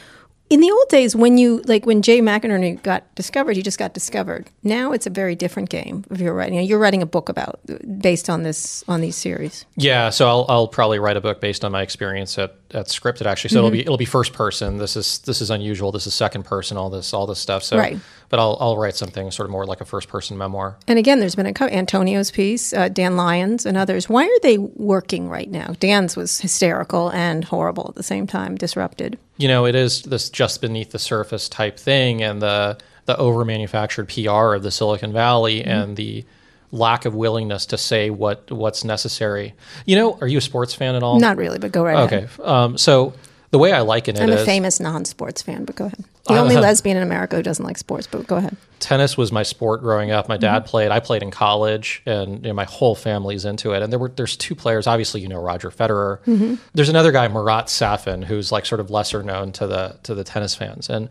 In 0.50 0.58
the 0.60 0.70
old 0.70 0.88
days, 0.88 1.14
when 1.14 1.38
you 1.38 1.62
like 1.66 1.86
when 1.86 2.02
Jay 2.02 2.20
McInerney 2.20 2.82
got 2.82 3.14
discovered, 3.14 3.54
he 3.54 3.62
just 3.62 3.78
got 3.78 3.94
discovered. 3.94 4.50
Now 4.64 4.90
it's 4.90 5.06
a 5.06 5.10
very 5.10 5.36
different 5.36 5.70
game. 5.70 6.04
If 6.10 6.20
you're 6.20 6.34
writing, 6.34 6.60
you're 6.64 6.80
writing 6.80 7.02
a 7.02 7.06
book 7.06 7.28
about 7.28 7.60
based 8.00 8.28
on 8.28 8.42
this 8.42 8.82
on 8.88 9.00
these 9.00 9.14
series. 9.14 9.64
Yeah, 9.76 10.10
so 10.10 10.26
I'll, 10.26 10.46
I'll 10.48 10.68
probably 10.68 10.98
write 10.98 11.16
a 11.16 11.20
book 11.20 11.40
based 11.40 11.64
on 11.64 11.70
my 11.70 11.82
experience 11.82 12.36
at, 12.36 12.56
at 12.74 12.87
Scripted 12.87 13.26
actually. 13.26 13.50
So 13.50 13.56
Mm-hmm. 13.56 13.66
it'll 13.66 13.70
be 13.70 13.80
it'll 13.80 13.96
be 13.96 14.04
first 14.04 14.33
person. 14.33 14.78
This 14.78 14.96
is 14.96 15.18
this 15.20 15.40
is 15.40 15.50
unusual. 15.50 15.92
This 15.92 16.06
is 16.06 16.14
second 16.14 16.44
person. 16.44 16.76
All 16.76 16.90
this 16.90 17.12
all 17.12 17.26
this 17.26 17.38
stuff. 17.38 17.62
So, 17.62 17.76
Right. 17.78 17.98
but 18.28 18.38
I'll 18.40 18.56
I'll 18.61 18.76
write 18.76 18.94
something 18.96 19.30
sort 19.30 19.46
of 19.46 19.50
more 19.50 19.66
like 19.66 19.80
a 19.80 19.85
first 19.85 20.09
person 20.09 20.37
memoir. 20.38 20.76
And 20.88 20.98
again, 20.98 21.20
there's 21.20 21.35
been 21.35 21.46
a 21.46 21.52
co- 21.52 21.66
Antonio's 21.66 22.30
piece, 22.30 22.72
uh, 22.72 22.88
Dan 22.88 23.16
Lyons, 23.16 23.66
and 23.66 23.76
others. 23.76 24.09
Why 24.09 24.24
are 24.24 24.40
they 24.42 24.59
working 24.59 25.28
right 25.28 25.50
now? 25.50 25.74
Dan's 25.80 26.16
was 26.16 26.40
hysterical 26.40 27.11
and 27.11 27.44
horrible 27.44 27.87
at 27.88 27.94
the 27.96 28.02
same 28.02 28.26
time, 28.26 28.56
disrupted. 28.56 29.18
You 29.37 29.48
know, 29.48 29.66
it 29.66 29.74
is 29.74 30.02
this 30.02 30.30
just 30.30 30.61
beneath 30.61 30.90
the 30.90 30.98
surface 30.98 31.48
type 31.48 31.78
thing, 31.78 32.22
and 32.22 32.40
the 32.42 32.78
the 33.06 33.16
over 33.16 33.44
manufactured 33.44 34.09
PR 34.09 34.54
of 34.54 34.62
the 34.62 34.70
Silicon 34.70 35.12
Valley, 35.12 35.61
Mm-hmm. 35.61 35.70
and 35.70 35.96
the 35.96 36.24
lack 36.72 37.04
of 37.04 37.14
willingness 37.14 37.66
to 37.66 37.78
say 37.78 38.11
what 38.11 38.50
what's 38.50 38.85
necessary. 38.85 39.54
You 39.87 39.96
know, 39.96 40.18
are 40.20 40.28
you 40.28 40.38
a 40.38 40.40
sports 40.40 40.74
fan 40.74 40.94
at 40.94 41.02
all? 41.02 41.18
Not 41.18 41.37
really, 41.37 41.59
but 41.59 41.72
go 41.72 41.83
right 41.85 41.96
ahead. 42.12 42.24
Okay. 42.30 42.42
Um, 42.42 42.78
so 42.78 43.12
The 43.50 43.59
way 43.59 43.72
I 43.72 43.80
liken 43.80 44.16
it 44.16 44.22
I'm 44.22 44.30
a 44.30 44.35
is 44.37 44.44
famous 44.44 44.78
non-sports 44.78 45.42
fan, 45.42 45.64
but 45.64 45.74
go 45.74 45.87
ahead. 45.87 46.04
The 46.28 46.38
only 46.38 46.56
lesbian 46.56 46.96
in 46.96 47.02
America 47.02 47.35
who 47.35 47.42
doesn't 47.42 47.64
like 47.64 47.76
sports, 47.76 48.06
but 48.06 48.24
go 48.28 48.37
ahead. 48.37 48.56
tennis 48.78 49.16
was 49.16 49.33
my 49.33 49.42
sport 49.42 49.80
growing 49.80 50.12
up. 50.12 50.28
My 50.28 50.37
dad 50.37 50.62
Mm-hmm. 50.62 50.68
played. 50.70 50.90
I 50.92 51.00
played 51.00 51.24
in 51.24 51.33
college, 51.33 52.02
and 52.06 52.42
you 52.44 52.50
know, 52.50 52.54
my 52.54 52.66
whole 52.66 52.94
family's 52.94 53.44
into 53.44 53.72
it. 53.72 53.83
And 53.83 53.92
there 53.92 53.98
were 53.98 54.11
there's 54.14 54.37
two 54.37 54.54
players. 54.54 54.87
Obviously, 54.87 55.20
you 55.22 55.28
know 55.28 55.42
Roger 55.42 55.70
Federer. 55.72 56.20
Mm-hmm. 56.20 56.54
There's 56.72 56.88
another 56.88 57.11
guy, 57.11 57.26
Marat 57.26 57.64
Safin, 57.66 58.22
who's 58.22 58.52
like 58.52 58.64
sort 58.64 58.80
of 58.80 58.90
lesser 58.90 59.24
known 59.24 59.50
to 59.52 59.66
the 59.66 59.96
to 60.04 60.14
the 60.14 60.22
tennis 60.22 60.54
fans. 60.54 60.88
And 60.88 61.09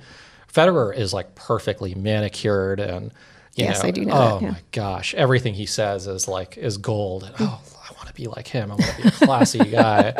Federer 0.53 0.95
is 0.95 1.13
like 1.13 1.35
perfectly 1.35 1.93
manicured 1.95 2.79
and. 2.79 3.11
Yes, 3.59 3.81
know, 3.83 3.87
I 3.87 3.91
do 3.91 4.05
know 4.05 4.13
Oh 4.13 4.39
that, 4.39 4.41
yeah. 4.43 4.51
my 4.51 4.61
gosh, 4.71 5.13
everything 5.15 5.53
he 5.53 5.65
says 5.65 6.07
is 6.07 6.27
like 6.27 6.57
is 6.57 6.77
gold. 6.77 7.23
And, 7.23 7.33
oh, 7.39 7.61
I 7.89 7.93
want 7.95 8.07
to 8.07 8.13
be 8.13 8.27
like 8.27 8.47
him. 8.47 8.71
I 8.71 8.75
want 8.75 8.85
to 8.95 9.01
be 9.01 9.07
a 9.07 9.11
classy 9.11 9.59
guy. 9.71 10.13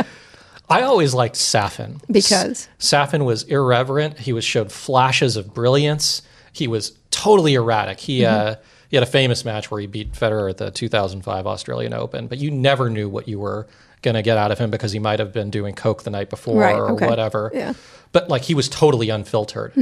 I 0.69 0.83
always 0.83 1.13
liked 1.15 1.35
Safin 1.35 1.99
Because? 2.11 2.67
Safin 2.77 3.25
was 3.25 3.43
irreverent. 3.43 4.19
He 4.19 4.33
was 4.33 4.43
showed 4.43 4.71
flashes 4.71 5.35
of 5.35 5.53
brilliance. 5.53 6.21
He 6.53 6.67
was 6.67 6.93
totally 7.11 7.55
erratic. 7.55 7.99
He 7.99 8.19
Mm-hmm. 8.21 8.47
uh, 8.49 8.55
he 8.89 8.95
had 8.97 9.03
a 9.03 9.09
famous 9.09 9.45
match 9.45 9.71
where 9.71 9.79
he 9.79 9.87
beat 9.87 10.13
Federer 10.13 10.49
at 10.49 10.57
the 10.57 10.71
2005 10.71 11.47
Australian 11.47 11.93
Open, 11.93 12.27
but 12.27 12.37
you 12.39 12.51
never 12.51 12.89
knew 12.89 13.07
what 13.07 13.27
you 13.27 13.39
were 13.39 13.67
going 14.01 14.15
to 14.15 14.21
get 14.21 14.37
out 14.37 14.51
of 14.51 14.57
him 14.59 14.69
because 14.71 14.91
he 14.91 14.99
might 14.99 15.19
have 15.19 15.31
been 15.33 15.49
doing 15.49 15.75
coke 15.75 16.03
the 16.03 16.09
night 16.09 16.29
before 16.29 16.59
Right, 16.61 16.75
or 16.75 16.91
okay. 16.91 17.07
whatever. 17.07 17.51
Yeah. 17.53 17.73
But 18.11 18.29
like 18.29 18.43
he 18.43 18.53
was 18.53 18.67
totally 18.69 19.09
unfiltered. 19.09 19.75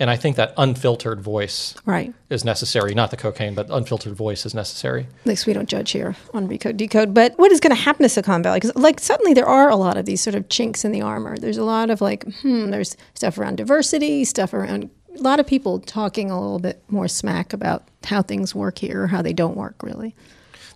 And 0.00 0.10
I 0.10 0.16
think 0.16 0.34
that 0.36 0.52
unfiltered 0.56 1.20
voice 1.20 1.74
Right. 1.86 2.12
is 2.28 2.44
necessary. 2.44 2.92
Not 2.92 3.12
the 3.12 3.16
cocaine, 3.16 3.54
but 3.54 3.68
unfiltered 3.70 4.14
voice 4.14 4.44
is 4.44 4.52
necessary. 4.52 5.06
At 5.20 5.26
least 5.26 5.46
we 5.46 5.52
don't 5.52 5.68
judge 5.68 5.92
here 5.92 6.16
on 6.34 6.48
Recode 6.48 6.76
Decode. 6.76 7.14
But 7.14 7.38
what 7.38 7.52
is 7.52 7.60
going 7.60 7.74
to 7.76 7.80
happen 7.80 8.02
to 8.02 8.08
Silicon 8.08 8.42
Valley? 8.42 8.58
Because 8.58 8.74
like 8.74 8.98
suddenly 8.98 9.32
there 9.32 9.46
are 9.46 9.68
a 9.68 9.76
lot 9.76 9.96
of 9.96 10.04
these 10.06 10.20
sort 10.20 10.34
of 10.34 10.48
chinks 10.48 10.84
in 10.84 10.90
the 10.90 11.02
armor. 11.02 11.36
There's 11.38 11.58
a 11.58 11.62
lot 11.64 11.88
of 11.88 12.00
like, 12.00 12.24
hmm, 12.40 12.70
there's 12.70 12.96
stuff 13.14 13.38
around 13.38 13.56
diversity, 13.58 14.24
stuff 14.24 14.52
around 14.52 14.90
a 15.18 15.22
lot 15.22 15.40
of 15.40 15.46
people 15.46 15.80
talking 15.80 16.30
a 16.30 16.40
little 16.40 16.58
bit 16.58 16.82
more 16.88 17.08
smack 17.08 17.52
about 17.52 17.84
how 18.04 18.22
things 18.22 18.54
work 18.54 18.78
here 18.78 19.04
or 19.04 19.06
how 19.06 19.22
they 19.22 19.32
don't 19.32 19.56
work 19.56 19.82
really. 19.82 20.14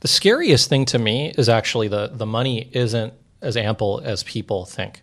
The 0.01 0.09
scariest 0.09 0.68
thing 0.68 0.85
to 0.87 0.99
me 0.99 1.33
is 1.37 1.49
actually 1.49 1.88
the 1.88 2.09
the 2.12 2.27
money 2.27 2.68
isn't 2.72 3.12
as 3.42 3.57
ample 3.57 4.01
as 4.05 4.22
people 4.22 4.64
think. 4.64 5.03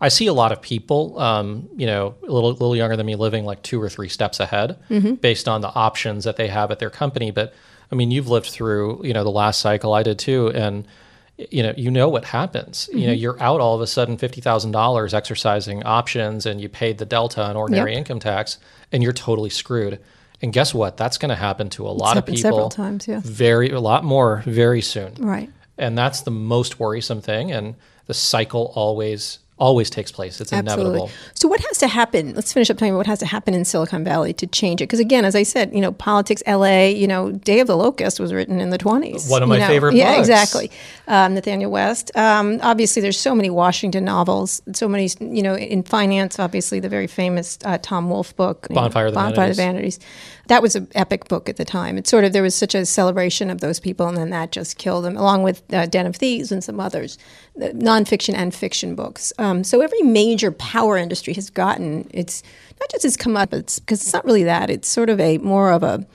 I 0.00 0.08
see 0.08 0.26
a 0.26 0.32
lot 0.32 0.52
of 0.52 0.62
people, 0.62 1.18
um, 1.18 1.68
you 1.76 1.86
know, 1.86 2.14
a 2.26 2.32
little 2.32 2.50
little 2.52 2.76
younger 2.76 2.96
than 2.96 3.06
me, 3.06 3.16
living 3.16 3.44
like 3.44 3.62
two 3.62 3.80
or 3.80 3.88
three 3.88 4.08
steps 4.08 4.40
ahead 4.40 4.78
based 5.20 5.48
on 5.48 5.60
the 5.60 5.68
options 5.68 6.24
that 6.24 6.36
they 6.36 6.48
have 6.48 6.70
at 6.70 6.78
their 6.78 6.90
company. 6.90 7.30
But 7.30 7.54
I 7.90 7.94
mean, 7.94 8.10
you've 8.10 8.28
lived 8.28 8.46
through, 8.46 9.04
you 9.04 9.12
know, 9.12 9.24
the 9.24 9.30
last 9.30 9.60
cycle. 9.60 9.92
I 9.92 10.02
did 10.02 10.18
too, 10.18 10.50
and 10.50 10.86
you 11.36 11.62
know, 11.62 11.74
you 11.76 11.90
know 11.90 12.08
what 12.08 12.24
happens. 12.24 12.88
You 12.92 13.08
know, 13.08 13.12
you're 13.12 13.40
out 13.42 13.60
all 13.60 13.74
of 13.74 13.80
a 13.80 13.86
sudden 13.86 14.16
fifty 14.16 14.40
thousand 14.40 14.70
dollars 14.72 15.14
exercising 15.14 15.82
options, 15.84 16.46
and 16.46 16.60
you 16.60 16.68
paid 16.68 16.98
the 16.98 17.04
delta 17.04 17.42
on 17.42 17.56
ordinary 17.56 17.92
Yep. 17.92 17.98
income 17.98 18.20
tax, 18.20 18.58
and 18.92 19.02
you're 19.02 19.12
totally 19.12 19.50
screwed. 19.50 19.98
And 20.42 20.52
guess 20.52 20.74
what? 20.74 20.96
That's 20.96 21.16
going 21.18 21.30
to 21.30 21.34
happen 21.36 21.70
to 21.70 21.86
a 21.86 21.90
lot 21.90 22.16
of 22.16 22.26
people 22.26 22.40
several 22.42 22.68
times, 22.68 23.08
yeah. 23.08 23.20
very 23.24 23.70
a 23.70 23.80
lot 23.80 24.04
more 24.04 24.42
very 24.44 24.82
soon. 24.82 25.14
Right. 25.14 25.50
And 25.78 25.96
that's 25.96 26.20
the 26.20 26.30
most 26.30 26.78
worrisome 26.78 27.20
thing. 27.20 27.50
And 27.50 27.74
the 28.06 28.14
cycle 28.14 28.72
always 28.74 29.38
always 29.58 29.88
takes 29.88 30.10
place. 30.10 30.40
It's 30.40 30.52
inevitable. 30.52 31.10
So 31.34 31.46
what 31.48 31.60
has 31.60 31.78
to 31.78 31.86
happen? 31.88 32.34
Let's 32.34 32.52
finish 32.52 32.70
up 32.70 32.76
talking 32.76 32.90
about 32.90 32.98
what 32.98 33.06
has 33.06 33.20
to 33.20 33.26
happen 33.26 33.54
in 33.54 33.64
Silicon 33.64 34.02
Valley 34.04 34.32
to 34.34 34.46
change 34.46 34.80
it. 34.80 34.84
Because 34.84 34.98
again, 35.00 35.24
as 35.24 35.34
I 35.36 35.44
said, 35.44 35.72
you 35.72 35.80
know, 35.80 35.92
politics, 35.92 36.42
L.A., 36.46 36.92
you 36.92 37.06
know, 37.06 37.30
Day 37.32 37.60
of 37.60 37.66
the 37.68 37.76
Locust 37.76 38.18
was 38.18 38.32
written 38.32 38.60
in 38.60 38.70
the 38.70 38.78
twenties. 38.78 39.28
One 39.28 39.42
of 39.42 39.48
my 39.48 39.60
favorite 39.60 39.94
Yeah, 39.94 40.16
books. 40.16 40.28
exactly. 40.28 40.70
Um, 41.06 41.34
Nathanael 41.34 41.70
West. 41.70 42.10
Um, 42.16 42.58
obviously, 42.62 43.00
there's 43.02 43.18
so 43.18 43.34
many 43.34 43.50
Washington 43.50 44.04
novels. 44.04 44.60
So 44.72 44.88
many, 44.88 45.08
you 45.20 45.42
know, 45.42 45.54
in 45.54 45.82
finance. 45.82 46.38
Obviously, 46.38 46.80
the 46.80 46.88
very 46.88 47.06
famous 47.06 47.58
uh, 47.64 47.78
Tom 47.80 48.10
Wolfe 48.10 48.34
book, 48.36 48.68
know, 48.70 48.74
Bonfire 48.74 49.06
of 49.06 49.14
the 49.14 49.20
Bonfire 49.20 49.50
of 49.50 49.56
the 49.56 49.62
Vanities. 49.62 50.00
That 50.48 50.62
was 50.62 50.76
an 50.76 50.88
epic 50.94 51.28
book 51.28 51.48
at 51.48 51.56
the 51.56 51.64
time. 51.64 51.96
It's 51.96 52.10
sort 52.10 52.24
of 52.24 52.32
there 52.32 52.42
was 52.42 52.54
such 52.54 52.74
a 52.74 52.84
celebration 52.84 53.50
of 53.50 53.60
those 53.60 53.80
people, 53.80 54.06
and 54.06 54.16
then 54.16 54.30
that 54.30 54.52
just 54.52 54.78
killed 54.78 55.04
them, 55.04 55.16
along 55.16 55.42
with 55.42 55.62
uh, 55.72 55.86
Den 55.86 56.06
of 56.06 56.16
Thieves 56.16 56.52
and 56.52 56.62
some 56.62 56.80
others, 56.80 57.18
the 57.56 57.70
nonfiction 57.70 58.34
and 58.34 58.54
fiction 58.54 58.94
books. 58.94 59.32
Um, 59.38 59.64
so 59.64 59.80
every 59.80 60.02
major 60.02 60.52
power 60.52 60.96
industry 60.96 61.34
has 61.34 61.50
gotten 61.50 62.08
it's 62.12 62.42
not 62.80 62.90
just 62.90 63.04
it's 63.04 63.16
come 63.16 63.36
up, 63.36 63.54
it's 63.54 63.78
because 63.78 64.02
it's 64.02 64.12
not 64.12 64.24
really 64.24 64.44
that. 64.44 64.70
It's 64.70 64.88
sort 64.88 65.10
of 65.10 65.18
a 65.20 65.38
more 65.38 65.72
of 65.72 65.82
a 65.82 66.06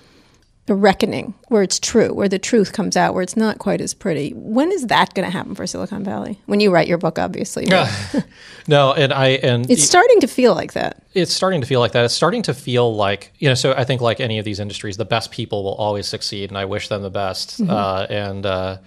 a 0.69 0.75
reckoning 0.75 1.33
where 1.47 1.63
it's 1.63 1.79
true, 1.79 2.13
where 2.13 2.29
the 2.29 2.39
truth 2.39 2.73
comes 2.73 2.95
out, 2.95 3.13
where 3.13 3.23
it's 3.23 3.35
not 3.37 3.59
quite 3.59 3.81
as 3.81 3.93
pretty. 3.93 4.31
When 4.31 4.71
is 4.71 4.87
that 4.87 5.13
going 5.13 5.25
to 5.25 5.31
happen 5.31 5.55
for 5.55 5.65
Silicon 5.67 6.03
Valley? 6.03 6.39
When 6.45 6.59
you 6.59 6.71
write 6.71 6.87
your 6.87 6.97
book, 6.97 7.17
obviously. 7.19 7.65
no, 8.67 8.93
and 8.93 9.11
I 9.13 9.27
and 9.43 9.69
it's 9.69 9.83
starting 9.83 10.19
to 10.21 10.27
feel 10.27 10.53
like 10.55 10.73
that. 10.73 11.01
it's 11.13 11.33
starting 11.33 11.61
to 11.61 11.67
feel 11.67 11.79
like 11.79 11.91
that. 11.93 12.05
It's 12.05 12.13
starting 12.13 12.41
to 12.43 12.53
feel 12.53 12.95
like 12.95 13.33
you 13.39 13.49
know. 13.49 13.55
So 13.55 13.73
I 13.73 13.83
think 13.83 14.01
like 14.01 14.19
any 14.19 14.39
of 14.39 14.45
these 14.45 14.59
industries, 14.59 14.97
the 14.97 15.05
best 15.05 15.31
people 15.31 15.63
will 15.63 15.75
always 15.75 16.07
succeed, 16.07 16.49
and 16.49 16.57
I 16.57 16.65
wish 16.65 16.87
them 16.87 17.01
the 17.01 17.09
best. 17.09 17.59
Uh, 17.61 18.07
and 18.09 18.45
uh, 18.45 18.77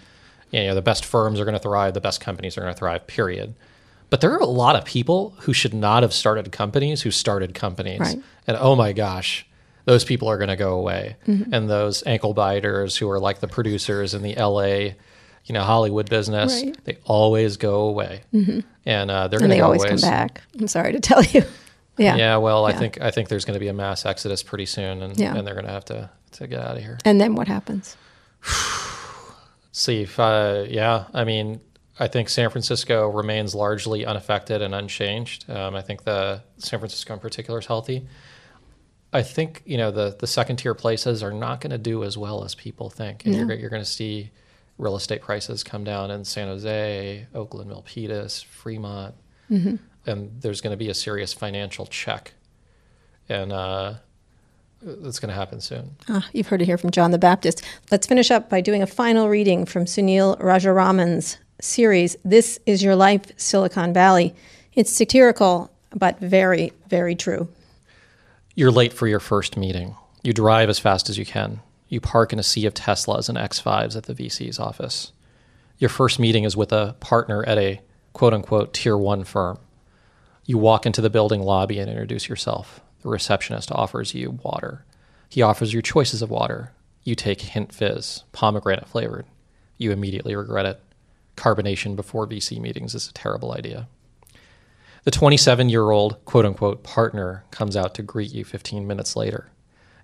you 0.50 0.64
know, 0.64 0.74
the 0.74 0.82
best 0.82 1.04
firms 1.04 1.40
are 1.40 1.44
going 1.44 1.54
to 1.54 1.60
thrive. 1.60 1.94
The 1.94 2.00
best 2.00 2.20
companies 2.20 2.56
are 2.56 2.60
going 2.62 2.72
to 2.74 2.78
thrive. 2.78 3.06
Period. 3.06 3.54
But 4.10 4.20
there 4.20 4.30
are 4.32 4.38
a 4.40 4.44
lot 4.46 4.76
of 4.76 4.84
people 4.84 5.34
who 5.40 5.54
should 5.54 5.72
not 5.72 6.02
have 6.02 6.12
started 6.12 6.52
companies 6.52 7.00
who 7.00 7.10
started 7.10 7.54
companies, 7.54 7.98
Right. 8.00 8.18
and 8.46 8.58
oh 8.60 8.76
my 8.76 8.92
gosh, 8.92 9.46
those 9.84 10.04
people 10.04 10.28
are 10.28 10.36
going 10.38 10.48
to 10.48 10.56
go 10.56 10.74
away. 10.74 11.16
And 11.26 11.68
those 11.68 12.02
ankle 12.06 12.34
biters 12.34 12.96
who 12.96 13.10
are 13.10 13.18
like 13.20 13.40
the 13.40 13.48
producers 13.48 14.14
in 14.14 14.22
the 14.22 14.36
L.A. 14.36 14.96
You 15.44 15.52
know, 15.54 15.62
Hollywood 15.62 16.08
business, 16.08 16.62
Right. 16.62 16.84
they 16.84 16.98
always 17.04 17.56
go 17.56 17.80
away, 17.88 18.22
and 18.86 19.10
uh, 19.10 19.26
they're 19.28 19.40
going 19.40 19.50
to 19.50 19.56
they 19.56 19.60
always 19.60 19.84
come 19.84 19.96
back. 19.98 20.40
I'm 20.58 20.68
sorry 20.68 20.92
to 20.92 21.00
tell 21.00 21.22
you. 21.24 21.42
Yeah. 21.98 22.16
Yeah, 22.16 22.36
well, 22.38 22.64
I 22.64 22.72
think 22.72 23.00
I 23.02 23.10
think 23.10 23.28
there's 23.28 23.44
going 23.44 23.52
to 23.54 23.60
be 23.60 23.68
a 23.68 23.74
mass 23.74 24.06
exodus 24.06 24.42
pretty 24.42 24.64
soon, 24.64 25.02
and, 25.02 25.18
Yeah. 25.18 25.36
and 25.36 25.46
they're 25.46 25.52
going 25.54 25.66
to 25.66 25.72
have 25.72 25.84
to 25.86 26.08
to 26.32 26.46
get 26.46 26.58
out 26.58 26.76
of 26.78 26.82
here. 26.82 26.96
And 27.04 27.20
then 27.20 27.34
what 27.34 27.48
happens? 27.48 27.98
See, 29.72 30.02
if 30.02 30.18
uh, 30.18 30.64
yeah, 30.68 31.04
I 31.14 31.24
mean, 31.24 31.60
I 31.98 32.08
think 32.08 32.28
San 32.28 32.50
Francisco 32.50 33.08
remains 33.08 33.54
largely 33.54 34.04
unaffected 34.04 34.60
and 34.62 34.74
unchanged. 34.74 35.48
Um, 35.50 35.74
I 35.74 35.82
think 35.82 36.04
the 36.04 36.42
San 36.58 36.78
Francisco 36.78 37.14
in 37.14 37.20
particular 37.20 37.58
is 37.58 37.66
healthy. 37.66 38.06
I 39.12 39.22
think 39.22 39.62
you 39.66 39.76
know 39.76 39.90
the 39.90 40.16
the 40.18 40.26
second 40.26 40.56
tier 40.56 40.74
places 40.74 41.22
are 41.22 41.32
not 41.32 41.60
going 41.60 41.70
to 41.70 41.78
do 41.78 42.04
as 42.04 42.16
well 42.16 42.44
as 42.44 42.54
people 42.54 42.88
think, 42.90 43.24
and 43.24 43.34
you're 43.34 43.52
you're 43.52 43.70
going 43.70 43.82
to 43.82 43.88
see 43.90 44.30
real 44.78 44.96
estate 44.96 45.20
prices 45.20 45.62
come 45.62 45.84
down 45.84 46.10
in 46.10 46.24
San 46.24 46.48
Jose, 46.48 47.26
Oakland, 47.34 47.70
Milpitas, 47.70 48.44
Fremont, 48.44 49.14
and 50.06 50.30
there's 50.40 50.60
going 50.60 50.72
to 50.72 50.76
be 50.78 50.88
a 50.88 50.94
serious 50.94 51.32
financial 51.34 51.86
check, 51.86 52.32
and 53.28 53.52
uh, 53.52 53.94
it's 54.82 55.20
going 55.20 55.28
to 55.28 55.34
happen 55.34 55.60
soon. 55.60 55.94
Ah, 56.08 56.26
you've 56.32 56.48
heard 56.48 56.62
it 56.62 56.64
here 56.64 56.78
from 56.78 56.90
John 56.90 57.10
the 57.10 57.18
Baptist. 57.18 57.62
Let's 57.90 58.06
finish 58.06 58.30
up 58.30 58.48
by 58.48 58.60
doing 58.60 58.82
a 58.82 58.86
final 58.86 59.28
reading 59.28 59.66
from 59.66 59.84
Sunil 59.84 60.40
Rajaraman's 60.40 61.36
series, 61.60 62.16
This 62.24 62.58
Is 62.66 62.82
Your 62.82 62.96
Life, 62.96 63.26
Silicon 63.36 63.92
Valley. 63.92 64.34
It's 64.74 64.90
satirical, 64.90 65.70
but 65.94 66.18
very, 66.18 66.72
very 66.88 67.14
true. 67.14 67.48
You're 68.54 68.70
late 68.70 68.92
for 68.92 69.06
your 69.06 69.20
first 69.20 69.56
meeting. 69.56 69.96
You 70.22 70.34
drive 70.34 70.68
as 70.68 70.78
fast 70.78 71.08
as 71.08 71.16
you 71.16 71.24
can. 71.24 71.60
You 71.88 72.02
park 72.02 72.34
in 72.34 72.38
a 72.38 72.42
sea 72.42 72.66
of 72.66 72.74
Teslas 72.74 73.30
and 73.30 73.38
X5s 73.38 73.96
at 73.96 74.04
the 74.04 74.14
VC's 74.14 74.58
office. 74.58 75.12
Your 75.78 75.88
first 75.88 76.18
meeting 76.18 76.44
is 76.44 76.54
with 76.54 76.70
a 76.70 76.94
partner 77.00 77.42
at 77.46 77.56
a 77.56 77.80
quote 78.12 78.34
unquote 78.34 78.74
tier 78.74 78.94
one 78.94 79.24
firm. 79.24 79.58
You 80.44 80.58
walk 80.58 80.84
into 80.84 81.00
the 81.00 81.08
building 81.08 81.40
lobby 81.40 81.78
and 81.78 81.88
introduce 81.90 82.28
yourself. 82.28 82.82
The 83.00 83.08
receptionist 83.08 83.72
offers 83.72 84.14
you 84.14 84.38
water. 84.42 84.84
He 85.30 85.40
offers 85.40 85.72
you 85.72 85.80
choices 85.80 86.20
of 86.20 86.28
water. 86.28 86.72
You 87.04 87.14
take 87.14 87.40
Hint 87.40 87.72
Fizz, 87.72 88.24
pomegranate 88.32 88.86
flavored. 88.86 89.24
You 89.78 89.92
immediately 89.92 90.36
regret 90.36 90.66
it. 90.66 90.80
Carbonation 91.38 91.96
before 91.96 92.26
VC 92.26 92.60
meetings 92.60 92.94
is 92.94 93.08
a 93.08 93.14
terrible 93.14 93.52
idea. 93.52 93.88
The 95.04 95.10
27 95.10 95.68
year 95.68 95.90
old 95.90 96.24
quote 96.24 96.46
unquote 96.46 96.84
partner 96.84 97.44
comes 97.50 97.76
out 97.76 97.94
to 97.96 98.02
greet 98.02 98.32
you 98.32 98.44
15 98.44 98.86
minutes 98.86 99.16
later. 99.16 99.50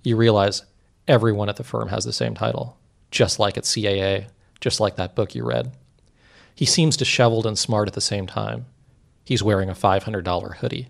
You 0.02 0.16
realize 0.16 0.64
everyone 1.06 1.48
at 1.48 1.54
the 1.54 1.62
firm 1.62 1.88
has 1.88 2.04
the 2.04 2.12
same 2.12 2.34
title, 2.34 2.76
just 3.12 3.38
like 3.38 3.56
at 3.56 3.62
CAA, 3.62 4.26
just 4.60 4.80
like 4.80 4.96
that 4.96 5.14
book 5.14 5.36
you 5.36 5.44
read. 5.44 5.70
He 6.52 6.66
seems 6.66 6.96
disheveled 6.96 7.46
and 7.46 7.56
smart 7.56 7.86
at 7.86 7.94
the 7.94 8.00
same 8.00 8.26
time. 8.26 8.66
He's 9.24 9.42
wearing 9.42 9.68
a 9.68 9.74
$500 9.74 10.56
hoodie. 10.56 10.88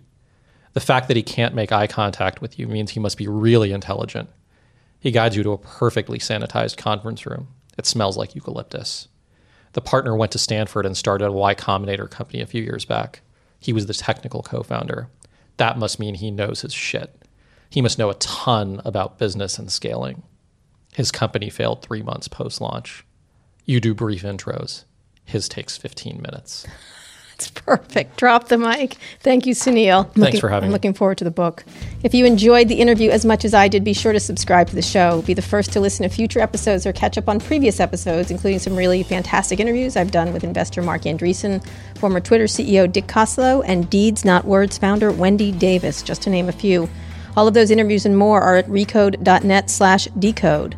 The 0.73 0.79
fact 0.79 1.07
that 1.07 1.17
he 1.17 1.21
can't 1.21 1.53
make 1.53 1.71
eye 1.71 1.87
contact 1.87 2.41
with 2.41 2.57
you 2.57 2.67
means 2.67 2.91
he 2.91 2.99
must 2.99 3.17
be 3.17 3.27
really 3.27 3.71
intelligent. 3.71 4.29
He 4.99 5.11
guides 5.11 5.35
you 5.35 5.43
to 5.43 5.51
a 5.51 5.57
perfectly 5.59 6.17
sanitized 6.17 6.77
conference 6.77 7.27
room. 7.27 7.49
It 7.77 7.85
smells 7.85 8.17
like 8.17 8.33
eucalyptus. 8.33 9.07
The 9.73 9.81
partner 9.81 10.15
went 10.15 10.31
to 10.31 10.39
Stanford 10.39 10.87
and 10.87 10.97
started 10.97 11.27
a 11.27 11.31
Y 11.31 11.53
Combinator 11.53 12.09
company 12.09 12.41
a 12.41 12.47
few 12.47 12.63
years 12.63 12.85
back. 12.85 13.21
He 13.59 13.73
was 13.73 13.85
the 13.85 13.93
technical 13.93 14.41
co 14.41 14.63
founder. 14.63 15.09
That 15.57 15.77
must 15.77 15.99
mean 15.99 16.15
he 16.15 16.31
knows 16.31 16.61
his 16.61 16.73
shit. 16.73 17.15
He 17.69 17.81
must 17.81 17.99
know 17.99 18.09
a 18.09 18.15
ton 18.15 18.81
about 18.85 19.19
business 19.19 19.59
and 19.59 19.71
scaling. 19.71 20.23
His 20.93 21.11
company 21.11 21.49
failed 21.49 21.81
three 21.81 22.01
months 22.01 22.27
post 22.27 22.61
launch. 22.61 23.05
You 23.65 23.79
do 23.79 23.93
brief 23.93 24.23
intros. 24.23 24.85
His 25.25 25.47
takes 25.47 25.77
15 25.77 26.21
minutes. 26.21 26.65
That's 27.39 27.51
perfect. 27.65 28.17
Drop 28.17 28.49
the 28.49 28.57
mic. 28.57 28.97
Thank 29.21 29.45
you, 29.45 29.53
Sunil. 29.55 30.03
Thanks 30.05 30.17
Looking- 30.17 30.39
for 30.41 30.49
having 30.49 30.65
I'm 30.65 30.69
me. 30.71 30.73
looking 30.73 30.93
forward 30.93 31.17
to 31.19 31.23
the 31.23 31.31
book. 31.31 31.63
If 32.03 32.13
you 32.13 32.25
enjoyed 32.25 32.67
the 32.67 32.75
interview 32.75 33.09
as 33.11 33.23
much 33.23 33.45
as 33.45 33.53
I 33.53 33.69
did, 33.69 33.83
be 33.85 33.93
sure 33.93 34.11
to 34.11 34.19
subscribe 34.19 34.67
to 34.67 34.75
the 34.75 34.81
show. 34.81 35.21
Be 35.21 35.33
the 35.33 35.41
first 35.41 35.71
to 35.73 35.79
listen 35.79 36.03
to 36.07 36.13
future 36.13 36.41
episodes 36.41 36.85
or 36.85 36.91
catch 36.91 37.17
up 37.17 37.29
on 37.29 37.39
previous 37.39 37.79
episodes, 37.79 38.29
including 38.29 38.59
some 38.59 38.75
really 38.75 39.03
fantastic 39.03 39.59
interviews 39.61 39.95
I've 39.95 40.11
done 40.11 40.33
with 40.33 40.43
investor 40.43 40.81
Marc 40.81 41.03
Andreessen, 41.03 41.65
former 41.97 42.19
Twitter 42.19 42.43
CEO 42.45 42.91
Dick 42.91 43.07
Costolo, 43.07 43.63
and 43.65 43.89
Deeds 43.89 44.25
Not 44.25 44.43
Words 44.43 44.77
founder 44.77 45.09
Wendy 45.11 45.53
Davis, 45.53 46.01
just 46.03 46.21
to 46.23 46.29
name 46.29 46.49
a 46.49 46.53
few. 46.53 46.89
All 47.37 47.47
of 47.47 47.53
those 47.53 47.71
interviews 47.71 48.05
and 48.05 48.17
more 48.17 48.41
are 48.41 48.57
at 48.57 48.67
recode.net 48.67 49.69
slash 49.69 50.07
decode. 50.19 50.75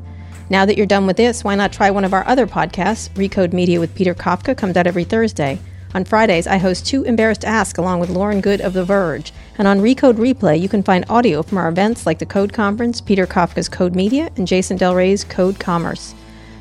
Now 0.51 0.65
that 0.65 0.75
you're 0.77 0.85
done 0.85 1.07
with 1.07 1.17
this, 1.17 1.43
why 1.43 1.55
not 1.55 1.71
try 1.71 1.89
one 1.89 2.03
of 2.03 2.13
our 2.13 2.27
other 2.27 2.45
podcasts? 2.45 3.09
Recode 3.13 3.53
Media 3.53 3.79
with 3.79 3.95
Peter 3.95 4.13
Kafka 4.13 4.55
comes 4.55 4.75
out 4.77 4.85
every 4.85 5.05
Thursday. 5.05 5.57
On 5.93 6.05
Fridays, 6.05 6.47
I 6.47 6.57
host 6.57 6.85
Too 6.85 7.03
Embarrassed 7.03 7.41
to 7.41 7.47
Ask 7.47 7.77
along 7.77 7.99
with 7.99 8.09
Lauren 8.09 8.39
Goode 8.39 8.61
of 8.61 8.73
The 8.73 8.85
Verge. 8.85 9.33
And 9.57 9.67
on 9.67 9.81
Recode 9.81 10.15
Replay, 10.15 10.59
you 10.59 10.69
can 10.69 10.83
find 10.83 11.03
audio 11.09 11.43
from 11.43 11.57
our 11.57 11.67
events 11.67 12.05
like 12.05 12.19
the 12.19 12.25
Code 12.25 12.53
Conference, 12.53 13.01
Peter 13.01 13.27
Kafka's 13.27 13.67
Code 13.67 13.95
Media, 13.95 14.31
and 14.37 14.47
Jason 14.47 14.77
Del 14.77 14.95
Rey's 14.95 15.25
Code 15.25 15.59
Commerce. 15.59 16.15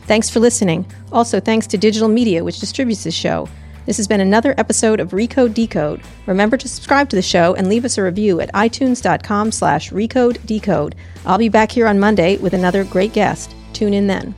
Thanks 0.07 0.29
for 0.29 0.41
listening. 0.41 0.85
Also, 1.13 1.39
thanks 1.39 1.69
to 1.69 1.79
Digital 1.79 2.09
Media, 2.09 2.43
which 2.43 2.59
distributes 2.59 3.05
this 3.05 3.15
show. 3.15 3.49
This 3.87 3.97
has 3.97 4.09
been 4.09 4.21
another 4.21 4.55
episode 4.59 4.99
of 4.99 5.11
Recode 5.11 5.55
Decode. 5.55 6.03
Remember 6.27 6.57
to 6.57 6.69
subscribe 6.69 7.09
to 7.11 7.17
the 7.17 7.23
show 7.23 7.55
and 7.55 7.69
leave 7.69 7.85
us 7.85 7.99
a 7.99 8.03
review 8.03 8.41
at 8.41 8.53
itunes.com 8.53 9.53
slash 9.53 9.91
recode 9.91 10.45
decode. 10.45 10.97
I'll 11.25 11.39
be 11.39 11.49
back 11.49 11.71
here 11.71 11.87
on 11.87 12.01
Monday 12.01 12.37
with 12.39 12.55
another 12.55 12.85
great 12.85 13.13
guest. 13.13 13.55
Tune 13.73 13.95
in 13.95 14.07
then. 14.07 14.35